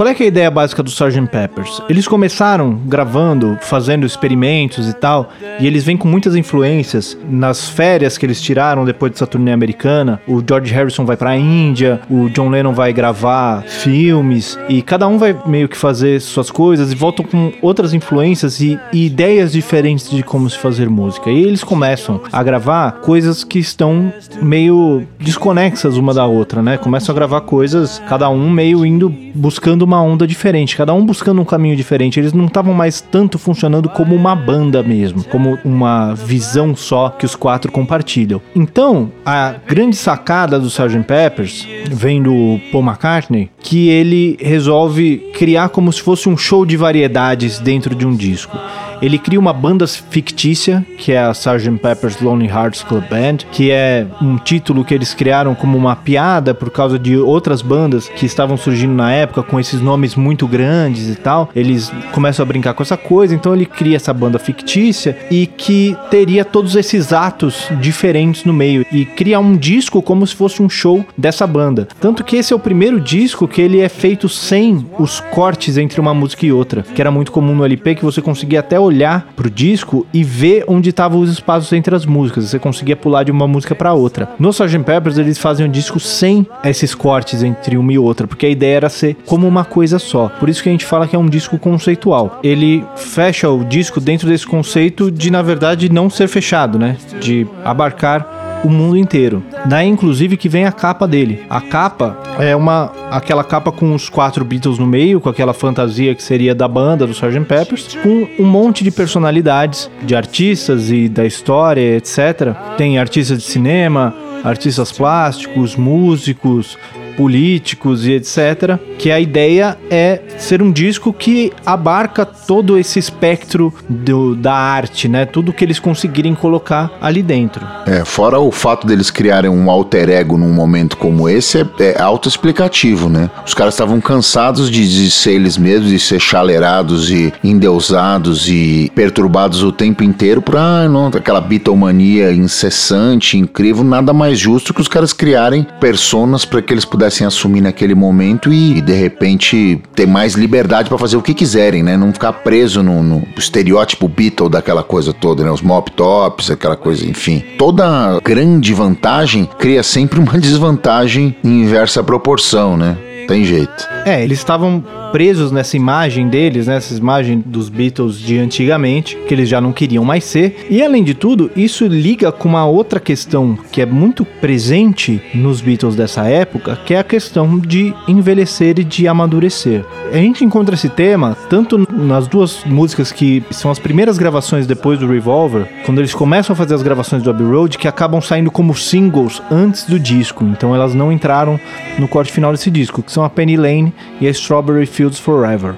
Qual 0.00 0.08
é, 0.08 0.16
é 0.18 0.22
a 0.22 0.26
ideia 0.26 0.50
básica 0.50 0.82
do 0.82 0.88
Sgt. 0.88 1.26
Peppers? 1.26 1.82
Eles 1.86 2.08
começaram 2.08 2.72
gravando, 2.86 3.58
fazendo 3.60 4.06
experimentos 4.06 4.88
e 4.88 4.94
tal, 4.94 5.28
e 5.60 5.66
eles 5.66 5.84
vêm 5.84 5.94
com 5.94 6.08
muitas 6.08 6.34
influências 6.34 7.18
nas 7.28 7.68
férias 7.68 8.16
que 8.16 8.24
eles 8.24 8.40
tiraram 8.40 8.86
depois 8.86 9.12
dessa 9.12 9.26
turnê 9.26 9.52
americana. 9.52 10.18
O 10.26 10.42
George 10.42 10.72
Harrison 10.72 11.04
vai 11.04 11.18
para 11.18 11.28
a 11.32 11.36
Índia, 11.36 12.00
o 12.08 12.30
John 12.30 12.48
Lennon 12.48 12.72
vai 12.72 12.94
gravar 12.94 13.62
filmes, 13.64 14.58
e 14.70 14.80
cada 14.80 15.06
um 15.06 15.18
vai 15.18 15.36
meio 15.44 15.68
que 15.68 15.76
fazer 15.76 16.18
suas 16.22 16.50
coisas 16.50 16.90
e 16.90 16.94
voltam 16.94 17.22
com 17.22 17.52
outras 17.60 17.92
influências 17.92 18.58
e, 18.58 18.80
e 18.94 19.04
ideias 19.04 19.52
diferentes 19.52 20.08
de 20.08 20.22
como 20.22 20.48
se 20.48 20.56
fazer 20.56 20.88
música. 20.88 21.28
E 21.28 21.42
eles 21.42 21.62
começam 21.62 22.22
a 22.32 22.42
gravar 22.42 22.92
coisas 23.02 23.44
que 23.44 23.58
estão 23.58 24.10
meio 24.40 25.06
desconexas 25.18 25.98
uma 25.98 26.14
da 26.14 26.24
outra, 26.24 26.62
né? 26.62 26.78
Começam 26.78 27.12
a 27.12 27.16
gravar 27.16 27.42
coisas, 27.42 28.00
cada 28.08 28.30
um 28.30 28.48
meio 28.48 28.86
indo 28.86 29.14
buscando 29.34 29.89
uma 29.90 30.00
onda 30.00 30.24
diferente, 30.24 30.76
cada 30.76 30.94
um 30.94 31.04
buscando 31.04 31.42
um 31.42 31.44
caminho 31.44 31.74
diferente. 31.74 32.20
Eles 32.20 32.32
não 32.32 32.46
estavam 32.46 32.72
mais 32.72 33.00
tanto 33.00 33.38
funcionando 33.38 33.88
como 33.88 34.14
uma 34.14 34.36
banda 34.36 34.82
mesmo, 34.84 35.24
como 35.24 35.58
uma 35.64 36.14
visão 36.14 36.76
só 36.76 37.10
que 37.10 37.26
os 37.26 37.34
quatro 37.34 37.72
compartilham. 37.72 38.40
Então, 38.54 39.10
a 39.26 39.54
grande 39.66 39.96
sacada 39.96 40.60
do 40.60 40.68
Sgt. 40.68 41.02
Peppers 41.02 41.66
vem 41.90 42.22
do 42.22 42.60
Paul 42.70 42.84
McCartney, 42.84 43.50
que 43.58 43.88
ele 43.88 44.38
resolve 44.40 45.18
criar 45.34 45.70
como 45.70 45.92
se 45.92 46.00
fosse 46.00 46.28
um 46.28 46.36
show 46.36 46.64
de 46.64 46.76
variedades 46.76 47.58
dentro 47.58 47.94
de 47.94 48.06
um 48.06 48.14
disco. 48.14 48.56
Ele 49.02 49.18
cria 49.18 49.38
uma 49.38 49.52
banda 49.52 49.86
fictícia, 49.86 50.84
que 50.98 51.12
é 51.12 51.18
a 51.18 51.30
Sgt. 51.30 51.78
Pepper's 51.78 52.20
Lonely 52.20 52.48
Hearts 52.48 52.82
Club 52.82 53.04
Band, 53.08 53.38
que 53.50 53.70
é 53.70 54.06
um 54.20 54.36
título 54.36 54.84
que 54.84 54.94
eles 54.94 55.14
criaram 55.14 55.54
como 55.54 55.76
uma 55.76 55.96
piada 55.96 56.52
por 56.54 56.70
causa 56.70 56.98
de 56.98 57.16
outras 57.16 57.62
bandas 57.62 58.08
que 58.08 58.26
estavam 58.26 58.56
surgindo 58.56 58.92
na 58.92 59.12
época 59.12 59.42
com 59.42 59.58
esses 59.58 59.80
nomes 59.80 60.14
muito 60.14 60.46
grandes 60.46 61.08
e 61.08 61.14
tal. 61.14 61.50
Eles 61.54 61.92
começam 62.12 62.42
a 62.42 62.46
brincar 62.46 62.74
com 62.74 62.82
essa 62.82 62.96
coisa, 62.96 63.34
então 63.34 63.54
ele 63.54 63.66
cria 63.66 63.96
essa 63.96 64.12
banda 64.12 64.38
fictícia 64.38 65.16
e 65.30 65.46
que 65.46 65.96
teria 66.10 66.44
todos 66.44 66.76
esses 66.76 67.12
atos 67.12 67.68
diferentes 67.80 68.44
no 68.44 68.52
meio 68.52 68.84
e 68.92 69.04
cria 69.04 69.40
um 69.40 69.56
disco 69.56 70.02
como 70.02 70.26
se 70.26 70.34
fosse 70.34 70.62
um 70.62 70.68
show 70.68 71.04
dessa 71.16 71.46
banda. 71.46 71.88
Tanto 72.00 72.24
que 72.24 72.36
esse 72.36 72.52
é 72.52 72.56
o 72.56 72.60
primeiro 72.60 73.00
disco 73.00 73.48
que 73.48 73.62
ele 73.62 73.80
é 73.80 73.88
feito 73.88 74.28
sem 74.28 74.86
os 74.98 75.20
cortes 75.20 75.78
entre 75.78 76.00
uma 76.00 76.12
música 76.12 76.44
e 76.44 76.52
outra, 76.52 76.82
que 76.82 77.00
era 77.00 77.10
muito 77.10 77.32
comum 77.32 77.54
no 77.54 77.64
LP 77.64 77.94
que 77.94 78.04
você 78.04 78.20
conseguia 78.20 78.60
até 78.60 78.78
olhar 78.90 79.32
pro 79.34 79.50
disco 79.50 80.06
e 80.12 80.22
ver 80.22 80.64
onde 80.68 80.90
estavam 80.90 81.20
os 81.20 81.30
espaços 81.30 81.72
entre 81.72 81.94
as 81.94 82.04
músicas. 82.04 82.44
Você 82.44 82.58
conseguia 82.58 82.96
pular 82.96 83.24
de 83.24 83.30
uma 83.30 83.48
música 83.48 83.74
para 83.74 83.92
outra. 83.92 84.28
No 84.38 84.50
Sgt. 84.50 84.78
Peppers 84.80 85.18
eles 85.18 85.38
fazem 85.38 85.66
um 85.66 85.70
disco 85.70 85.98
sem 85.98 86.46
esses 86.64 86.94
cortes 86.94 87.42
entre 87.42 87.76
uma 87.76 87.92
e 87.92 87.98
outra, 87.98 88.26
porque 88.26 88.46
a 88.46 88.50
ideia 88.50 88.76
era 88.76 88.88
ser 88.88 89.16
como 89.26 89.46
uma 89.46 89.64
coisa 89.64 89.98
só. 89.98 90.28
Por 90.28 90.48
isso 90.48 90.62
que 90.62 90.68
a 90.68 90.72
gente 90.72 90.84
fala 90.84 91.06
que 91.06 91.16
é 91.16 91.18
um 91.18 91.28
disco 91.28 91.58
conceitual. 91.58 92.40
Ele 92.42 92.84
fecha 92.96 93.48
o 93.48 93.64
disco 93.64 94.00
dentro 94.00 94.28
desse 94.28 94.46
conceito 94.46 95.10
de, 95.10 95.30
na 95.30 95.42
verdade, 95.42 95.90
não 95.90 96.10
ser 96.10 96.28
fechado, 96.28 96.78
né? 96.78 96.96
De 97.20 97.46
abarcar 97.64 98.40
o 98.64 98.68
mundo 98.68 98.96
inteiro. 98.96 99.42
Daí, 99.66 99.88
inclusive, 99.88 100.36
que 100.36 100.48
vem 100.48 100.64
a 100.64 100.72
capa 100.72 101.06
dele. 101.06 101.44
A 101.48 101.60
capa 101.60 102.18
é 102.38 102.54
uma 102.54 102.92
aquela 103.10 103.42
capa 103.42 103.72
com 103.72 103.94
os 103.94 104.08
quatro 104.08 104.44
Beatles 104.44 104.78
no 104.78 104.86
meio, 104.86 105.20
com 105.20 105.28
aquela 105.28 105.52
fantasia 105.52 106.14
que 106.14 106.22
seria 106.22 106.54
da 106.54 106.68
banda 106.68 107.06
do 107.06 107.12
Sgt. 107.12 107.40
Peppers, 107.46 107.96
com 108.02 108.28
um 108.38 108.46
monte 108.46 108.84
de 108.84 108.90
personalidades, 108.90 109.90
de 110.02 110.14
artistas 110.14 110.90
e 110.90 111.08
da 111.08 111.24
história, 111.24 111.96
etc. 111.96 112.54
Tem 112.76 112.98
artistas 112.98 113.38
de 113.38 113.44
cinema, 113.44 114.14
artistas 114.44 114.92
plásticos, 114.92 115.76
músicos, 115.76 116.78
políticos 117.16 118.06
e 118.06 118.12
etc. 118.12 118.78
Que 118.98 119.10
a 119.10 119.20
ideia 119.20 119.76
é 119.90 120.20
ser 120.38 120.62
um 120.62 120.72
disco 120.72 121.12
que 121.12 121.52
abarca 121.64 122.24
todo 122.24 122.78
esse 122.78 122.98
espectro 122.98 123.72
do, 123.88 124.34
da 124.34 124.54
arte, 124.54 125.08
né? 125.08 125.26
Tudo 125.26 125.52
que 125.52 125.64
eles 125.64 125.78
conseguirem 125.78 126.34
colocar 126.34 126.90
ali 127.00 127.22
dentro. 127.22 127.66
É, 127.86 128.04
fora 128.04 128.38
o 128.38 128.50
fato 128.50 128.86
deles 128.86 129.10
criarem 129.10 129.50
um 129.50 129.70
alter 129.70 130.08
ego 130.08 130.36
num 130.36 130.52
momento 130.52 130.96
como 130.96 131.28
esse, 131.28 131.60
é, 131.60 131.66
é 131.80 132.00
autoexplicativo, 132.00 133.08
né? 133.08 133.30
Os 133.46 133.54
caras 133.54 133.74
estavam 133.74 134.00
cansados 134.00 134.70
de, 134.70 134.88
de 134.88 135.10
ser 135.10 135.32
eles 135.32 135.58
mesmos, 135.58 135.90
de 135.90 135.98
ser 135.98 136.20
chaleirados 136.20 137.10
e 137.10 137.32
endeusados 137.42 138.48
e 138.48 138.90
perturbados 138.94 139.62
o 139.62 139.72
tempo 139.72 140.02
inteiro 140.04 140.40
pra 140.40 140.60
ah, 140.60 140.88
não, 140.88 141.08
aquela 141.08 141.40
bitomania 141.40 142.32
incessante, 142.32 143.36
incrível, 143.36 143.82
nada 143.82 144.12
mais 144.12 144.38
justo 144.38 144.72
que 144.72 144.80
os 144.80 144.88
caras 144.88 145.12
criarem 145.12 145.66
personas 145.80 146.44
para 146.44 146.62
que 146.62 146.72
eles 146.72 146.84
pudessem 146.84 146.99
pudessem 147.00 147.26
assumir 147.26 147.62
naquele 147.62 147.94
momento 147.94 148.52
e, 148.52 148.82
de 148.82 148.92
repente 148.92 149.80
ter 149.94 150.06
mais 150.06 150.34
liberdade 150.34 150.90
para 150.90 150.98
fazer 150.98 151.16
o 151.16 151.22
que 151.22 151.32
quiserem, 151.32 151.82
né? 151.82 151.96
Não 151.96 152.12
ficar 152.12 152.32
preso 152.32 152.82
no, 152.82 153.02
no 153.02 153.26
estereótipo 153.38 154.06
Beatle 154.06 154.50
daquela 154.50 154.82
coisa 154.82 155.14
toda, 155.14 155.42
né? 155.42 155.50
Os 155.50 155.62
mop 155.62 155.90
tops, 155.92 156.50
aquela 156.50 156.76
coisa, 156.76 157.08
enfim. 157.08 157.42
Toda 157.56 158.20
grande 158.22 158.74
vantagem 158.74 159.48
cria 159.58 159.82
sempre 159.82 160.20
uma 160.20 160.36
desvantagem 160.38 161.34
em 161.42 161.62
inversa 161.62 162.02
proporção, 162.02 162.76
né? 162.76 162.98
Tem 163.30 163.44
jeito. 163.44 163.88
É, 164.04 164.24
eles 164.24 164.38
estavam 164.38 164.82
presos 165.12 165.52
nessa 165.52 165.76
imagem 165.76 166.28
deles, 166.28 166.66
nessa 166.66 166.94
né, 166.94 167.00
imagem 167.00 167.42
dos 167.44 167.68
Beatles 167.68 168.18
de 168.18 168.38
antigamente, 168.38 169.16
que 169.26 169.34
eles 169.34 169.48
já 169.48 169.60
não 169.60 169.72
queriam 169.72 170.04
mais 170.04 170.24
ser. 170.24 170.66
E 170.70 170.82
além 170.82 171.04
de 171.04 171.14
tudo, 171.14 171.50
isso 171.54 171.86
liga 171.86 172.32
com 172.32 172.48
uma 172.48 172.66
outra 172.66 172.98
questão 172.98 173.58
que 173.70 173.80
é 173.80 173.86
muito 173.86 174.24
presente 174.24 175.22
nos 175.34 175.60
Beatles 175.60 175.94
dessa 175.94 176.24
época, 176.26 176.78
que 176.84 176.94
é 176.94 176.98
a 176.98 177.04
questão 177.04 177.58
de 177.58 177.94
envelhecer 178.08 178.78
e 178.78 178.84
de 178.84 179.06
amadurecer. 179.06 179.84
A 180.12 180.16
gente 180.16 180.44
encontra 180.44 180.74
esse 180.74 180.88
tema 180.88 181.36
tanto 181.48 181.78
nas 181.92 182.26
duas 182.26 182.64
músicas 182.64 183.12
que 183.12 183.42
são 183.50 183.70
as 183.70 183.78
primeiras 183.78 184.18
gravações 184.18 184.66
depois 184.66 184.98
do 184.98 185.06
Revolver, 185.06 185.68
quando 185.84 185.98
eles 185.98 186.14
começam 186.14 186.52
a 186.52 186.56
fazer 186.56 186.74
as 186.74 186.82
gravações 186.82 187.22
do 187.22 187.30
Abbey 187.30 187.46
Road, 187.46 187.78
que 187.78 187.88
acabam 187.88 188.20
saindo 188.20 188.50
como 188.50 188.74
singles 188.74 189.42
antes 189.50 189.84
do 189.84 189.98
disco. 189.98 190.44
Então 190.44 190.74
elas 190.74 190.94
não 190.94 191.12
entraram 191.12 191.60
no 191.98 192.08
corte 192.08 192.32
final 192.32 192.52
desse 192.52 192.70
disco, 192.70 193.02
que 193.02 193.12
são 193.12 193.19
a 193.24 193.30
Penny 193.30 193.56
Lane 193.56 193.92
e 194.20 194.26
a 194.26 194.30
Strawberry 194.30 194.86
Fields 194.86 195.18
Forever. 195.18 195.74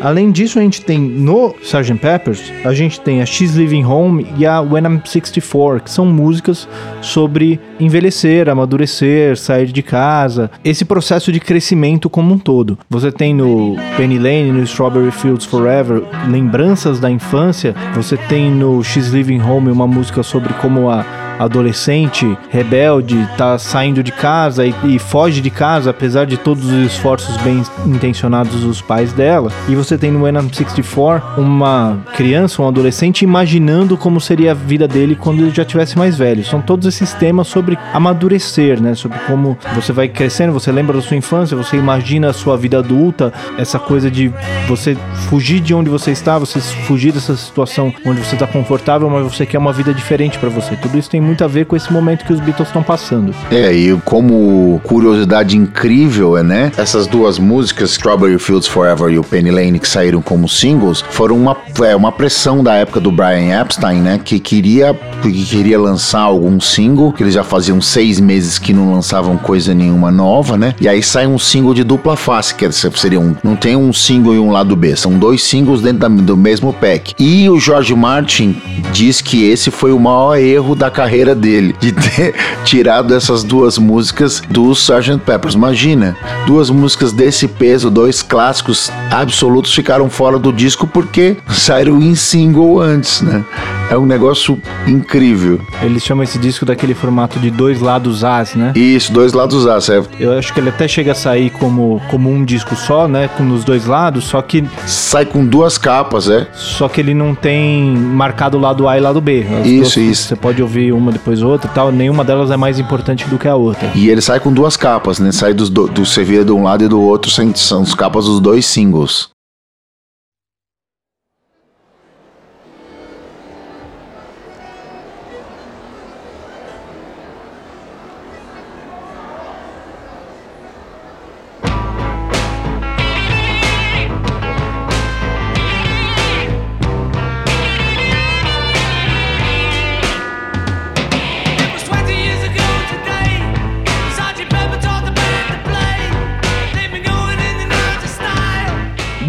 Além 0.00 0.30
disso, 0.30 0.58
a 0.58 0.62
gente 0.62 0.82
tem 0.82 0.98
no 0.98 1.54
Sgt. 1.62 1.94
Peppers, 1.94 2.52
a 2.64 2.72
gente 2.72 3.00
tem 3.00 3.22
a 3.22 3.26
She's 3.26 3.54
Living 3.54 3.84
Home 3.84 4.26
e 4.36 4.46
a 4.46 4.60
When 4.60 4.84
I'm 4.84 5.00
64, 5.04 5.80
que 5.80 5.90
são 5.90 6.06
músicas 6.06 6.68
sobre 7.00 7.60
envelhecer, 7.80 8.48
amadurecer, 8.48 9.36
sair 9.36 9.66
de 9.66 9.82
casa, 9.82 10.50
esse 10.64 10.84
processo 10.84 11.32
de 11.32 11.40
crescimento 11.40 12.10
como 12.10 12.34
um 12.34 12.38
todo. 12.38 12.78
Você 12.88 13.10
tem 13.10 13.34
no 13.34 13.76
Penny 13.96 14.18
Lane, 14.18 14.52
no 14.52 14.62
Strawberry 14.62 15.10
Fields 15.10 15.46
Forever, 15.46 16.02
lembranças 16.28 17.00
da 17.00 17.10
infância. 17.10 17.74
Você 17.94 18.16
tem 18.16 18.50
no 18.50 18.82
She's 18.82 19.08
Living 19.08 19.40
Home 19.40 19.70
uma 19.70 19.86
música 19.86 20.22
sobre 20.22 20.52
como 20.54 20.90
a 20.90 21.23
adolescente 21.38 22.36
rebelde 22.50 23.28
tá 23.36 23.58
saindo 23.58 24.02
de 24.02 24.12
casa 24.12 24.66
e, 24.66 24.74
e, 24.84 24.98
foge 24.98 25.40
de 25.40 25.50
casa 25.50 25.90
apesar 25.90 26.26
de 26.26 26.36
todos 26.36 26.64
os 26.64 26.86
esforços 26.86 27.36
bem 27.38 27.62
intencionados 27.86 28.62
dos 28.62 28.80
pais 28.80 29.12
dela. 29.12 29.50
E 29.68 29.74
você 29.74 29.98
tem 29.98 30.10
no 30.10 30.24
When 30.24 30.34
I'm 30.34 30.52
64 30.52 31.40
uma 31.40 31.98
criança, 32.14 32.62
um 32.62 32.68
adolescente 32.68 33.22
imaginando 33.22 33.96
como 33.96 34.20
seria 34.20 34.52
a 34.52 34.54
vida 34.54 34.86
dele 34.86 35.16
quando 35.16 35.40
ele 35.40 35.50
já 35.50 35.64
tivesse 35.64 35.96
mais 35.98 36.16
velho. 36.16 36.44
São 36.44 36.60
todos 36.60 36.86
esses 36.86 37.12
temas 37.14 37.48
sobre 37.48 37.78
amadurecer, 37.92 38.80
né? 38.80 38.94
Sobre 38.94 39.18
como 39.26 39.56
você 39.74 39.92
vai 39.92 40.08
crescendo, 40.08 40.52
você 40.52 40.70
lembra 40.70 40.96
da 40.96 41.02
sua 41.02 41.16
infância, 41.16 41.56
você 41.56 41.76
imagina 41.76 42.30
a 42.30 42.32
sua 42.32 42.56
vida 42.56 42.78
adulta, 42.78 43.32
essa 43.58 43.78
coisa 43.78 44.10
de 44.10 44.32
você 44.68 44.96
fugir 45.28 45.60
de 45.60 45.74
onde 45.74 45.90
você 45.90 46.10
está, 46.10 46.38
você 46.38 46.60
fugir 46.60 47.12
dessa 47.12 47.36
situação 47.36 47.92
onde 48.04 48.20
você 48.20 48.34
está 48.34 48.46
confortável, 48.46 49.08
mas 49.10 49.24
você 49.24 49.46
quer 49.46 49.58
uma 49.58 49.72
vida 49.72 49.92
diferente 49.92 50.38
para 50.38 50.48
você. 50.48 50.76
Tudo 50.76 50.98
isso 50.98 51.10
tem 51.10 51.20
muito 51.24 51.42
a 51.42 51.48
ver 51.48 51.66
com 51.66 51.74
esse 51.76 51.92
momento 51.92 52.24
que 52.24 52.32
os 52.32 52.40
Beatles 52.40 52.68
estão 52.68 52.82
passando. 52.82 53.34
É, 53.50 53.72
e 53.72 53.96
como 54.04 54.80
curiosidade 54.84 55.56
incrível, 55.56 56.36
é, 56.36 56.42
né? 56.42 56.72
Essas 56.76 57.06
duas 57.06 57.38
músicas, 57.38 57.90
Strawberry 57.92 58.38
Fields 58.38 58.68
Forever 58.68 59.10
e 59.10 59.18
o 59.18 59.24
Penny 59.24 59.50
Lane, 59.50 59.78
que 59.78 59.88
saíram 59.88 60.20
como 60.20 60.48
singles, 60.48 61.04
foram 61.10 61.36
uma, 61.36 61.56
é, 61.82 61.96
uma 61.96 62.12
pressão 62.12 62.62
da 62.62 62.74
época 62.74 63.00
do 63.00 63.10
Brian 63.10 63.60
Epstein, 63.60 64.00
né? 64.00 64.20
Que 64.22 64.38
queria, 64.38 64.94
que 65.22 65.44
queria 65.44 65.78
lançar 65.78 66.20
algum 66.20 66.60
single, 66.60 67.12
que 67.12 67.22
eles 67.22 67.34
já 67.34 67.44
faziam 67.44 67.80
seis 67.80 68.20
meses 68.20 68.58
que 68.58 68.72
não 68.72 68.92
lançavam 68.92 69.36
coisa 69.36 69.74
nenhuma 69.74 70.10
nova, 70.10 70.56
né? 70.56 70.74
E 70.80 70.88
aí 70.88 71.02
sai 71.02 71.26
um 71.26 71.38
single 71.38 71.74
de 71.74 71.84
dupla 71.84 72.16
face, 72.16 72.54
que 72.54 72.70
seria 72.72 73.20
um, 73.20 73.34
não 73.42 73.56
tem 73.56 73.76
um 73.76 73.92
single 73.92 74.34
e 74.34 74.38
um 74.38 74.50
lado 74.50 74.76
B, 74.76 74.94
são 74.96 75.18
dois 75.18 75.42
singles 75.42 75.80
dentro 75.80 76.00
da, 76.00 76.08
do 76.08 76.36
mesmo 76.36 76.72
pack. 76.72 77.14
E 77.18 77.48
o 77.48 77.58
George 77.58 77.94
Martin 77.94 78.60
diz 78.92 79.20
que 79.20 79.44
esse 79.44 79.70
foi 79.70 79.92
o 79.92 79.98
maior 79.98 80.36
erro 80.36 80.74
da 80.74 80.90
carreira 80.90 81.13
carreira 81.14 81.34
dele 81.34 81.76
de 81.78 81.92
ter 81.92 82.34
tirado 82.64 83.14
essas 83.14 83.44
duas 83.44 83.78
músicas 83.78 84.42
do 84.48 84.72
Sgt. 84.72 85.18
Peppers. 85.24 85.54
Imagina, 85.54 86.16
duas 86.46 86.70
músicas 86.70 87.12
desse 87.12 87.46
peso, 87.46 87.88
dois 87.88 88.20
clássicos 88.20 88.90
absolutos 89.10 89.72
ficaram 89.72 90.10
fora 90.10 90.38
do 90.38 90.52
disco 90.52 90.86
porque 90.88 91.36
saíram 91.48 92.02
em 92.02 92.16
single 92.16 92.80
antes, 92.80 93.20
né? 93.20 93.44
É 93.90 93.98
um 93.98 94.06
negócio 94.06 94.60
incrível. 94.88 95.60
Eles 95.82 96.02
chamam 96.02 96.24
esse 96.24 96.38
disco 96.38 96.64
daquele 96.64 96.94
formato 96.94 97.38
de 97.38 97.50
dois 97.50 97.80
lados 97.80 98.24
As, 98.24 98.54
né? 98.54 98.72
Isso, 98.74 99.12
dois 99.12 99.32
lados 99.32 99.66
As, 99.66 99.88
é. 99.88 100.02
Eu 100.18 100.32
acho 100.36 100.52
que 100.52 100.60
ele 100.60 100.70
até 100.70 100.88
chega 100.88 101.12
a 101.12 101.14
sair 101.14 101.50
como, 101.50 102.00
como 102.10 102.30
um 102.30 102.44
disco 102.44 102.74
só, 102.74 103.06
né? 103.06 103.28
Com 103.28 103.48
os 103.50 103.62
dois 103.62 103.86
lados, 103.86 104.24
só 104.24 104.40
que. 104.42 104.64
Sai 104.86 105.26
com 105.26 105.44
duas 105.46 105.76
capas, 105.76 106.28
é. 106.28 106.48
Só 106.54 106.88
que 106.88 107.00
ele 107.00 107.14
não 107.14 107.34
tem 107.34 107.94
marcado 107.94 108.56
o 108.56 108.60
lado 108.60 108.88
A 108.88 108.96
e 108.96 109.00
lado 109.00 109.20
B. 109.20 109.46
As 109.60 109.66
isso, 109.66 109.76
duas, 109.76 109.96
isso. 109.96 110.28
Você 110.28 110.36
pode 110.36 110.62
ouvir 110.62 110.92
uma 110.92 111.12
depois 111.12 111.42
outra 111.42 111.70
e 111.70 111.74
tal. 111.74 111.92
Nenhuma 111.92 112.24
delas 112.24 112.50
é 112.50 112.56
mais 112.56 112.78
importante 112.78 113.26
do 113.28 113.38
que 113.38 113.46
a 113.46 113.54
outra. 113.54 113.90
E 113.94 114.08
ele 114.08 114.20
sai 114.20 114.40
com 114.40 114.52
duas 114.52 114.76
capas, 114.76 115.18
né? 115.18 115.30
Sai 115.30 115.52
do, 115.52 115.68
do 115.68 116.04
vira 116.24 116.44
de 116.44 116.52
um 116.52 116.64
lado 116.64 116.84
e 116.84 116.88
do 116.88 117.00
outro, 117.00 117.30
são 117.30 117.82
as 117.82 117.94
capas 117.94 118.24
dos 118.24 118.40
dois 118.40 118.64
singles. 118.64 119.33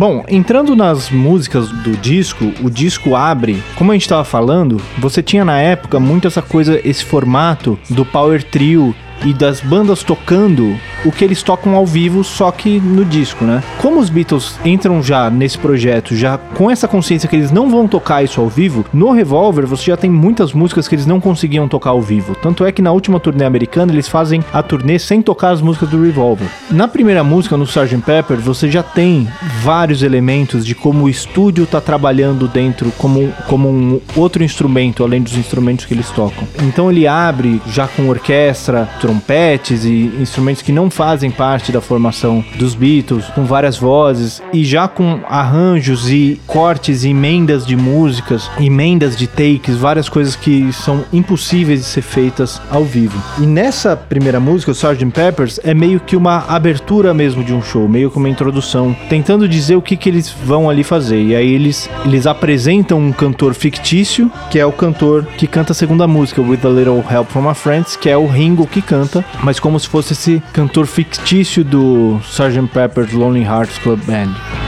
Bom, 0.08 0.24
entrando 0.28 0.76
nas 0.76 1.10
músicas 1.10 1.68
do 1.68 1.98
disco, 1.98 2.54
o 2.64 2.70
disco 2.70 3.16
abre, 3.16 3.64
como 3.76 3.90
a 3.92 3.96
gente 3.96 4.04
estava 4.04 4.24
falando, 4.24 4.80
você 5.00 5.24
tinha 5.24 5.44
na 5.44 5.60
época 5.60 6.00
muito 6.00 6.28
essa 6.28 6.44
coisa, 6.44 6.80
esse 6.88 7.04
formato 7.04 7.76
do 7.90 8.06
power 8.06 8.44
trio 8.44 8.94
e 9.26 9.34
das 9.34 9.62
bandas 9.62 10.04
tocando 10.04 10.80
o 11.06 11.12
que 11.12 11.24
eles 11.24 11.44
tocam 11.44 11.76
ao 11.76 11.86
vivo, 11.86 12.24
só 12.24 12.52
que 12.52 12.80
no 12.80 13.06
disco, 13.06 13.46
né? 13.46 13.64
Como 13.82 14.00
os 14.00 14.10
Beatles 14.10 14.60
entram 14.66 15.02
já 15.02 15.30
nesse 15.30 15.58
projeto, 15.58 16.16
já 16.16 16.38
com 16.38 16.70
essa 16.70 16.88
consciência 16.88 17.30
que 17.30 17.36
eles 17.36 17.52
não 17.52 17.70
vão 17.70 17.88
tocar 17.88 18.24
isso 18.24 18.42
ao 18.42 18.50
vivo, 18.50 18.86
no 18.94 19.12
Revolver 19.12 19.66
você 19.66 19.86
já 19.86 19.98
tem 19.98 20.10
muitas 20.10 20.54
músicas 20.54 20.88
que 20.88 20.96
eles 20.96 21.06
não 21.06 21.22
conseguiam 21.22 21.68
tocar 21.68 21.92
ao 21.92 22.02
vivo. 22.02 22.36
Tanto 22.36 22.66
é 22.66 22.72
que 22.72 22.82
na 22.82 22.92
última 22.92 23.20
turnê 23.20 23.46
americana 23.46 23.92
eles 23.92 24.08
fazem 24.08 24.44
a 24.52 24.62
turnê 24.64 24.98
sem 25.00 25.22
tocar 25.22 25.52
as 25.52 25.62
músicas 25.62 25.90
do 25.90 26.02
Revolver. 26.02 26.48
Na 26.72 26.88
primeira 26.88 27.24
música, 27.24 27.56
no 27.58 27.66
Sgt. 27.66 27.98
Pepper, 28.06 28.38
você 28.38 28.70
já 28.70 28.84
tem 28.84 29.28
vários 29.62 30.04
elementos 30.04 30.66
de 30.66 30.76
como 30.76 31.06
o 31.06 31.10
estúdio 31.10 31.66
tá 31.66 31.80
trabalhando 31.80 32.48
dentro 32.48 32.92
como, 32.98 33.32
como 33.48 33.70
um 33.70 34.02
outro 34.16 34.44
instrumento, 34.44 35.04
além 35.04 35.22
dos 35.22 35.38
instrumentos 35.38 35.86
que 35.86 35.94
eles 35.94 36.10
tocam. 36.10 36.48
Então 36.64 36.92
ele 36.92 37.08
abre 37.08 37.62
já 37.68 37.88
com 37.88 38.10
orquestra, 38.10 38.90
trompetes 39.00 39.86
e 39.86 40.12
instrumentos 40.20 40.62
que 40.62 40.72
não 40.72 40.90
fazem 40.96 41.30
parte 41.30 41.74
da 41.74 41.82
formação 41.82 42.44
dos 42.56 42.74
Beatles, 42.74 43.26
com 43.36 43.44
várias 43.44 43.78
vozes 43.78 44.42
e 44.54 44.64
já 44.64 44.88
com 44.88 45.20
arranjos 45.28 46.10
e 46.10 46.40
cortes 46.48 47.04
e 47.04 47.10
emendas 47.10 47.66
de 47.66 47.76
músicas, 47.76 48.50
emendas 48.58 49.18
de 49.18 49.28
takes, 49.28 49.76
várias 49.76 50.08
coisas 50.08 50.38
que 50.38 50.72
são 50.72 51.04
impossíveis 51.12 51.82
de 51.82 51.86
ser 51.86 52.02
feitas 52.02 52.62
ao 52.72 52.86
vivo. 52.86 53.22
E 53.38 53.46
nessa 53.46 53.98
primeira 53.98 54.40
música, 54.40 54.72
o 54.72 54.74
Sgt. 54.74 55.06
Peppers, 55.08 55.60
é 55.66 55.74
meio 55.74 56.00
que 56.00 56.16
uma 56.16 56.46
abertura 56.48 57.14
mesmo 57.14 57.44
de 57.44 57.54
um 57.54 57.62
show, 57.62 57.90
meio 57.90 58.10
que 58.10 58.18
uma 58.18 58.30
introdução, 58.30 58.96
tentando 59.10 59.50
dizer 59.50 59.76
o 59.76 59.82
que, 59.82 59.98
que 59.98 60.08
eles 60.08 60.30
vão 60.46 60.70
ali 60.70 60.84
fazer. 60.84 61.22
E 61.22 61.36
aí 61.36 61.54
eles, 61.54 61.90
eles 62.06 62.26
apresentam 62.26 63.00
um 63.00 63.12
cantor 63.12 63.54
fictício, 63.54 64.32
que 64.50 64.60
é 64.60 64.66
o 64.66 64.72
cantor 64.72 65.26
que 65.38 65.46
canta 65.46 65.74
a 65.74 65.76
segunda 65.76 66.08
música, 66.08 66.42
With 66.42 66.60
a 66.64 66.70
Little 66.70 67.04
Help 67.12 67.30
from 67.32 67.42
My 67.42 67.54
Friends, 67.54 67.98
que 67.98 68.10
é 68.10 68.16
o 68.16 68.26
Ringo 68.26 68.66
que 68.66 68.82
canta, 68.82 69.26
mas 69.44 69.60
como 69.60 69.78
se 69.78 69.90
fosse 69.90 70.14
esse 70.14 70.42
cantor 70.54 70.85
fictício 70.86 71.64
do 71.64 72.20
Sgt. 72.24 72.68
Pepper's 72.74 73.12
Lonely 73.12 73.44
Hearts 73.44 73.78
Club 73.80 74.00
Band. 74.06 74.65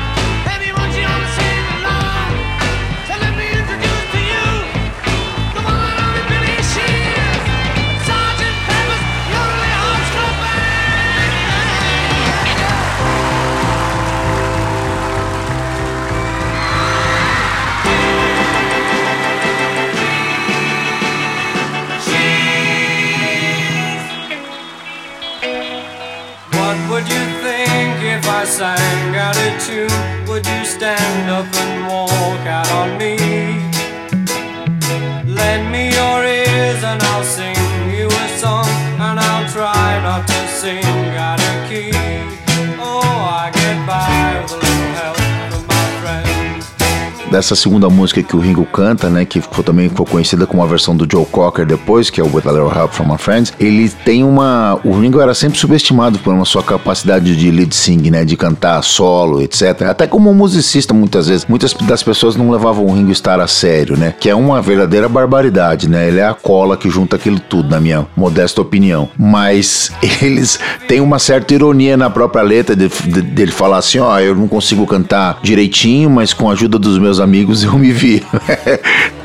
Dessa 47.38 47.56
segunda 47.56 47.88
música 47.88 48.24
que 48.24 48.36
o 48.36 48.40
Ringo 48.40 48.66
canta, 48.66 49.10
né, 49.12 49.24
que 49.24 49.40
ficou, 49.40 49.64
também 49.64 49.90
ficou 49.90 50.06
conhecida 50.08 50.48
como 50.48 50.64
a 50.64 50.66
versão 50.66 50.98
do 50.98 51.08
Joe 51.10 51.24
Cocker 51.26 51.68
depois, 51.68 52.10
que 52.10 52.20
é 52.20 52.24
o 52.24 52.28
With 52.28 52.48
a 52.48 52.52
Little 52.52 52.72
Help 52.76 52.92
from 52.92 53.06
My 53.06 53.18
Friends, 53.18 53.54
ele 53.60 53.90
tem 53.90 54.24
uma... 54.24 54.80
O 54.84 55.00
Ringo 55.00 55.22
era 55.22 55.36
sempre 55.36 55.60
subestimado 55.60 56.18
por 56.20 56.34
uma 56.34 56.46
sua 56.46 56.64
capacidade 56.64 57.36
de 57.36 57.52
lead 57.52 57.76
sing, 57.76 58.10
né, 58.10 58.26
de 58.26 58.36
cantar 58.36 58.82
solo, 58.82 59.40
etc. 59.40 59.84
Até 59.84 60.08
como 60.08 60.34
musicista, 60.34 60.96
muitas 60.96 61.28
vezes. 61.28 61.46
Muitas 61.46 61.74
das 61.74 62.02
pessoas 62.02 62.36
não 62.36 62.50
levavam 62.50 62.86
o 62.86 62.92
Ringo 62.92 63.12
Starr 63.12 63.40
a 63.40 63.48
sério, 63.48 63.96
né, 63.96 64.16
que 64.20 64.30
é 64.30 64.34
uma 64.34 64.60
verdadeira 64.60 65.08
barbaridade, 65.08 65.88
né, 65.88 66.08
ele 66.08 66.20
é 66.20 66.26
a 66.26 66.34
cola 66.34 66.76
que 66.76 66.90
junta 66.90 67.18
aquilo 67.18 67.40
tudo, 67.40 67.70
na 67.70 67.80
minha 67.80 68.08
modesta 68.16 68.62
opinião. 68.62 69.10
Mas 69.16 69.92
eles 70.24 70.60
têm 70.88 71.02
uma 71.02 71.20
certa 71.20 71.54
ironia 71.54 71.96
na 71.96 72.10
própria 72.10 72.42
letra 72.42 72.76
dele 72.76 72.92
de, 73.06 73.22
de 73.22 73.52
falar 73.52 73.78
assim, 73.78 74.00
ó, 74.00 74.16
oh, 74.16 74.20
eu 74.20 74.34
não 74.34 74.48
consigo 74.48 74.88
cantar 74.88 75.38
direitinho, 75.44 76.10
mas 76.10 76.34
com 76.34 76.50
a 76.50 76.54
ajuda 76.54 76.80
dos 76.80 76.98
meus 76.98 77.20
amigos 77.20 77.27
eu 77.64 77.78
me 77.78 77.92
vi. 77.92 78.24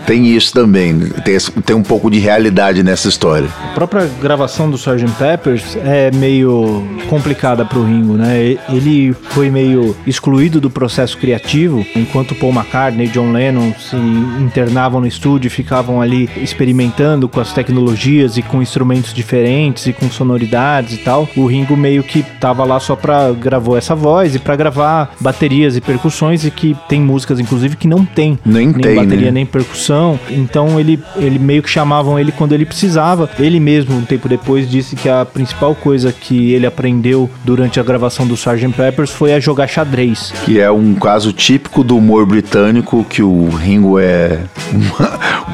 tem 0.06 0.26
isso 0.26 0.52
também, 0.52 0.98
tem, 1.24 1.38
tem 1.64 1.76
um 1.76 1.82
pouco 1.82 2.10
de 2.10 2.18
realidade 2.18 2.82
nessa 2.82 3.08
história. 3.08 3.48
A 3.70 3.74
própria 3.74 4.08
gravação 4.20 4.70
do 4.70 4.76
Sgt. 4.76 5.10
Peppers 5.18 5.76
é 5.76 6.10
meio 6.10 6.82
complicada 7.08 7.64
pro 7.64 7.84
Ringo, 7.84 8.14
né? 8.14 8.56
Ele 8.68 9.14
foi 9.30 9.50
meio 9.50 9.96
excluído 10.06 10.60
do 10.60 10.70
processo 10.70 11.16
criativo, 11.16 11.84
enquanto 11.94 12.34
Paul 12.34 12.52
McCartney 12.52 13.06
e 13.06 13.08
John 13.08 13.32
Lennon 13.32 13.72
se 13.78 13.96
internavam 14.40 15.00
no 15.00 15.06
estúdio 15.06 15.48
e 15.48 15.50
ficavam 15.50 16.00
ali 16.00 16.28
experimentando 16.36 17.28
com 17.28 17.40
as 17.40 17.52
tecnologias 17.52 18.36
e 18.36 18.42
com 18.42 18.60
instrumentos 18.62 19.14
diferentes 19.14 19.86
e 19.86 19.92
com 19.92 20.10
sonoridades 20.10 20.94
e 20.94 20.98
tal. 20.98 21.28
O 21.36 21.46
Ringo 21.46 21.76
meio 21.76 22.02
que 22.02 22.22
tava 22.22 22.64
lá 22.64 22.80
só 22.80 22.96
pra 22.96 23.30
gravou 23.32 23.76
essa 23.76 23.94
voz 23.94 24.34
e 24.34 24.38
para 24.38 24.56
gravar 24.56 25.14
baterias 25.20 25.76
e 25.76 25.80
percussões 25.80 26.44
e 26.44 26.50
que 26.50 26.76
tem 26.88 27.00
músicas 27.00 27.38
inclusive 27.38 27.76
que 27.76 27.88
não 27.92 28.04
tem 28.04 28.38
nem, 28.44 28.68
nem 28.68 28.80
tem, 28.80 28.94
bateria 28.96 29.26
né? 29.26 29.32
nem 29.32 29.46
percussão 29.46 30.18
então 30.30 30.78
ele, 30.78 31.02
ele 31.16 31.38
meio 31.38 31.62
que 31.62 31.68
chamavam 31.68 32.18
ele 32.18 32.32
quando 32.32 32.52
ele 32.52 32.64
precisava. 32.64 33.28
Ele 33.38 33.60
mesmo, 33.60 33.96
um 33.96 34.04
tempo 34.04 34.28
depois, 34.28 34.68
disse 34.68 34.96
que 34.96 35.08
a 35.08 35.24
principal 35.24 35.74
coisa 35.74 36.12
que 36.12 36.52
ele 36.52 36.66
aprendeu 36.66 37.30
durante 37.44 37.78
a 37.78 37.82
gravação 37.82 38.26
do 38.26 38.34
Sgt. 38.34 38.68
Peppers 38.76 39.10
foi 39.10 39.32
a 39.32 39.40
jogar 39.40 39.66
xadrez. 39.66 40.32
Que 40.44 40.60
é 40.60 40.70
um 40.70 40.94
caso 40.94 41.32
típico 41.32 41.84
do 41.84 41.96
humor 41.96 42.26
britânico, 42.26 43.04
que 43.04 43.22
o 43.22 43.48
Ringo 43.50 43.98
é 43.98 44.40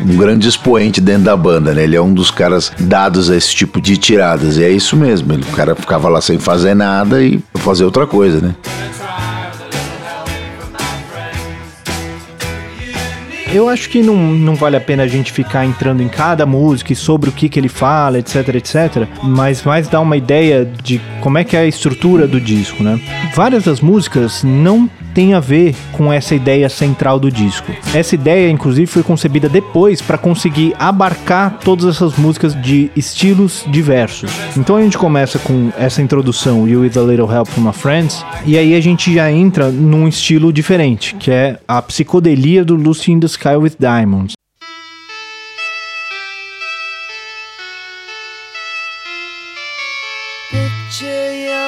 um 0.04 0.16
grande 0.16 0.48
expoente 0.48 1.00
dentro 1.00 1.24
da 1.24 1.36
banda, 1.36 1.74
né? 1.74 1.84
Ele 1.84 1.96
é 1.96 2.02
um 2.02 2.12
dos 2.12 2.30
caras 2.30 2.72
dados 2.78 3.30
a 3.30 3.36
esse 3.36 3.54
tipo 3.54 3.80
de 3.80 3.96
tiradas. 3.96 4.56
E 4.56 4.64
é 4.64 4.70
isso 4.70 4.96
mesmo. 4.96 5.32
Ele, 5.32 5.42
o 5.42 5.56
cara 5.56 5.74
ficava 5.74 6.08
lá 6.08 6.20
sem 6.20 6.38
fazer 6.38 6.74
nada 6.74 7.22
e 7.22 7.40
fazer 7.54 7.84
outra 7.84 8.06
coisa, 8.06 8.40
né? 8.40 8.54
Eu 13.50 13.66
acho 13.66 13.88
que 13.88 14.02
não, 14.02 14.14
não 14.14 14.54
vale 14.54 14.76
a 14.76 14.80
pena 14.80 15.04
a 15.04 15.06
gente 15.06 15.32
ficar 15.32 15.64
entrando 15.64 16.02
em 16.02 16.08
cada 16.08 16.44
música 16.44 16.92
e 16.92 16.96
sobre 16.96 17.30
o 17.30 17.32
que, 17.32 17.48
que 17.48 17.58
ele 17.58 17.68
fala, 17.68 18.18
etc, 18.18 18.48
etc. 18.54 19.08
Mas 19.22 19.62
mais 19.62 19.88
dá 19.88 20.00
uma 20.00 20.18
ideia 20.18 20.70
de 20.82 21.00
como 21.22 21.38
é 21.38 21.44
que 21.44 21.56
é 21.56 21.60
a 21.60 21.66
estrutura 21.66 22.28
do 22.28 22.38
disco, 22.38 22.82
né? 22.82 23.00
Várias 23.34 23.64
das 23.64 23.80
músicas 23.80 24.42
não 24.42 24.88
tem 25.18 25.34
a 25.34 25.40
ver 25.40 25.74
com 25.90 26.12
essa 26.12 26.32
ideia 26.32 26.68
central 26.68 27.18
do 27.18 27.28
disco. 27.28 27.72
Essa 27.92 28.14
ideia, 28.14 28.48
inclusive, 28.48 28.86
foi 28.86 29.02
concebida 29.02 29.48
depois 29.48 30.00
para 30.00 30.16
conseguir 30.16 30.76
abarcar 30.78 31.58
todas 31.58 31.86
essas 31.86 32.16
músicas 32.16 32.54
de 32.62 32.88
estilos 32.94 33.64
diversos. 33.66 34.30
Então 34.56 34.76
a 34.76 34.80
gente 34.80 34.96
começa 34.96 35.40
com 35.40 35.72
essa 35.76 36.00
introdução, 36.00 36.68
You 36.68 36.82
With 36.82 36.96
a 36.96 37.02
Little 37.02 37.28
Help 37.34 37.48
from 37.48 37.62
My 37.62 37.72
Friends, 37.72 38.24
e 38.46 38.56
aí 38.56 38.76
a 38.76 38.80
gente 38.80 39.12
já 39.12 39.28
entra 39.28 39.72
num 39.72 40.06
estilo 40.06 40.52
diferente, 40.52 41.16
que 41.16 41.32
é 41.32 41.58
a 41.66 41.82
psicodelia 41.82 42.64
do 42.64 42.76
Lucy 42.76 43.10
in 43.10 43.18
the 43.18 43.26
Sky 43.26 43.56
with 43.56 43.72
Diamonds. 43.76 44.38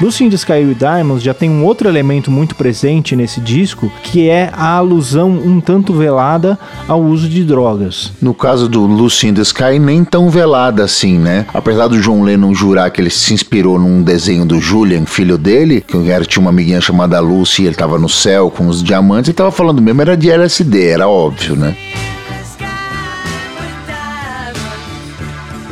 Lucy 0.00 0.24
in 0.24 0.30
the 0.30 0.36
Sky 0.36 0.64
with 0.64 0.76
Diamonds 0.76 1.22
já 1.22 1.34
tem 1.34 1.50
um 1.50 1.62
outro 1.62 1.86
elemento 1.86 2.30
muito 2.30 2.54
presente 2.54 3.14
nesse 3.14 3.38
disco, 3.38 3.92
que 4.02 4.30
é 4.30 4.50
a 4.50 4.76
alusão 4.76 5.30
um 5.30 5.60
tanto 5.60 5.92
velada 5.92 6.58
ao 6.88 7.02
uso 7.02 7.28
de 7.28 7.44
drogas. 7.44 8.10
No 8.22 8.32
caso 8.32 8.66
do 8.66 8.86
Lucy 8.86 9.28
in 9.28 9.34
the 9.34 9.42
Sky, 9.42 9.78
nem 9.78 10.02
tão 10.02 10.30
velada 10.30 10.82
assim, 10.84 11.18
né? 11.18 11.44
Apesar 11.52 11.86
do 11.86 12.00
John 12.00 12.22
Lennon 12.22 12.54
jurar 12.54 12.90
que 12.90 12.98
ele 12.98 13.10
se 13.10 13.34
inspirou 13.34 13.78
num 13.78 14.02
desenho 14.02 14.46
do 14.46 14.58
Julian, 14.58 15.04
filho 15.04 15.36
dele, 15.36 15.82
que 15.82 16.10
era, 16.10 16.24
tinha 16.24 16.40
uma 16.40 16.50
amiguinha 16.50 16.80
chamada 16.80 17.20
Lucy, 17.20 17.64
ele 17.64 17.74
tava 17.74 17.98
no 17.98 18.08
céu 18.08 18.50
com 18.50 18.68
os 18.68 18.82
diamantes, 18.82 19.28
e 19.28 19.34
tava 19.34 19.50
falando 19.50 19.82
mesmo, 19.82 20.00
era 20.00 20.16
de 20.16 20.30
LSD, 20.30 20.86
era 20.86 21.08
óbvio, 21.08 21.56
né? 21.56 21.76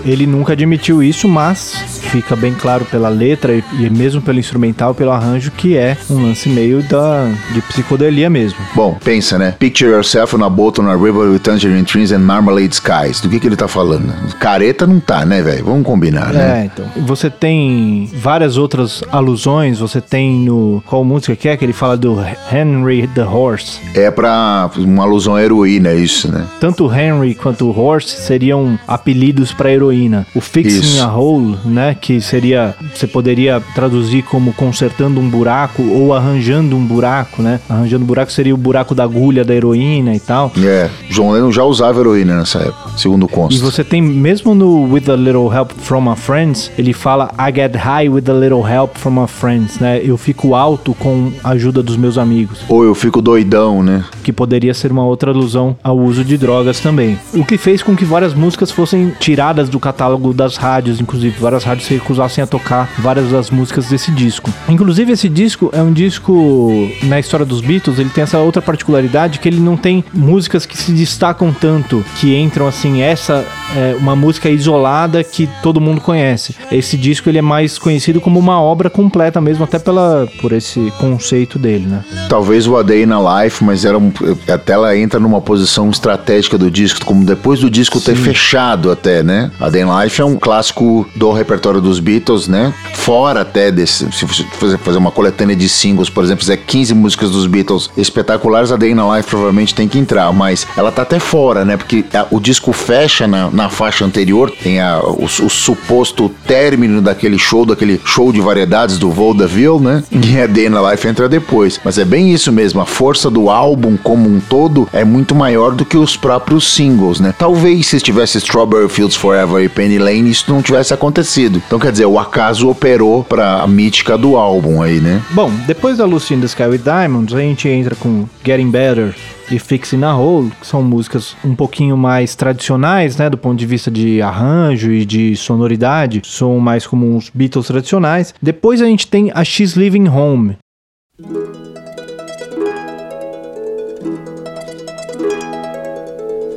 Ele 0.05 0.27
nunca 0.27 0.53
admitiu 0.53 1.03
isso, 1.03 1.27
mas 1.27 1.98
fica 2.11 2.35
bem 2.35 2.55
claro 2.55 2.85
pela 2.85 3.09
letra 3.09 3.55
e, 3.55 3.63
e 3.79 3.91
mesmo 3.91 4.21
pelo 4.21 4.39
instrumental, 4.39 4.95
pelo 4.95 5.11
arranjo, 5.11 5.51
que 5.51 5.77
é 5.77 5.97
um 6.11 6.23
lance 6.23 6.49
meio 6.49 6.83
da, 6.83 7.31
de 7.53 7.61
psicodelia 7.63 8.31
mesmo. 8.31 8.59
Bom, 8.75 8.97
pensa, 9.03 9.39
né? 9.39 9.55
Picture 9.59 9.91
yourself 9.91 10.35
on 10.35 10.45
a 10.45 10.49
boat 10.49 10.81
on 10.81 10.89
a 10.89 10.95
river 10.95 11.31
with 11.31 11.41
tangerine 11.41 11.85
trees 11.85 12.13
and 12.13 12.21
marmalade 12.21 12.75
skies. 12.75 13.21
Do 13.21 13.29
que, 13.29 13.39
que 13.39 13.47
ele 13.47 13.57
tá 13.57 13.69
falando? 13.69 14.13
Careta 14.39 14.87
não 14.87 15.01
tá, 15.01 15.25
né, 15.25 15.43
velho? 15.43 15.65
Vamos 15.65 15.85
combinar, 15.85 16.33
né? 16.33 16.63
É, 16.63 16.65
então. 16.65 16.87
Você 17.05 17.29
tem 17.29 18.11
várias 18.15 18.57
outras 18.57 19.03
alusões. 19.11 19.79
Você 19.79 20.01
tem 20.01 20.41
no. 20.41 20.83
Qual 20.87 21.05
música 21.05 21.37
que 21.37 21.49
é? 21.49 21.57
Que 21.57 21.65
ele 21.65 21.73
fala 21.73 21.97
do 21.97 22.17
Henry 22.53 23.07
the 23.09 23.25
Horse. 23.25 23.81
É 23.95 24.11
pra 24.11 24.71
uma 24.77 25.05
alusão 25.05 25.35
à 25.35 25.43
heroína, 25.43 25.93
isso, 25.93 26.31
né? 26.31 26.47
Tanto 26.61 26.87
o 26.87 26.95
Henry 26.95 27.35
quanto 27.35 27.67
o 27.67 27.79
Horse 27.79 28.17
seriam 28.23 28.79
apelidos 28.87 29.53
pra 29.53 29.71
heroína. 29.71 30.27
O 30.35 30.41
Fixing 30.41 30.81
isso. 30.81 31.03
a 31.03 31.15
Hole, 31.15 31.59
né? 31.65 31.95
Que 32.01 32.21
seria, 32.21 32.75
você 32.95 33.07
poderia 33.07 33.61
traduzir 33.75 34.23
como 34.23 34.53
consertando 34.53 35.21
um 35.21 35.29
buraco 35.29 35.83
ou 35.83 36.15
arranjando 36.15 36.77
um 36.77 36.85
buraco, 36.85 37.43
né? 37.43 37.61
Arranjando 37.69 38.05
um 38.05 38.07
buraco 38.07 38.33
seria 38.33 38.55
o 38.55 38.59
buraco 38.59 38.95
da 38.95 39.05
agulha 39.05 39.45
da 39.45 39.55
heroína 39.55 40.15
e 40.15 40.21
tal. 40.21 40.53
É, 40.63 40.89
John 41.11 41.33
Lennon 41.33 41.53
já 41.53 41.65
usava 41.65 42.01
heroína 42.01 42.37
nessa 42.37 42.59
época, 42.61 42.91
segundo 42.97 43.29
consta. 43.29 43.55
E 43.55 43.59
você 43.59 43.83
tem, 43.83 44.01
mesmo 44.01 44.55
no 44.55 44.93
With 44.93 45.11
a 45.11 45.17
Little 45.17 45.53
Help 45.53 45.73
From 45.79 46.03
My 46.03 46.17
Friends, 46.17 46.71
ele 46.79 46.93
fala 46.93 47.31
I 47.39 47.53
get 47.53 47.75
high 47.77 48.09
with 48.09 48.29
a 48.29 48.33
little 48.33 48.63
help 48.67 48.97
from 48.97 49.21
my 49.21 49.27
friends, 49.27 49.79
né? 49.79 50.01
Eu 50.03 50.17
fico 50.17 50.55
alto 50.55 50.95
com 50.95 51.33
a 51.43 51.51
ajuda 51.51 51.83
dos 51.83 51.97
meus 51.97 52.19
amigos. 52.19 52.61
Ou 52.69 52.85
eu 52.85 52.95
fico 52.95 53.21
doidão, 53.21 53.83
né? 53.83 54.05
Que 54.23 54.33
poderia 54.33 54.75
ser 54.75 54.93
uma 54.93 55.05
outra 55.05 55.31
alusão 55.31 55.77
ao 55.83 55.99
uso 55.99 56.25
de 56.25 56.37
drogas 56.37 56.81
também. 56.81 57.19
O 57.35 57.45
que 57.45 57.59
fez 57.59 57.83
com 57.83 57.97
que 57.97 58.05
várias 58.05 58.35
músicas 58.35 58.71
fossem 58.71 59.13
tiradas 59.19 59.69
do 59.69 59.81
catálogo 59.81 60.33
das 60.33 60.57
rádios, 60.57 61.01
inclusive 61.01 61.39
várias 61.41 61.65
rádios 61.65 61.88
se 61.89 61.95
recusassem 61.95 62.45
a 62.45 62.47
tocar 62.47 62.91
várias 62.99 63.31
das 63.31 63.51
músicas 63.51 63.87
desse 63.87 64.11
disco. 64.11 64.53
Inclusive, 64.69 65.13
esse 65.13 65.29
disco 65.29 65.71
é 65.73 65.83
um 65.83 65.93
disco, 65.93 66.91
na 67.05 67.19
história 67.19 67.47
dos 67.47 67.63
Beatles, 67.63 67.99
ele 67.99 68.11
tem 68.11 68.23
essa 68.23 68.39
outra 68.39 68.61
particularidade 68.61 69.39
que 69.39 69.49
ele 69.49 69.59
não 69.59 69.77
tem 69.77 70.05
músicas 70.13 70.67
que 70.67 70.77
se 70.77 70.93
destacam 70.93 71.53
tanto, 71.53 72.05
que 72.21 72.37
entram 72.37 72.69
assim, 72.69 73.01
essa 73.01 73.45
é 73.75 73.95
uma 73.99 74.17
música 74.17 74.49
isolada 74.49 75.23
que 75.23 75.49
todo 75.63 75.81
mundo 75.81 76.01
conhece. 76.01 76.55
Esse 76.71 76.97
disco 76.97 77.29
ele 77.29 77.39
é 77.39 77.43
mais 77.43 77.79
conhecido 77.79 78.21
como 78.21 78.39
uma 78.39 78.61
obra 78.61 78.89
completa 78.89 79.41
mesmo, 79.41 79.65
até 79.65 79.79
pela, 79.79 80.29
por 80.41 80.53
esse 80.53 80.93
conceito 80.99 81.59
dele, 81.59 81.87
né? 81.87 82.05
Talvez 82.29 82.67
o 82.67 82.77
A 82.77 82.83
Day 82.83 83.05
in 83.05 83.13
a 83.13 83.43
Life, 83.43 83.63
mas 83.63 83.85
era 83.85 83.99
um, 83.99 84.13
até 84.53 84.73
ela 84.73 84.97
entra 84.97 85.19
numa 85.19 85.41
posição 85.41 85.91
estratégica 85.91 86.57
do 86.57 86.71
disco, 86.71 87.05
como 87.05 87.25
depois 87.25 87.61
do 87.61 87.71
disco 87.71 87.99
Sim. 87.99 88.07
ter 88.07 88.17
fechado 88.17 88.91
até, 88.91 89.23
né? 89.23 89.51
A 89.61 89.69
Day 89.69 89.83
in 89.83 89.91
a 89.91 90.05
Life 90.05 90.21
é 90.21 90.25
um 90.25 90.37
clássico 90.37 91.09
do 91.17 91.31
repertório 91.33 91.81
dos 91.81 92.01
Beatles, 92.01 92.49
né? 92.49 92.73
Fora 92.95 93.41
até 93.43 93.71
desse, 93.71 94.11
se 94.13 94.25
você 94.25 94.79
fazer 94.79 94.99
uma 94.99 95.11
coletânea 95.11 95.57
de 95.57 95.69
singles, 95.69 96.11
por 96.11 96.25
exemplo, 96.25 96.41
fizer 96.41 96.57
15 96.57 96.95
músicas 96.95 97.31
dos 97.31 97.47
Beatles 97.47 97.91
espetaculares, 97.97 98.73
a 98.73 98.77
Day 98.77 98.93
in 98.93 98.99
a 98.99 99.17
Life 99.17 99.29
provavelmente 99.29 99.75
tem 99.75 99.89
que 99.89 99.99
entrar, 99.99 100.33
mas 100.33 100.67
ela 100.77 100.91
tá 100.93 101.03
até 101.03 101.19
fora, 101.19 101.65
né? 101.65 101.77
Porque 101.77 102.05
a, 102.15 102.27
o 102.31 102.41
disco 102.41 102.73
fecha 102.73 103.27
na, 103.27 103.51
na 103.59 103.69
faixa 103.69 104.05
anterior, 104.05 104.51
tem 104.51 104.81
a, 104.81 105.01
o, 105.01 105.25
o, 105.25 105.51
suposto 105.51 106.31
término 106.47 107.03
daquele 107.03 107.37
show, 107.37 107.67
daquele 107.67 108.01
show 108.05 108.33
de 108.33 108.41
variedades 108.41 108.99
do 108.99 109.11
Vaudeville, 109.11 109.81
né? 109.81 110.05
E 110.13 110.41
a 110.41 110.47
Day 110.47 110.67
in 110.67 110.71
the 110.71 110.91
Life 110.91 111.07
entra 111.07 111.29
depois. 111.29 111.81
Mas 111.85 111.99
é 111.99 112.05
bem 112.05 112.33
isso 112.33 112.53
mesmo, 112.53 112.81
a 112.81 112.87
força 112.87 113.29
do 113.29 113.51
álbum 113.51 113.97
como 113.97 114.29
um 114.29 114.39
todo 114.39 114.89
é 114.93 115.05
muito 115.05 115.35
maior 115.35 115.73
do 115.73 115.85
que 115.85 115.97
os 115.97 116.17
próprios 116.17 116.73
singles, 116.73 117.19
né? 117.19 117.35
Talvez 117.37 117.89
se 117.89 118.01
tivesse 118.01 118.39
Strawberry 118.39 118.89
Fields 118.89 119.17
Forever 119.17 119.63
e 119.63 119.69
Penny 119.69 119.99
Lane, 119.99 120.31
isso 120.31 120.45
não 120.49 120.63
tivesse 120.63 120.95
acontecido. 120.95 121.61
Então 121.67 121.81
quer 121.81 121.91
dizer, 121.91 122.07
o 122.07 122.19
acaso 122.19 122.69
operou 122.69 123.25
para 123.25 123.63
a 123.63 123.67
mítica 123.67 124.17
do 124.17 124.37
álbum 124.37 124.81
aí, 124.81 125.01
né? 125.01 125.21
Bom, 125.31 125.51
depois 125.67 125.99
da 125.99 126.05
Lucy 126.05 126.35
in 126.35 126.41
the 126.41 126.47
Sky 126.47 126.65
with 126.65 126.79
Diamonds, 126.79 127.35
a 127.35 127.41
gente 127.41 127.69
entra 127.69 127.97
com 127.97 128.25
Getting 128.45 128.71
Better, 128.71 129.15
e 129.51 129.59
Fixing 129.59 130.03
a 130.05 130.17
Hole, 130.17 130.51
que 130.61 130.67
são 130.67 130.83
músicas 130.83 131.37
um 131.45 131.55
pouquinho 131.55 131.97
mais 131.97 132.35
tradicionais, 132.35 133.17
né, 133.17 133.31
do 133.31 133.39
ponto 133.39 133.59
de 133.59 133.67
vista 133.67 133.91
de 133.91 134.21
arranjo 134.21 134.93
e 134.93 135.05
de 135.05 135.37
sonoridade, 135.37 136.23
são 136.25 136.59
mais 136.59 136.87
como 136.87 137.07
uns 137.15 137.31
Beatles 137.31 137.67
tradicionais. 137.67 138.35
Depois 138.41 138.83
a 138.83 138.87
gente 138.87 139.07
tem 139.07 139.31
a 139.35 139.45
She's 139.45 139.75
Living 139.75 140.09
Home. 140.09 140.57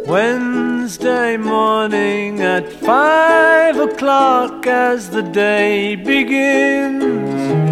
Wednesday 0.07 1.37
morning 1.37 2.41
at 2.41 2.67
five 2.81 3.79
o'clock 3.79 4.67
as 4.67 5.07
the 5.07 5.21
day 5.21 5.95
begins. 5.95 7.70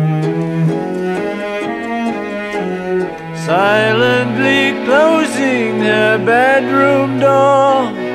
Silently 3.50 4.86
closing 4.86 5.80
her 5.80 6.24
bedroom 6.24 7.20
door, 7.20 8.09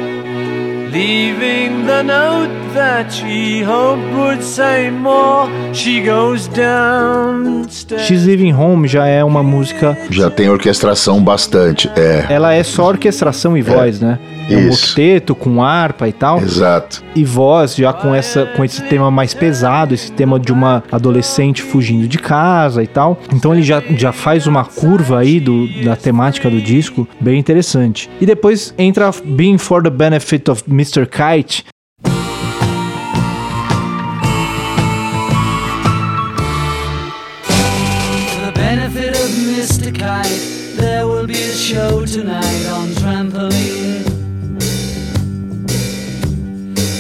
leaving 0.95 1.87
the 1.87 2.03
note 2.05 2.51
that 2.73 3.13
she 3.13 3.63
hoped 3.63 4.15
would 4.15 4.43
say 4.43 4.91
more. 4.91 5.49
She 5.75 6.01
goes 6.01 6.47
downstairs. 6.49 8.07
She's 8.07 8.25
Leaving 8.25 8.53
Home 8.53 8.87
já 8.87 9.07
é 9.07 9.25
uma 9.25 9.43
música. 9.43 9.99
Já 10.11 10.31
tem 10.31 10.49
orquestração 10.49 11.23
bastante, 11.23 11.91
é. 11.97 12.27
Ela 12.29 12.55
é 12.55 12.63
só 12.63 12.87
orquestração 12.87 13.57
e 13.57 13.63
voz, 13.63 14.01
é. 14.01 14.07
né? 14.07 14.19
É 14.49 14.57
um 14.57 14.71
octeto 14.71 15.35
com 15.35 15.63
harpa 15.63 16.07
e 16.07 16.13
tal. 16.13 16.39
Exato. 16.39 17.03
E 17.15 17.25
voz 17.25 17.75
já 17.75 17.93
com 17.93 18.15
essa 18.15 18.45
com 18.55 18.65
esse 18.65 18.83
tema 18.83 19.11
mais 19.11 19.33
pesado, 19.33 19.95
esse 19.95 20.13
tema 20.13 20.39
de 20.39 20.53
uma 20.53 20.83
adolescente 20.93 21.63
fugindo 21.63 22.07
de 22.07 22.19
casa 22.19 22.83
e 22.83 22.87
tal. 22.87 23.19
Então 23.33 23.55
ele 23.55 23.63
já, 23.63 23.83
já 23.97 24.13
faz 24.13 24.47
uma 24.47 24.65
curva 24.65 25.21
aí 25.21 25.41
do, 25.41 25.67
da 25.83 25.97
temática 25.97 26.51
do 26.51 26.61
disco 26.61 27.09
bem 27.21 27.39
interessante. 27.39 28.11
E 28.21 28.27
depois 28.27 28.75
entra 28.77 29.11
Being 29.25 29.59
for 29.59 29.83
the 29.83 29.91
Benefit 29.91 30.51
of 30.51 30.65
Mr. 30.69 30.84
Kite, 30.85 31.63
For 32.03 32.11
the 38.45 38.53
benefit 38.55 39.17
of 39.17 39.31
Mr. 39.57 39.99
Kite, 39.99 40.77
There 40.77 41.07
will 41.07 41.27
be 41.27 41.41
a 41.41 41.55
show 41.55 42.05
tonight 42.05 42.67
on 42.67 42.89
trampoline. 43.01 44.05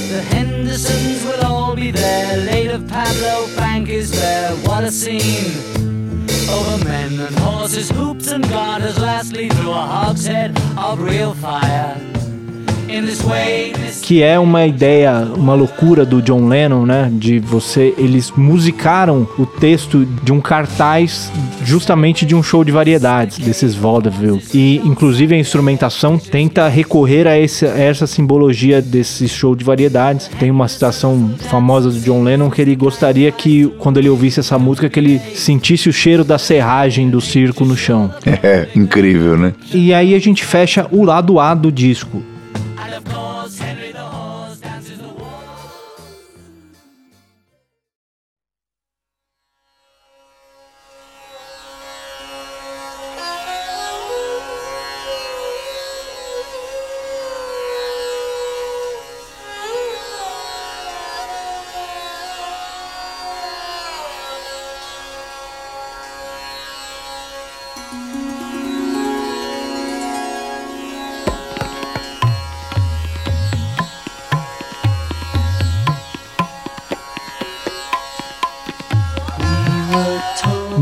The 0.09 0.23
Hendersons 0.35 1.23
will 1.27 1.45
all 1.45 1.77
be 1.77 1.91
there. 1.91 2.39
Later, 2.39 2.79
Pablo 2.89 3.47
Frank 3.49 3.91
is 3.91 4.11
there. 4.13 4.53
What 4.67 4.85
a 4.85 4.91
scene! 4.91 5.53
Over 6.49 6.85
men 6.85 7.21
and 7.21 7.39
horses, 7.39 7.91
hoops 7.91 8.29
and 8.29 8.49
garters. 8.49 8.99
Lastly, 8.99 9.51
through 9.51 9.73
a 9.73 9.75
hogshead 9.75 10.59
of 10.79 11.01
real 11.03 11.35
fire. 11.35 12.01
Que 14.03 14.23
é 14.23 14.39
uma 14.39 14.67
ideia, 14.67 15.27
uma 15.37 15.55
loucura 15.55 16.05
do 16.05 16.21
John 16.21 16.47
Lennon, 16.47 16.85
né? 16.85 17.11
De 17.13 17.39
você, 17.39 17.95
eles 17.97 18.31
musicaram 18.37 19.27
o 19.39 19.47
texto 19.47 20.07
de 20.23 20.33
um 20.33 20.41
cartaz 20.41 21.33
justamente 21.63 22.27
de 22.27 22.35
um 22.35 22.43
show 22.43 22.63
de 22.63 22.71
variedades 22.71 23.39
desses 23.39 23.75
vaudeville 23.75 24.43
e 24.53 24.77
inclusive 24.85 25.35
a 25.35 25.39
instrumentação 25.39 26.19
tenta 26.19 26.69
recorrer 26.69 27.27
a, 27.27 27.39
esse, 27.39 27.65
a 27.67 27.79
essa 27.79 28.07
simbologia 28.07 28.83
desse 28.83 29.29
show 29.29 29.55
de 29.55 29.65
variedades. 29.65 30.31
Tem 30.39 30.51
uma 30.51 30.69
citação 30.69 31.35
famosa 31.49 31.91
do 31.91 31.99
John 32.01 32.23
Lennon 32.23 32.51
que 32.51 32.61
ele 32.61 32.77
gostaria 32.77 33.33
que 33.33 33.67
quando 33.79 33.99
ele 33.99 34.09
ouvisse 34.09 34.41
essa 34.41 34.59
música 34.59 34.91
que 34.91 35.01
ele 35.01 35.19
sentisse 35.35 35.89
o 35.89 35.93
cheiro 35.93 36.25
da 36.25 36.37
serragem 36.37 37.09
do 37.09 37.21
circo 37.21 37.65
no 37.65 37.77
chão. 37.77 38.11
É 38.45 38.69
incrível, 38.75 39.39
né? 39.39 39.55
E 39.73 39.95
aí 39.95 40.15
a 40.15 40.19
gente 40.19 40.45
fecha 40.45 40.87
o 40.91 41.03
lado 41.03 41.41
A 41.41 41.55
do 41.55 41.73
disco 41.73 42.23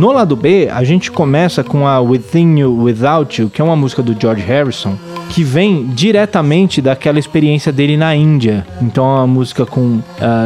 No 0.03 0.11
lado 0.11 0.35
B, 0.35 0.69
a 0.69 0.83
gente 0.83 1.13
começa 1.13 1.63
com 1.63 1.87
a 1.87 2.01
Within 2.01 2.59
You 2.59 2.77
Without 2.77 3.41
You, 3.41 3.49
que 3.49 3.61
é 3.61 3.65
uma 3.65 3.77
música 3.77 4.03
do 4.03 4.21
George 4.21 4.43
Harrison, 4.43 4.99
que 5.33 5.43
vem 5.43 5.87
diretamente 5.87 6.83
daquela 6.83 7.19
experiência 7.19 7.73
dele 7.73 7.97
na 7.97 8.15
Índia. 8.15 8.67
Então 8.83 9.05
é 9.05 9.15
uma 9.21 9.27
música 9.27 9.65
com 9.65 9.97
uh, 9.97 10.03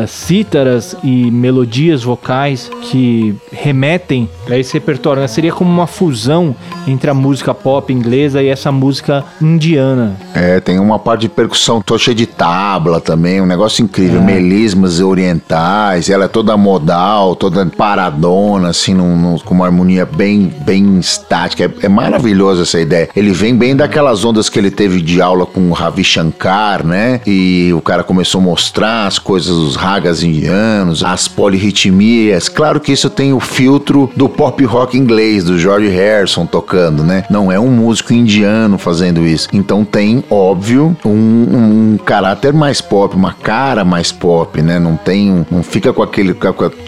cítaras 0.07 0.97
e 1.03 1.29
melodias 1.29 2.05
vocais 2.05 2.71
que 2.83 3.35
remetem 3.51 4.29
a 4.49 4.57
esse 4.57 4.73
repertório. 4.75 5.21
Né? 5.21 5.27
Seria 5.27 5.53
como 5.53 5.69
uma 5.69 5.89
fusão 5.89 6.55
entre 6.87 7.11
a 7.11 7.15
música 7.15 7.53
pop 7.53 7.93
inglesa 7.93 8.41
e 8.41 8.47
essa 8.47 8.71
música 8.71 9.25
indiana. 9.43 10.17
É, 10.33 10.61
tem 10.61 10.79
uma 10.79 11.01
parte 11.01 11.23
de 11.23 11.29
percussão, 11.31 11.83
cheio 11.99 12.15
de 12.15 12.27
tabla 12.27 13.01
também, 13.01 13.41
um 13.41 13.47
negócio 13.47 13.83
incrível, 13.83 14.21
é. 14.21 14.25
melismas 14.25 15.01
orientais, 15.01 16.09
ela 16.09 16.27
é 16.27 16.29
toda 16.29 16.57
modal, 16.57 17.35
toda 17.35 17.67
paradona, 17.67 18.69
assim, 18.69 18.95
num, 18.95 19.17
num, 19.17 19.39
com 19.39 19.55
uma 19.55 19.67
harmonia 19.67 20.07
bem, 20.07 20.55
bem 20.65 21.01
estática. 21.01 21.65
É, 21.65 21.87
é 21.87 21.89
maravilhoso 21.89 22.63
essa 22.63 22.79
ideia. 22.79 23.09
Ele 23.17 23.33
vem 23.33 23.57
bem 23.57 23.75
daquelas 23.75 24.25
ondas 24.25 24.49
que 24.49 24.61
ele 24.61 24.76
teve 24.77 25.01
de 25.01 25.21
aula 25.21 25.47
com 25.47 25.71
o 25.71 25.73
Ravi 25.73 26.05
Shankar, 26.05 26.87
né? 26.87 27.21
E 27.27 27.73
o 27.73 27.81
cara 27.81 28.05
começou 28.05 28.41
a 28.41 28.45
mostrar 28.45 29.07
as 29.07 29.19
coisas 29.19 29.57
dos 29.57 29.75
ragas 29.75 30.23
indianos, 30.23 31.03
as 31.03 31.27
polirritmias. 31.27 32.49
Claro 32.49 32.79
que 32.79 32.93
isso 32.93 33.09
tem 33.09 33.33
o 33.33 33.41
filtro 33.41 34.11
do 34.15 34.29
pop 34.29 34.63
rock 34.65 34.97
inglês, 34.97 35.45
do 35.45 35.59
George 35.59 35.89
Harrison 35.89 36.45
tocando, 36.45 37.03
né? 37.03 37.25
Não 37.31 37.51
é 37.51 37.59
um 37.59 37.71
músico 37.71 38.13
indiano 38.13 38.77
fazendo 38.77 39.27
isso. 39.27 39.49
Então 39.53 39.85
tem, 39.85 40.23
óbvio, 40.31 40.95
um, 41.05 41.95
um 41.95 41.99
caráter 42.05 42.53
mais 42.53 42.81
pop, 42.81 43.17
uma 43.17 43.33
cara 43.33 43.85
mais 43.85 44.13
pop, 44.13 44.61
né? 44.61 44.79
Não 44.79 44.97
tem, 44.97 45.47
não 45.51 45.63
fica 45.63 45.93
com 45.93 46.03
aquele 46.03 46.37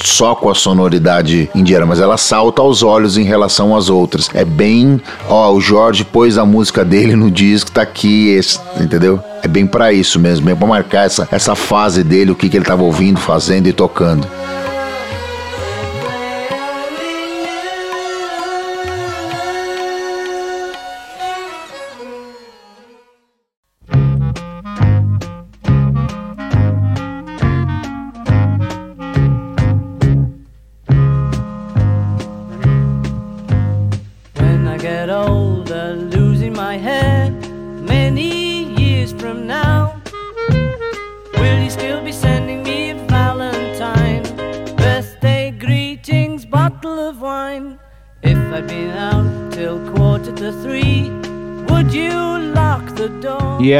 só 0.04 0.34
com 0.34 0.50
a 0.50 0.54
sonoridade 0.54 1.50
indiana, 1.54 1.86
mas 1.86 2.00
ela 2.00 2.18
salta 2.18 2.60
aos 2.60 2.82
olhos 2.82 3.16
em 3.16 3.24
relação 3.24 3.74
às 3.74 3.88
outras. 3.88 4.28
É 4.34 4.44
bem, 4.44 5.00
ó, 5.28 5.52
o 5.52 5.60
Jorge 5.60 6.04
pôs 6.04 6.36
a 6.36 6.44
música 6.44 6.84
dele 6.84 7.16
no 7.16 7.30
disco, 7.30 7.72
tá 7.78 7.82
aqui, 7.82 8.30
esse, 8.30 8.58
entendeu? 8.80 9.22
É 9.42 9.46
bem 9.46 9.66
para 9.66 9.92
isso 9.92 10.18
mesmo, 10.18 10.46
bem 10.46 10.56
para 10.56 10.66
marcar 10.66 11.06
essa, 11.06 11.28
essa 11.30 11.54
fase 11.54 12.02
dele, 12.02 12.32
o 12.32 12.34
que, 12.34 12.48
que 12.48 12.56
ele 12.56 12.64
tava 12.64 12.82
ouvindo, 12.82 13.20
fazendo 13.20 13.68
e 13.68 13.72
tocando. 13.72 14.26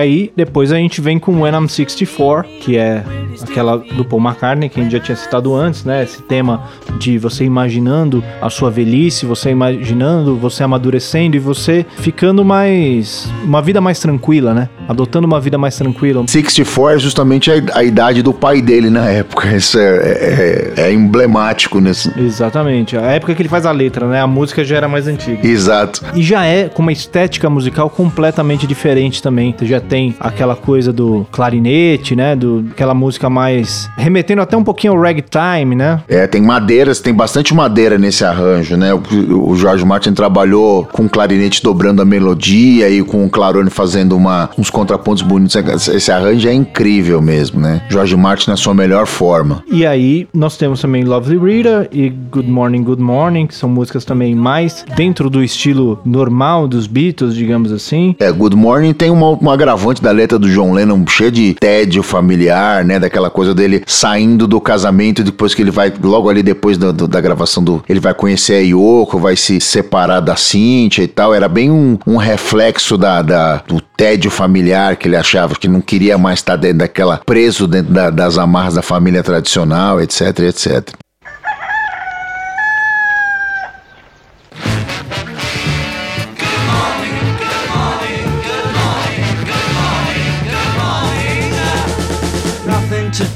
aí 0.09 0.18
E 0.29 0.33
depois 0.37 0.73
a 0.73 0.77
gente 0.77 1.01
vem 1.01 1.19
com 1.19 1.43
When 1.43 1.55
I'm 1.55 1.69
64, 1.69 2.49
que 2.61 2.77
é 2.77 3.03
aquela 3.43 3.79
do 3.79 4.05
Paul 4.05 4.23
McCartney, 4.23 4.69
que 4.69 4.81
a 4.81 4.83
gente 4.83 4.93
já 4.93 5.01
tinha 5.01 5.17
citado 5.17 5.55
antes, 5.55 5.85
né? 5.85 6.03
Esse 6.03 6.23
tema 6.23 6.65
de 6.99 7.19
você 7.19 7.45
imaginando 7.45 8.23
a 8.41 8.51
sua 8.51 8.71
velhice, 8.71 9.27
você 9.27 9.51
imaginando, 9.51 10.37
você 10.37 10.63
amadurecendo 10.63 11.37
e 11.37 11.39
você 11.39 11.85
ficando 11.99 12.45
mais. 12.45 13.29
uma 13.45 13.63
vida 13.63 13.81
mais 13.81 13.99
tranquila, 14.01 14.55
né? 14.55 14.69
Adotando 14.89 15.27
uma 15.27 15.41
vida 15.41 15.59
mais 15.59 15.77
tranquila. 15.77 16.25
64 16.27 16.97
é 16.97 16.99
justamente 16.99 17.51
a, 17.51 17.55
a 17.75 17.85
idade 17.85 18.23
do 18.23 18.33
pai 18.33 18.61
dele 18.61 18.91
na 18.91 19.09
época. 19.09 19.49
Isso 19.57 19.79
é, 19.79 19.85
é, 19.87 20.73
é 20.77 20.93
emblemático 20.93 21.81
nesse. 21.81 22.13
Exatamente. 22.19 22.97
A 22.97 23.03
época 23.03 23.35
que 23.35 23.43
ele 23.43 23.49
faz 23.49 23.67
a 23.67 23.73
letra, 23.73 24.07
né? 24.07 24.21
A 24.21 24.27
música 24.27 24.65
já 24.65 24.77
era 24.77 24.89
mais 24.89 25.07
antiga. 25.07 25.47
Exato. 25.47 26.05
E 26.15 26.23
já 26.23 26.45
é 26.45 26.69
com 26.69 26.83
uma 26.83 26.93
estética 26.93 27.49
musical 27.49 27.91
completamente 27.91 28.67
diferente 28.67 29.23
também. 29.23 29.55
Você 29.57 29.67
já 29.67 29.81
tem 29.81 30.15
aquela 30.21 30.57
coisa 30.57 30.93
do 30.93 31.27
clarinete, 31.31 32.15
né? 32.15 32.35
Do, 32.35 32.67
aquela 32.71 32.95
música 32.95 33.29
mais. 33.29 33.89
remetendo 33.97 34.43
até 34.43 34.57
um 34.57 34.65
pouquinho 34.65 34.93
ao 34.93 35.01
ragtime, 35.01 35.75
né? 35.75 36.03
É, 36.09 36.27
tem 36.27 36.43
madeiras, 36.43 37.01
tem 37.01 37.15
bastante 37.15 37.55
madeira 37.55 37.99
nesse 37.99 38.25
arranjo, 38.25 38.77
né? 38.77 38.93
O, 38.95 39.51
o 39.51 39.57
George 39.57 39.85
Martin 39.85 40.13
trabalhou 40.13 40.85
com 40.85 41.05
o 41.05 41.09
clarinete 41.09 41.63
dobrando 41.63 42.03
a 42.03 42.05
melodia 42.05 42.89
e 42.89 43.03
com 43.03 43.25
o 43.25 43.31
clarone 43.31 43.71
fazendo 43.71 44.17
uma, 44.17 44.51
uns 44.59 44.71
contrapontos 44.71 45.23
bonitos. 45.23 45.57
Esse 45.89 46.11
arranjo 46.11 46.49
é 46.49 46.53
incrível 46.53 47.21
mesmo, 47.21 47.61
né? 47.61 47.83
George 47.89 48.17
Martin 48.17 48.51
na 48.51 48.57
sua 48.57 48.75
melhor 48.75 49.07
forma. 49.07 49.63
E 49.71 49.87
aí 49.87 50.29
nós 50.33 50.57
temos 50.57 50.81
também 50.81 51.05
Lovely 51.05 51.39
Rita 51.39 51.89
e 51.93 52.09
Good 52.09 52.49
Morning, 52.49 52.83
Good 52.83 53.03
Morning, 53.03 53.47
que 53.47 53.55
são 53.55 53.69
músicas 53.69 54.05
também 54.05 54.35
mais 54.35 54.85
dentro 54.97 55.29
do 55.31 55.43
estilo 55.43 56.01
normal 56.05 56.69
dos 56.69 56.87
Beatles, 56.87 57.35
digamos 57.35 57.73
assim. 57.73 58.15
É, 58.19 58.31
Good 58.31 58.57
Morning 58.57 58.93
tem 58.93 59.11
uma, 59.11 59.31
uma 59.31 59.55
agravante 59.55 60.03
da 60.03 60.08
letra 60.11 60.39
do 60.39 60.49
John 60.49 60.73
Lennon 60.73 61.05
cheia 61.09 61.31
de 61.31 61.55
tédio 61.55 62.03
familiar, 62.03 62.85
né? 62.85 62.99
Daquela 62.99 63.31
coisa 63.31 63.55
dele 63.55 63.83
saindo 63.87 64.47
do 64.47 64.61
casamento 64.61 65.23
depois 65.23 65.55
que 65.55 65.63
ele 65.63 65.71
vai, 65.71 65.93
logo 66.03 66.29
ali 66.29 66.43
depois 66.43 66.77
do, 66.79 66.93
da 66.93 67.21
gravação 67.21 67.63
do. 67.63 67.83
Ele 67.89 68.01
vai 68.01 68.15
conhecer 68.15 68.55
a 68.55 68.61
Yoko, 68.61 69.19
vai 69.19 69.37
se 69.37 69.61
separar 69.61 70.21
da 70.21 70.37
Cynthia 70.37 71.05
e 71.05 71.09
tal. 71.09 71.35
Era 71.35 71.49
bem 71.49 71.71
um, 71.71 71.99
um 72.07 72.17
reflexo 72.17 72.97
da, 72.97 73.23
da, 73.23 73.57
do 73.67 73.81
tédio 73.97 74.31
familiar 74.31 74.97
que 74.97 75.09
ele 75.09 75.17
achava 75.17 75.55
que 75.55 75.69
não 75.69 75.81
queria 75.81 76.19
mais 76.19 76.39
estar 76.39 76.57
dentro 76.57 76.79
daquela. 76.79 77.21
preso 77.25 77.67
dentro 77.67 77.93
da, 77.93 78.11
das 78.11 78.39
amarras 78.39 78.75
da 78.75 78.83
família 78.83 79.23
tradicional, 79.23 80.01
etc, 80.01 80.41
etc. 80.41 80.91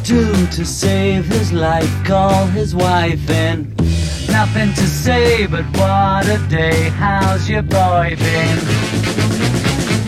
do 0.04 0.46
to 0.48 0.64
save 0.64 1.26
his 1.26 1.52
life. 1.52 1.90
Call 2.04 2.46
his 2.46 2.74
wife 2.74 3.28
in. 3.30 3.74
Nothing 4.30 4.72
to 4.74 4.86
say 4.86 5.46
but 5.46 5.64
what 5.76 6.26
a 6.28 6.38
day. 6.48 6.90
How's 6.90 7.48
your 7.48 7.62
boy 7.62 8.16
been? 8.18 8.56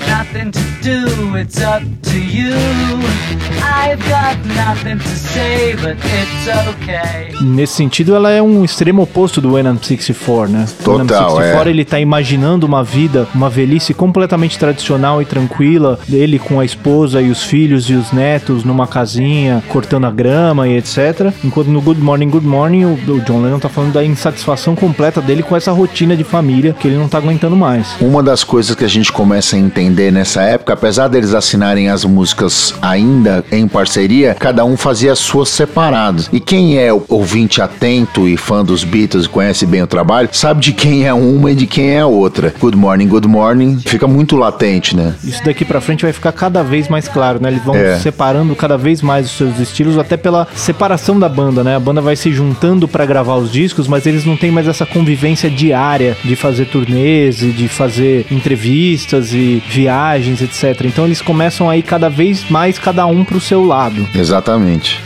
Nothing 0.07 0.53
to 0.53 0.64
do, 0.83 1.35
it's 1.37 1.61
up 1.61 1.83
to 2.03 2.20
you. 2.20 2.55
I've 3.62 4.01
got 4.01 4.39
nothing 4.47 4.99
to 4.99 5.16
say, 5.16 5.75
but 5.77 5.97
okay. 5.99 6.34
Nesse 7.40 7.74
sentido, 7.74 8.14
ela 8.14 8.30
é 8.30 8.42
um 8.42 8.64
extremo 8.64 9.03
oposto 9.03 9.40
do 9.40 9.55
When 9.55 9.66
I'm 9.66 9.78
64, 9.80 10.49
né? 10.51 10.66
Total, 10.84 10.95
When 10.95 11.05
I'm 11.05 11.09
64, 11.09 11.68
é. 11.68 11.72
ele 11.72 11.84
tá 11.84 12.01
imaginando 12.01 12.66
uma 12.66 12.82
vida, 12.82 13.26
uma 13.34 13.51
velhice 13.51 13.95
completamente 13.95 14.59
tradicional 14.59 15.20
e 15.20 15.24
tranquila, 15.24 15.99
ele 16.11 16.38
com 16.38 16.61
a 16.61 16.64
esposa 16.64 17.20
e 17.20 17.30
os 17.30 17.42
filhos 17.42 17.88
e 17.90 17.95
os 17.95 18.12
netos 18.12 18.64
numa 18.64 18.86
casinha, 18.86 19.62
cortando 19.68 20.07
a 20.07 20.11
grama 20.11 20.68
e 20.68 20.76
etc. 20.76 21.32
Enquanto 21.42 21.68
no 21.68 21.80
Good 21.80 22.01
Morning, 22.01 22.28
Good 22.28 22.47
Morning, 22.47 22.84
o, 22.84 22.95
o 22.95 23.20
John 23.20 23.42
Lennon 23.42 23.59
tá 23.59 23.68
falando 23.68 23.92
da 23.92 24.05
insatisfação 24.05 24.74
completa 24.74 25.20
dele 25.20 25.42
com 25.42 25.57
essa 25.57 25.72
rotina 25.72 26.16
de 26.16 26.24
família 26.24 26.74
que 26.78 26.88
ele 26.88 26.97
não 26.97 27.09
tá 27.09 27.18
aguentando 27.18 27.57
mais. 27.57 27.97
Uma 28.01 28.22
das 28.22 28.45
coisas 28.45 28.74
que 28.74 28.84
a 28.84 28.88
gente 28.88 29.12
começa 29.12 29.57
a 29.57 29.59
entender 29.59 30.11
nessa 30.11 30.42
época, 30.42 30.72
apesar 30.72 31.09
deles 31.09 31.34
assinarem 31.34 31.88
as 31.88 32.05
músicas 32.05 32.74
ainda 32.82 33.45
em 33.51 33.66
parceria, 33.66 34.34
cada 34.34 34.64
um 34.64 34.76
fazia 34.76 35.12
as 35.12 35.18
suas 35.18 35.49
separadas. 35.49 36.28
E 36.35 36.41
quem 36.41 36.76
é 36.76 36.93
ouvinte 36.93 37.62
atento 37.62 38.28
e 38.28 38.37
fã 38.37 38.64
dos 38.64 38.82
Beatles 38.82 39.26
e 39.26 39.28
conhece 39.28 39.64
bem 39.64 39.85
o 39.85 39.87
trabalho, 39.87 40.28
sabe 40.32 40.61
de 40.61 40.72
quem 40.72 41.07
é 41.07 41.14
uma 41.14 41.53
e 41.53 41.55
de 41.55 41.64
quem 41.64 41.91
é 41.91 42.01
a 42.01 42.09
outra. 42.09 42.53
Good 42.59 42.76
Morning, 42.76 43.07
Good 43.07 43.28
Morning 43.28 43.78
fica 43.78 44.09
muito 44.09 44.35
latente, 44.35 44.97
né? 44.97 45.14
Isso 45.22 45.45
daqui 45.45 45.64
para 45.64 45.80
frente 45.80 46.03
vai 46.03 46.12
ficar 46.12 46.32
cada 46.32 46.64
vez 46.64 46.89
mais 46.89 47.07
claro, 47.07 47.41
né? 47.41 47.51
Eles 47.51 47.62
vão 47.62 47.76
é. 47.76 48.01
separando 48.01 48.57
cada 48.57 48.76
vez 48.76 49.01
mais 49.01 49.26
os 49.26 49.37
seus 49.37 49.61
estilos, 49.61 49.97
até 49.97 50.16
pela 50.16 50.49
separação 50.57 51.20
da 51.20 51.28
banda, 51.28 51.62
né? 51.62 51.76
A 51.76 51.80
banda 51.80 52.01
vai 52.01 52.16
se 52.16 52.32
juntando 52.32 52.89
para 52.89 53.07
gravar 53.07 53.37
os 53.37 53.53
discos, 53.53 53.87
mas 53.87 54.05
eles 54.05 54.24
não 54.24 54.37
têm 54.37 54.51
mais 54.51 54.66
essa 54.66 54.85
convivência 54.85 55.49
diária 55.49 56.16
de 56.24 56.35
fazer 56.35 56.64
turnês 56.64 57.45
e 57.45 57.51
de 57.53 57.68
fazer 57.68 58.26
entrevistas 58.28 59.32
e 59.32 59.62
viagens, 59.68 60.43
etc. 60.43 60.85
Então 60.87 61.05
eles 61.05 61.22
começam 61.22 61.70
a 61.70 61.76
ir 61.76 61.82
cada 61.82 62.11
vez 62.11 62.51
mais 62.51 62.76
cada 62.76 63.07
um 63.07 63.24
pro 63.24 63.41
seu 63.41 63.64
lado. 63.64 64.05
Exatamente. 64.12 65.01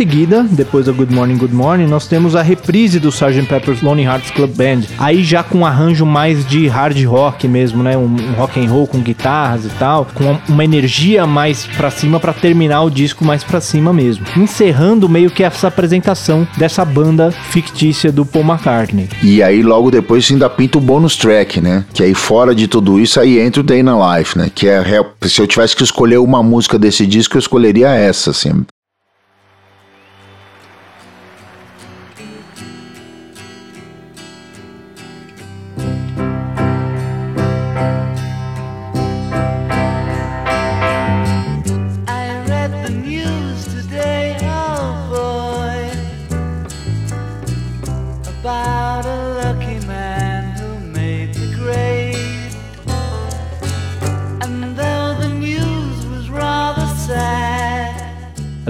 Seguida, 0.00 0.46
depois 0.50 0.86
da 0.86 0.92
Good 0.92 1.12
Morning, 1.14 1.36
Good 1.36 1.54
Morning, 1.54 1.84
nós 1.84 2.06
temos 2.06 2.34
a 2.34 2.40
reprise 2.40 2.98
do 2.98 3.10
Sgt. 3.10 3.42
Pepper's 3.46 3.82
Lonely 3.82 4.06
Hearts 4.06 4.30
Club 4.30 4.50
Band. 4.56 4.84
Aí 4.98 5.22
já 5.22 5.42
com 5.42 5.58
um 5.58 5.66
arranjo 5.66 6.06
mais 6.06 6.46
de 6.46 6.66
hard 6.68 7.04
rock 7.04 7.46
mesmo, 7.46 7.82
né? 7.82 7.98
Um, 7.98 8.04
um 8.04 8.32
rock 8.32 8.58
and 8.58 8.70
roll 8.70 8.86
com 8.86 8.98
guitarras 8.98 9.66
e 9.66 9.68
tal, 9.78 10.06
com 10.14 10.38
uma 10.48 10.64
energia 10.64 11.26
mais 11.26 11.66
para 11.66 11.90
cima 11.90 12.18
para 12.18 12.32
terminar 12.32 12.80
o 12.80 12.90
disco 12.90 13.26
mais 13.26 13.44
para 13.44 13.60
cima 13.60 13.92
mesmo. 13.92 14.24
Encerrando 14.38 15.06
meio 15.06 15.30
que 15.30 15.44
essa 15.44 15.68
apresentação 15.68 16.48
dessa 16.56 16.82
banda 16.82 17.30
fictícia 17.30 18.10
do 18.10 18.24
Paul 18.24 18.46
McCartney. 18.46 19.06
E 19.22 19.42
aí 19.42 19.62
logo 19.62 19.90
depois 19.90 20.30
ainda 20.30 20.48
pinta 20.48 20.78
o 20.78 20.80
bônus 20.80 21.14
track, 21.14 21.60
né? 21.60 21.84
Que 21.92 22.04
aí 22.04 22.14
fora 22.14 22.54
de 22.54 22.66
tudo 22.66 22.98
isso 22.98 23.20
aí 23.20 23.38
entra 23.38 23.60
o 23.60 23.64
Day 23.64 23.82
na 23.82 24.16
Life, 24.16 24.38
né? 24.38 24.50
Que 24.54 24.66
é 24.66 24.82
se 25.26 25.42
eu 25.42 25.46
tivesse 25.46 25.76
que 25.76 25.84
escolher 25.84 26.16
uma 26.16 26.42
música 26.42 26.78
desse 26.78 27.06
disco, 27.06 27.36
eu 27.36 27.40
escolheria 27.40 27.90
essa, 27.90 28.30
assim. 28.30 28.64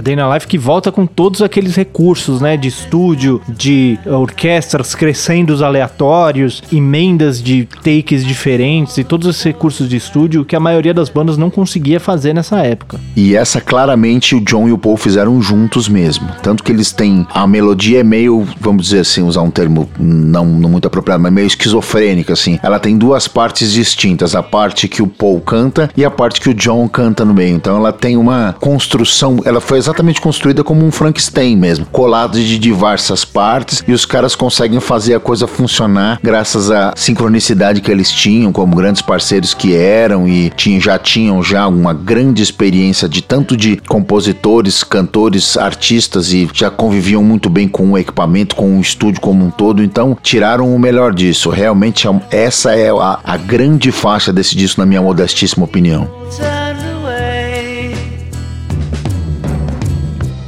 A 0.01 0.03
Dana 0.03 0.33
Life 0.33 0.47
que 0.47 0.57
volta 0.57 0.91
com 0.91 1.05
todos 1.05 1.43
aqueles 1.43 1.75
recursos, 1.75 2.41
né, 2.41 2.57
de 2.57 2.67
estúdio, 2.67 3.39
de 3.47 3.99
orquestras 4.07 4.95
crescendos 4.95 5.61
aleatórios, 5.61 6.63
emendas 6.73 7.39
de 7.39 7.67
takes 7.83 8.25
diferentes 8.25 8.97
e 8.97 9.03
todos 9.03 9.27
esses 9.27 9.43
recursos 9.43 9.87
de 9.87 9.95
estúdio 9.95 10.43
que 10.43 10.55
a 10.55 10.59
maioria 10.59 10.91
das 10.91 11.07
bandas 11.07 11.37
não 11.37 11.51
conseguia 11.51 11.99
fazer 11.99 12.33
nessa 12.33 12.61
época. 12.61 12.99
E 13.15 13.35
essa 13.35 13.61
claramente 13.61 14.33
o 14.33 14.41
John 14.41 14.67
e 14.67 14.71
o 14.71 14.77
Paul 14.77 14.97
fizeram 14.97 15.39
juntos 15.39 15.87
mesmo, 15.87 16.27
tanto 16.41 16.63
que 16.63 16.71
eles 16.71 16.91
têm 16.91 17.27
a 17.31 17.45
melodia 17.45 17.99
é 17.99 18.03
meio, 18.03 18.47
vamos 18.59 18.85
dizer 18.85 19.01
assim, 19.01 19.21
usar 19.21 19.43
um 19.43 19.51
termo 19.51 19.87
não, 19.99 20.45
não 20.45 20.69
muito 20.69 20.87
apropriado, 20.87 21.21
mas 21.21 21.31
meio 21.31 21.45
esquizofrênica 21.45 22.33
assim. 22.33 22.57
Ela 22.63 22.79
tem 22.79 22.97
duas 22.97 23.27
partes 23.27 23.71
distintas, 23.71 24.33
a 24.33 24.41
parte 24.41 24.87
que 24.87 25.03
o 25.03 25.07
Paul 25.07 25.39
canta 25.41 25.91
e 25.95 26.03
a 26.03 26.09
parte 26.09 26.41
que 26.41 26.49
o 26.49 26.55
John 26.55 26.89
canta 26.89 27.23
no 27.23 27.35
meio. 27.35 27.55
Então 27.55 27.77
ela 27.77 27.93
tem 27.93 28.17
uma 28.17 28.55
construção, 28.59 29.37
ela 29.45 29.61
foi 29.61 29.77
exatamente 29.77 29.90
exatamente 29.91 30.21
construída 30.21 30.63
como 30.63 30.85
um 30.85 30.91
Frankenstein 30.91 31.55
mesmo, 31.57 31.85
colado 31.85 32.39
de 32.39 32.57
diversas 32.57 33.25
partes 33.25 33.83
e 33.85 33.91
os 33.91 34.05
caras 34.05 34.35
conseguem 34.35 34.79
fazer 34.79 35.15
a 35.15 35.19
coisa 35.19 35.45
funcionar 35.45 36.19
graças 36.23 36.71
à 36.71 36.93
sincronicidade 36.95 37.81
que 37.81 37.91
eles 37.91 38.09
tinham 38.09 38.51
como 38.53 38.75
grandes 38.75 39.01
parceiros 39.01 39.53
que 39.53 39.75
eram 39.75 40.27
e 40.27 40.49
tinham, 40.51 40.79
já 40.79 40.97
tinham 40.97 41.43
já 41.43 41.67
uma 41.67 41.93
grande 41.93 42.41
experiência 42.41 43.07
de 43.09 43.21
tanto 43.21 43.57
de 43.57 43.77
compositores, 43.87 44.83
cantores, 44.83 45.57
artistas 45.57 46.31
e 46.31 46.49
já 46.53 46.71
conviviam 46.71 47.23
muito 47.23 47.49
bem 47.49 47.67
com 47.67 47.91
o 47.91 47.97
equipamento, 47.97 48.55
com 48.55 48.77
o 48.77 48.81
estúdio 48.81 49.19
como 49.19 49.45
um 49.45 49.51
todo, 49.51 49.83
então 49.83 50.17
tiraram 50.23 50.73
o 50.73 50.79
melhor 50.79 51.13
disso. 51.13 51.49
Realmente 51.49 52.07
essa 52.31 52.73
é 52.73 52.89
a, 52.89 53.19
a 53.23 53.37
grande 53.37 53.91
faixa 53.91 54.31
desse 54.31 54.55
disco 54.55 54.79
na 54.79 54.85
minha 54.85 55.01
modestíssima 55.01 55.65
opinião. 55.65 56.09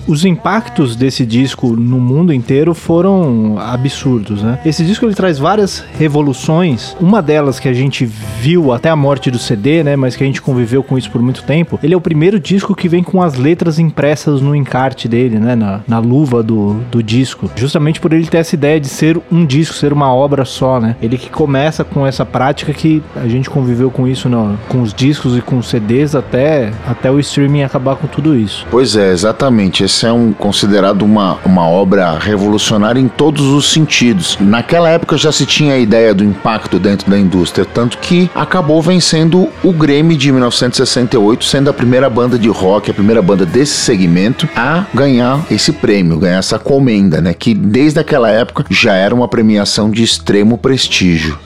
Os 0.08 0.26
impactos 0.26 0.96
desse 0.96 1.26
disco 1.26 1.76
no 1.76 2.00
mundo 2.00 2.34
inteiro 2.34 2.74
foram 2.74 3.58
absurdos, 3.60 4.42
né? 4.42 4.60
Esse 4.66 4.84
disco 4.84 5.06
ele 5.06 5.16
traz 5.16 5.38
várias 5.38 5.84
revoluções. 5.98 6.96
Uma 7.00 7.22
delas 7.22 7.60
que 7.60 7.68
a 7.68 7.74
gente 7.74 8.06
viu 8.06 8.72
até 8.72 8.90
a 8.90 8.96
morte 8.96 9.32
do 9.32 9.40
CD, 9.40 9.84
né? 9.84 9.96
Mas 9.96 10.16
que 10.16 10.24
a 10.24 10.28
gente 10.28 10.42
conviveu 10.42 10.84
com 10.84 10.98
isso 10.98 11.10
por 11.10 11.22
muito 11.22 11.44
tempo. 11.44 11.80
Ele 11.82 11.94
é 11.94 11.98
o 11.98 12.02
primeiro 12.02 12.40
disco 12.40 12.76
que 12.76 12.90
vem 12.90 13.04
com 13.04 13.22
as 13.22 13.36
letras 13.36 13.80
impressas 13.80 14.42
no 14.42 14.56
encarte 14.56 15.08
dele, 15.08 15.40
né? 15.40 15.56
Na, 15.56 15.82
na 15.88 16.00
luva 16.00 16.44
do, 16.44 16.76
do 16.92 17.02
disco. 17.02 17.50
Justamente 17.56 18.00
por 18.00 18.14
ele 18.14 18.28
ter 18.28 18.38
essa 18.38 18.56
ideia 18.56 18.80
de 18.80 18.88
ser 18.88 19.20
um 19.32 19.46
disco, 19.46 19.76
ser 19.76 19.94
uma 19.94 20.14
obra 20.14 20.46
só, 20.46 20.80
né? 20.80 20.96
Ele 21.02 21.18
que 21.18 21.30
começa 21.30 21.84
com 21.84 22.06
essa 22.06 22.26
prática 22.26 22.74
que 22.74 23.02
a 23.16 23.28
gente 23.28 23.50
conviveu 23.50 23.90
com 23.90 24.08
isso 24.08 24.28
no, 24.28 24.58
com 24.68 24.82
os 24.82 24.94
discos 24.94 25.38
e 25.38 25.42
com 25.42 25.58
os 25.58 25.70
CDs 25.70 26.16
até, 26.16 26.72
até 26.88 27.10
o 27.10 27.20
streaming 27.20 27.64
acabar 27.64 27.96
com 27.96 28.08
tudo 28.08 28.36
isso. 28.36 28.66
Pois 28.70 28.96
é, 28.96 29.12
exatamente. 29.12 29.84
É 30.02 30.12
um, 30.12 30.34
considerado 30.34 31.04
uma, 31.04 31.38
uma 31.46 31.68
obra 31.68 32.18
revolucionária 32.18 33.00
em 33.00 33.08
todos 33.08 33.46
os 33.46 33.72
sentidos. 33.72 34.38
Naquela 34.40 34.90
época 34.90 35.18
já 35.18 35.32
se 35.32 35.46
tinha 35.46 35.76
a 35.76 35.78
ideia 35.78 36.14
do 36.14 36.24
impacto 36.24 36.80
dentro 36.80 37.10
da 37.10 37.20
indústria, 37.20 37.66
tanto 37.66 37.98
que 37.98 38.30
acabou 38.34 38.82
vencendo 38.82 39.50
o 39.64 39.74
Grammy 39.74 40.16
de 40.16 40.32
1968, 40.32 41.46
sendo 41.46 41.70
a 41.70 41.74
primeira 41.74 42.10
banda 42.10 42.40
de 42.40 42.50
rock, 42.50 42.90
a 42.90 42.94
primeira 42.94 43.22
banda 43.22 43.46
desse 43.46 43.74
segmento 43.74 44.48
a 44.56 44.86
ganhar 44.94 45.46
esse 45.52 45.72
prêmio, 45.72 46.18
ganhar 46.18 46.40
essa 46.40 46.58
comenda, 46.58 47.22
né? 47.22 47.34
Que 47.34 47.54
desde 47.54 48.00
aquela 48.00 48.30
época 48.30 48.66
já 48.70 48.94
era 48.94 49.14
uma 49.14 49.28
premiação 49.28 49.90
de 49.90 50.04
extremo 50.04 50.58
prestígio. 50.58 51.38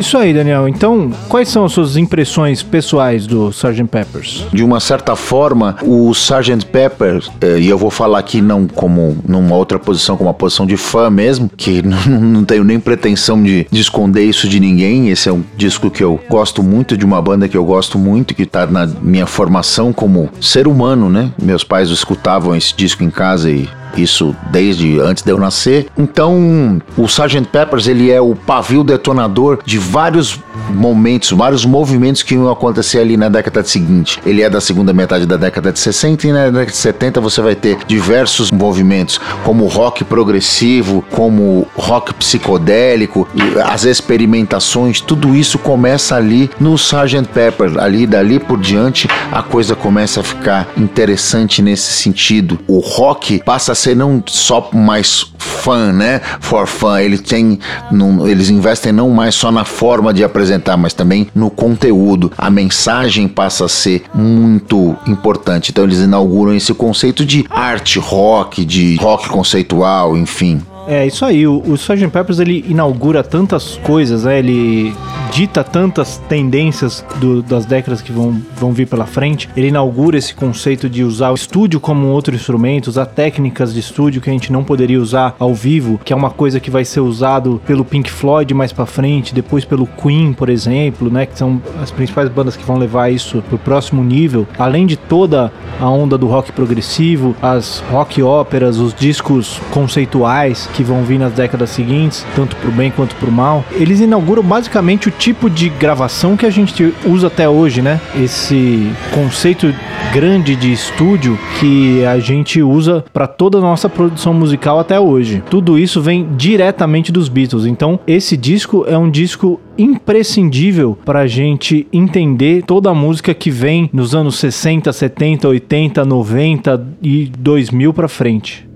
Isso 0.00 0.16
aí, 0.16 0.32
Daniel. 0.32 0.66
Então, 0.66 1.12
quais 1.28 1.50
são 1.50 1.66
as 1.66 1.72
suas 1.72 1.98
impressões 1.98 2.62
pessoais 2.62 3.26
do 3.26 3.50
Sgt. 3.50 3.84
Peppers? 3.84 4.46
De 4.50 4.64
uma 4.64 4.80
certa 4.80 5.14
forma, 5.14 5.76
o 5.82 6.10
Sgt. 6.12 6.64
Peppers, 6.66 7.30
eh, 7.38 7.58
e 7.60 7.68
eu 7.68 7.76
vou 7.76 7.90
falar 7.90 8.18
aqui 8.18 8.40
não 8.40 8.66
como 8.66 9.18
numa 9.28 9.54
outra 9.54 9.78
posição, 9.78 10.16
como 10.16 10.30
uma 10.30 10.34
posição 10.34 10.66
de 10.66 10.78
fã 10.78 11.10
mesmo, 11.10 11.50
que 11.54 11.82
não, 12.08 12.44
tenho 12.44 12.64
nem 12.64 12.80
pretensão 12.80 13.42
de, 13.42 13.66
de, 13.70 13.80
esconder 13.80 14.24
isso 14.24 14.48
de 14.48 14.58
ninguém. 14.58 15.10
Esse 15.10 15.28
é 15.28 15.32
um 15.32 15.44
disco 15.54 15.90
que 15.90 16.02
eu 16.02 16.18
gosto 16.30 16.62
muito, 16.62 16.96
de 16.96 17.04
uma 17.04 17.20
banda 17.20 17.46
que 17.46 17.56
eu 17.56 17.64
gosto 17.64 17.98
muito, 17.98 18.34
que 18.34 18.46
tá 18.46 18.66
na 18.66 18.86
minha 18.86 19.26
formação 19.26 19.92
como 19.92 20.30
ser 20.40 20.66
humano, 20.66 21.10
né? 21.10 21.30
Meus 21.40 21.62
pais 21.62 21.90
escutavam 21.90 22.56
esse 22.56 22.74
disco 22.74 23.04
em 23.04 23.10
casa 23.10 23.50
e 23.50 23.68
isso 23.96 24.34
desde 24.50 25.00
antes 25.00 25.22
de 25.22 25.30
eu 25.30 25.38
nascer. 25.38 25.88
Então, 25.96 26.80
o 26.96 27.04
Sgt. 27.04 27.48
Peppers 27.50 27.86
ele 27.86 28.10
é 28.10 28.20
o 28.20 28.34
pavio 28.34 28.84
detonador 28.84 29.60
de 29.64 29.78
vários 29.78 30.38
momentos, 30.70 31.30
vários 31.30 31.64
movimentos 31.64 32.22
que 32.22 32.34
iam 32.34 32.50
acontecer 32.50 32.98
ali 32.98 33.16
na 33.16 33.28
década 33.28 33.62
seguinte. 33.64 34.20
Ele 34.24 34.42
é 34.42 34.50
da 34.50 34.60
segunda 34.60 34.92
metade 34.92 35.26
da 35.26 35.36
década 35.36 35.72
de 35.72 35.78
60 35.78 36.26
e 36.26 36.32
na 36.32 36.46
década 36.46 36.66
de 36.66 36.76
70 36.76 37.20
você 37.20 37.40
vai 37.40 37.54
ter 37.54 37.78
diversos 37.86 38.50
movimentos, 38.50 39.20
como 39.44 39.66
rock 39.66 40.04
progressivo, 40.04 41.04
como 41.10 41.66
rock 41.76 42.14
psicodélico, 42.14 43.26
as 43.64 43.84
experimentações, 43.84 45.00
tudo 45.00 45.34
isso 45.34 45.58
começa 45.58 46.16
ali 46.16 46.50
no 46.58 46.74
Sgt. 46.74 47.28
Pepper. 47.32 47.78
Ali 47.78 48.06
dali 48.06 48.38
por 48.38 48.58
diante 48.58 49.08
a 49.30 49.42
coisa 49.42 49.74
começa 49.74 50.20
a 50.20 50.22
ficar 50.22 50.68
interessante 50.76 51.62
nesse 51.62 51.92
sentido. 51.92 52.58
O 52.66 52.78
rock 52.78 53.42
passa 53.44 53.72
a 53.72 53.74
ser 53.80 53.96
não 53.96 54.22
só 54.26 54.70
mais 54.72 55.32
fã, 55.38 55.92
né? 55.92 56.20
For 56.40 56.66
fun. 56.66 56.98
Ele 56.98 57.18
tem, 57.18 57.58
num, 57.90 58.26
eles 58.26 58.50
investem 58.50 58.92
não 58.92 59.10
mais 59.10 59.34
só 59.34 59.50
na 59.50 59.64
forma 59.64 60.12
de 60.12 60.22
apresentar, 60.22 60.76
mas 60.76 60.92
também 60.92 61.28
no 61.34 61.50
conteúdo. 61.50 62.32
A 62.36 62.50
mensagem 62.50 63.28
passa 63.28 63.64
a 63.64 63.68
ser 63.68 64.04
muito 64.14 64.96
importante. 65.06 65.70
Então 65.70 65.84
eles 65.84 65.98
inauguram 65.98 66.54
esse 66.54 66.72
conceito 66.74 67.24
de 67.24 67.44
arte 67.50 67.98
rock, 67.98 68.64
de 68.64 68.96
rock 68.96 69.28
conceitual, 69.28 70.16
enfim. 70.16 70.60
É, 70.86 71.06
isso 71.06 71.24
aí. 71.24 71.46
O, 71.46 71.62
o 71.66 71.74
Sgt. 71.74 72.08
Peppers 72.08 72.38
ele 72.38 72.64
inaugura 72.68 73.22
tantas 73.22 73.76
coisas, 73.78 74.24
né? 74.24 74.38
Ele 74.38 74.94
dita 75.32 75.62
tantas 75.62 76.18
tendências 76.28 77.04
do, 77.20 77.42
das 77.42 77.64
décadas 77.64 78.00
que 78.00 78.12
vão, 78.12 78.40
vão 78.56 78.72
vir 78.72 78.86
pela 78.86 79.06
frente. 79.06 79.48
Ele 79.56 79.68
inaugura 79.68 80.18
esse 80.18 80.34
conceito 80.34 80.88
de 80.88 81.04
usar 81.04 81.30
o 81.30 81.34
estúdio 81.34 81.78
como 81.78 82.06
um 82.06 82.10
outro 82.10 82.34
instrumento, 82.34 82.88
usar 82.88 83.06
técnicas 83.06 83.72
de 83.72 83.80
estúdio 83.80 84.20
que 84.20 84.30
a 84.30 84.32
gente 84.32 84.52
não 84.52 84.64
poderia 84.64 85.00
usar 85.00 85.34
ao 85.38 85.54
vivo, 85.54 86.00
que 86.04 86.12
é 86.12 86.16
uma 86.16 86.30
coisa 86.30 86.58
que 86.58 86.70
vai 86.70 86.84
ser 86.84 87.00
usado 87.00 87.60
pelo 87.66 87.84
Pink 87.84 88.10
Floyd 88.10 88.52
mais 88.54 88.72
para 88.72 88.86
frente, 88.86 89.34
depois 89.34 89.64
pelo 89.64 89.86
Queen, 89.86 90.32
por 90.32 90.48
exemplo, 90.48 91.10
né? 91.10 91.26
Que 91.26 91.38
são 91.38 91.60
as 91.80 91.90
principais 91.90 92.28
bandas 92.28 92.56
que 92.56 92.64
vão 92.64 92.78
levar 92.78 93.12
isso 93.12 93.42
pro 93.48 93.58
próximo 93.58 94.02
nível. 94.02 94.46
Além 94.58 94.86
de 94.86 94.96
toda 94.96 95.52
a 95.78 95.88
onda 95.88 96.18
do 96.18 96.26
rock 96.26 96.52
progressivo, 96.52 97.34
as 97.40 97.82
rock 97.90 98.22
óperas, 98.22 98.78
os 98.78 98.94
discos 98.94 99.60
conceituais 99.70 100.68
que 100.74 100.82
vão 100.82 101.02
vir 101.02 101.18
nas 101.18 101.32
décadas 101.32 101.70
seguintes, 101.70 102.26
tanto 102.34 102.56
pro 102.56 102.70
bem 102.70 102.90
quanto 102.90 103.14
pro 103.16 103.30
mal, 103.30 103.64
eles 103.72 104.00
inauguram 104.00 104.42
basicamente 104.42 105.08
o 105.08 105.10
tipo 105.10 105.48
de 105.48 105.68
gravação 105.68 106.36
que 106.36 106.46
a 106.46 106.50
gente 106.50 106.94
usa 107.04 107.26
até 107.26 107.48
hoje, 107.48 107.82
né? 107.82 108.00
Esse 108.14 108.90
conceito 109.14 109.74
grande 110.12 110.56
de 110.56 110.72
estúdio 110.72 111.38
que 111.58 112.04
a 112.04 112.18
gente 112.18 112.62
usa 112.62 113.04
para 113.12 113.26
toda 113.26 113.58
a 113.58 113.60
nossa 113.60 113.88
produção 113.88 114.34
musical 114.34 114.78
até 114.78 114.98
hoje. 114.98 115.42
Tudo 115.48 115.78
isso 115.78 116.00
vem 116.00 116.28
diretamente 116.36 117.12
dos 117.12 117.28
Beatles. 117.28 117.66
Então, 117.66 118.00
esse 118.06 118.36
disco 118.36 118.84
é 118.88 118.98
um 118.98 119.10
disco 119.10 119.60
imprescindível 119.78 120.98
para 121.04 121.20
a 121.20 121.26
gente 121.26 121.86
entender 121.92 122.62
toda 122.64 122.90
a 122.90 122.94
música 122.94 123.32
que 123.32 123.50
vem 123.50 123.88
nos 123.92 124.14
anos 124.14 124.36
60, 124.38 124.92
70, 124.92 125.48
80, 125.48 126.04
90 126.04 126.86
e 127.02 127.30
2000 127.38 127.94
para 127.94 128.08
frente. 128.08 128.69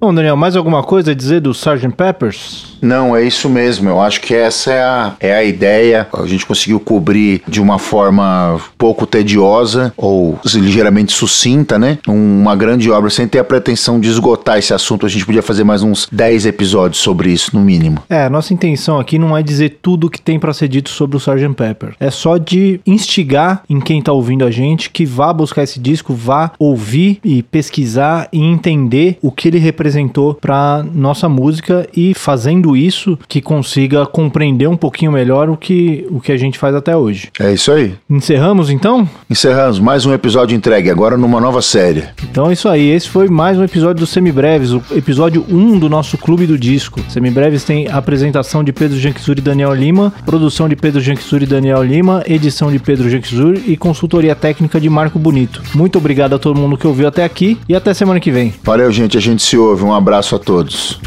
Bom, 0.00 0.14
Daniel, 0.14 0.36
mais 0.36 0.54
alguma 0.54 0.80
coisa 0.80 1.10
a 1.10 1.14
dizer 1.14 1.40
do 1.40 1.50
Sgt. 1.50 1.90
Peppers? 1.96 2.77
Não, 2.80 3.16
é 3.16 3.24
isso 3.24 3.48
mesmo. 3.48 3.88
Eu 3.88 4.00
acho 4.00 4.20
que 4.20 4.34
essa 4.34 4.72
é 4.72 4.82
a, 4.82 5.16
é 5.20 5.34
a 5.34 5.44
ideia. 5.44 6.06
A 6.12 6.26
gente 6.26 6.46
conseguiu 6.46 6.80
cobrir 6.80 7.42
de 7.46 7.60
uma 7.60 7.78
forma 7.78 8.60
pouco 8.76 9.06
tediosa 9.06 9.92
ou 9.96 10.38
ligeiramente 10.54 11.12
sucinta, 11.12 11.78
né? 11.78 11.98
Uma 12.06 12.54
grande 12.54 12.90
obra, 12.90 13.10
sem 13.10 13.26
ter 13.26 13.38
a 13.38 13.44
pretensão 13.44 14.00
de 14.00 14.08
esgotar 14.08 14.58
esse 14.58 14.72
assunto. 14.72 15.06
A 15.06 15.08
gente 15.08 15.26
podia 15.26 15.42
fazer 15.42 15.64
mais 15.64 15.82
uns 15.82 16.08
10 16.10 16.46
episódios 16.46 17.00
sobre 17.00 17.30
isso, 17.30 17.54
no 17.54 17.62
mínimo. 17.62 18.02
É, 18.08 18.24
a 18.24 18.30
nossa 18.30 18.52
intenção 18.54 18.98
aqui 18.98 19.18
não 19.18 19.36
é 19.36 19.42
dizer 19.42 19.78
tudo 19.82 20.10
que 20.10 20.20
tem 20.20 20.38
para 20.38 20.52
ser 20.52 20.68
dito 20.68 20.90
sobre 20.90 21.16
o 21.16 21.18
Sgt. 21.18 21.54
Pepper. 21.54 21.94
É 21.98 22.10
só 22.10 22.36
de 22.38 22.80
instigar 22.86 23.62
em 23.68 23.80
quem 23.80 24.00
tá 24.02 24.12
ouvindo 24.12 24.44
a 24.44 24.50
gente 24.50 24.90
que 24.90 25.04
vá 25.04 25.32
buscar 25.32 25.62
esse 25.62 25.80
disco, 25.80 26.14
vá 26.14 26.52
ouvir 26.58 27.18
e 27.24 27.42
pesquisar 27.42 28.28
e 28.32 28.40
entender 28.40 29.18
o 29.22 29.30
que 29.30 29.48
ele 29.48 29.58
representou 29.58 30.34
para 30.34 30.84
nossa 30.94 31.28
música 31.28 31.86
e 31.96 32.14
fazendo 32.14 32.67
isso 32.76 33.18
que 33.28 33.40
consiga 33.40 34.06
compreender 34.06 34.68
um 34.68 34.76
pouquinho 34.76 35.12
melhor 35.12 35.48
o 35.48 35.56
que, 35.56 36.06
o 36.10 36.20
que 36.20 36.32
a 36.32 36.36
gente 36.36 36.58
faz 36.58 36.74
até 36.74 36.96
hoje. 36.96 37.30
É 37.38 37.52
isso 37.52 37.72
aí. 37.72 37.94
Encerramos 38.08 38.70
então? 38.70 39.08
Encerramos. 39.28 39.78
Mais 39.78 40.06
um 40.06 40.12
episódio 40.12 40.56
entregue, 40.56 40.90
agora 40.90 41.16
numa 41.16 41.40
nova 41.40 41.62
série. 41.62 42.04
Então 42.30 42.50
é 42.50 42.52
isso 42.52 42.68
aí. 42.68 42.88
Esse 42.88 43.08
foi 43.08 43.28
mais 43.28 43.58
um 43.58 43.64
episódio 43.64 44.00
do 44.00 44.06
Semibreves, 44.06 44.72
o 44.72 44.82
episódio 44.94 45.44
1 45.48 45.78
do 45.78 45.88
nosso 45.88 46.16
Clube 46.18 46.46
do 46.46 46.58
Disco. 46.58 47.00
Semibreves 47.08 47.64
tem 47.64 47.88
apresentação 47.88 48.62
de 48.64 48.72
Pedro 48.72 48.98
Janquizur 48.98 49.36
e 49.38 49.40
Daniel 49.40 49.74
Lima, 49.74 50.12
produção 50.24 50.68
de 50.68 50.76
Pedro 50.76 51.00
Janquizur 51.00 51.42
e 51.42 51.46
Daniel 51.46 51.82
Lima, 51.82 52.22
edição 52.26 52.70
de 52.70 52.78
Pedro 52.78 53.08
Janquizur 53.08 53.58
e 53.66 53.76
consultoria 53.76 54.34
técnica 54.34 54.80
de 54.80 54.88
Marco 54.88 55.18
Bonito. 55.18 55.62
Muito 55.74 55.98
obrigado 55.98 56.34
a 56.34 56.38
todo 56.38 56.58
mundo 56.58 56.76
que 56.76 56.86
ouviu 56.86 57.08
até 57.08 57.24
aqui 57.24 57.58
e 57.68 57.74
até 57.74 57.92
semana 57.94 58.20
que 58.20 58.30
vem. 58.30 58.54
Valeu, 58.62 58.90
gente. 58.90 59.16
A 59.16 59.20
gente 59.20 59.42
se 59.42 59.56
ouve. 59.56 59.84
Um 59.84 59.92
abraço 59.92 60.34
a 60.34 60.38
todos. 60.38 61.00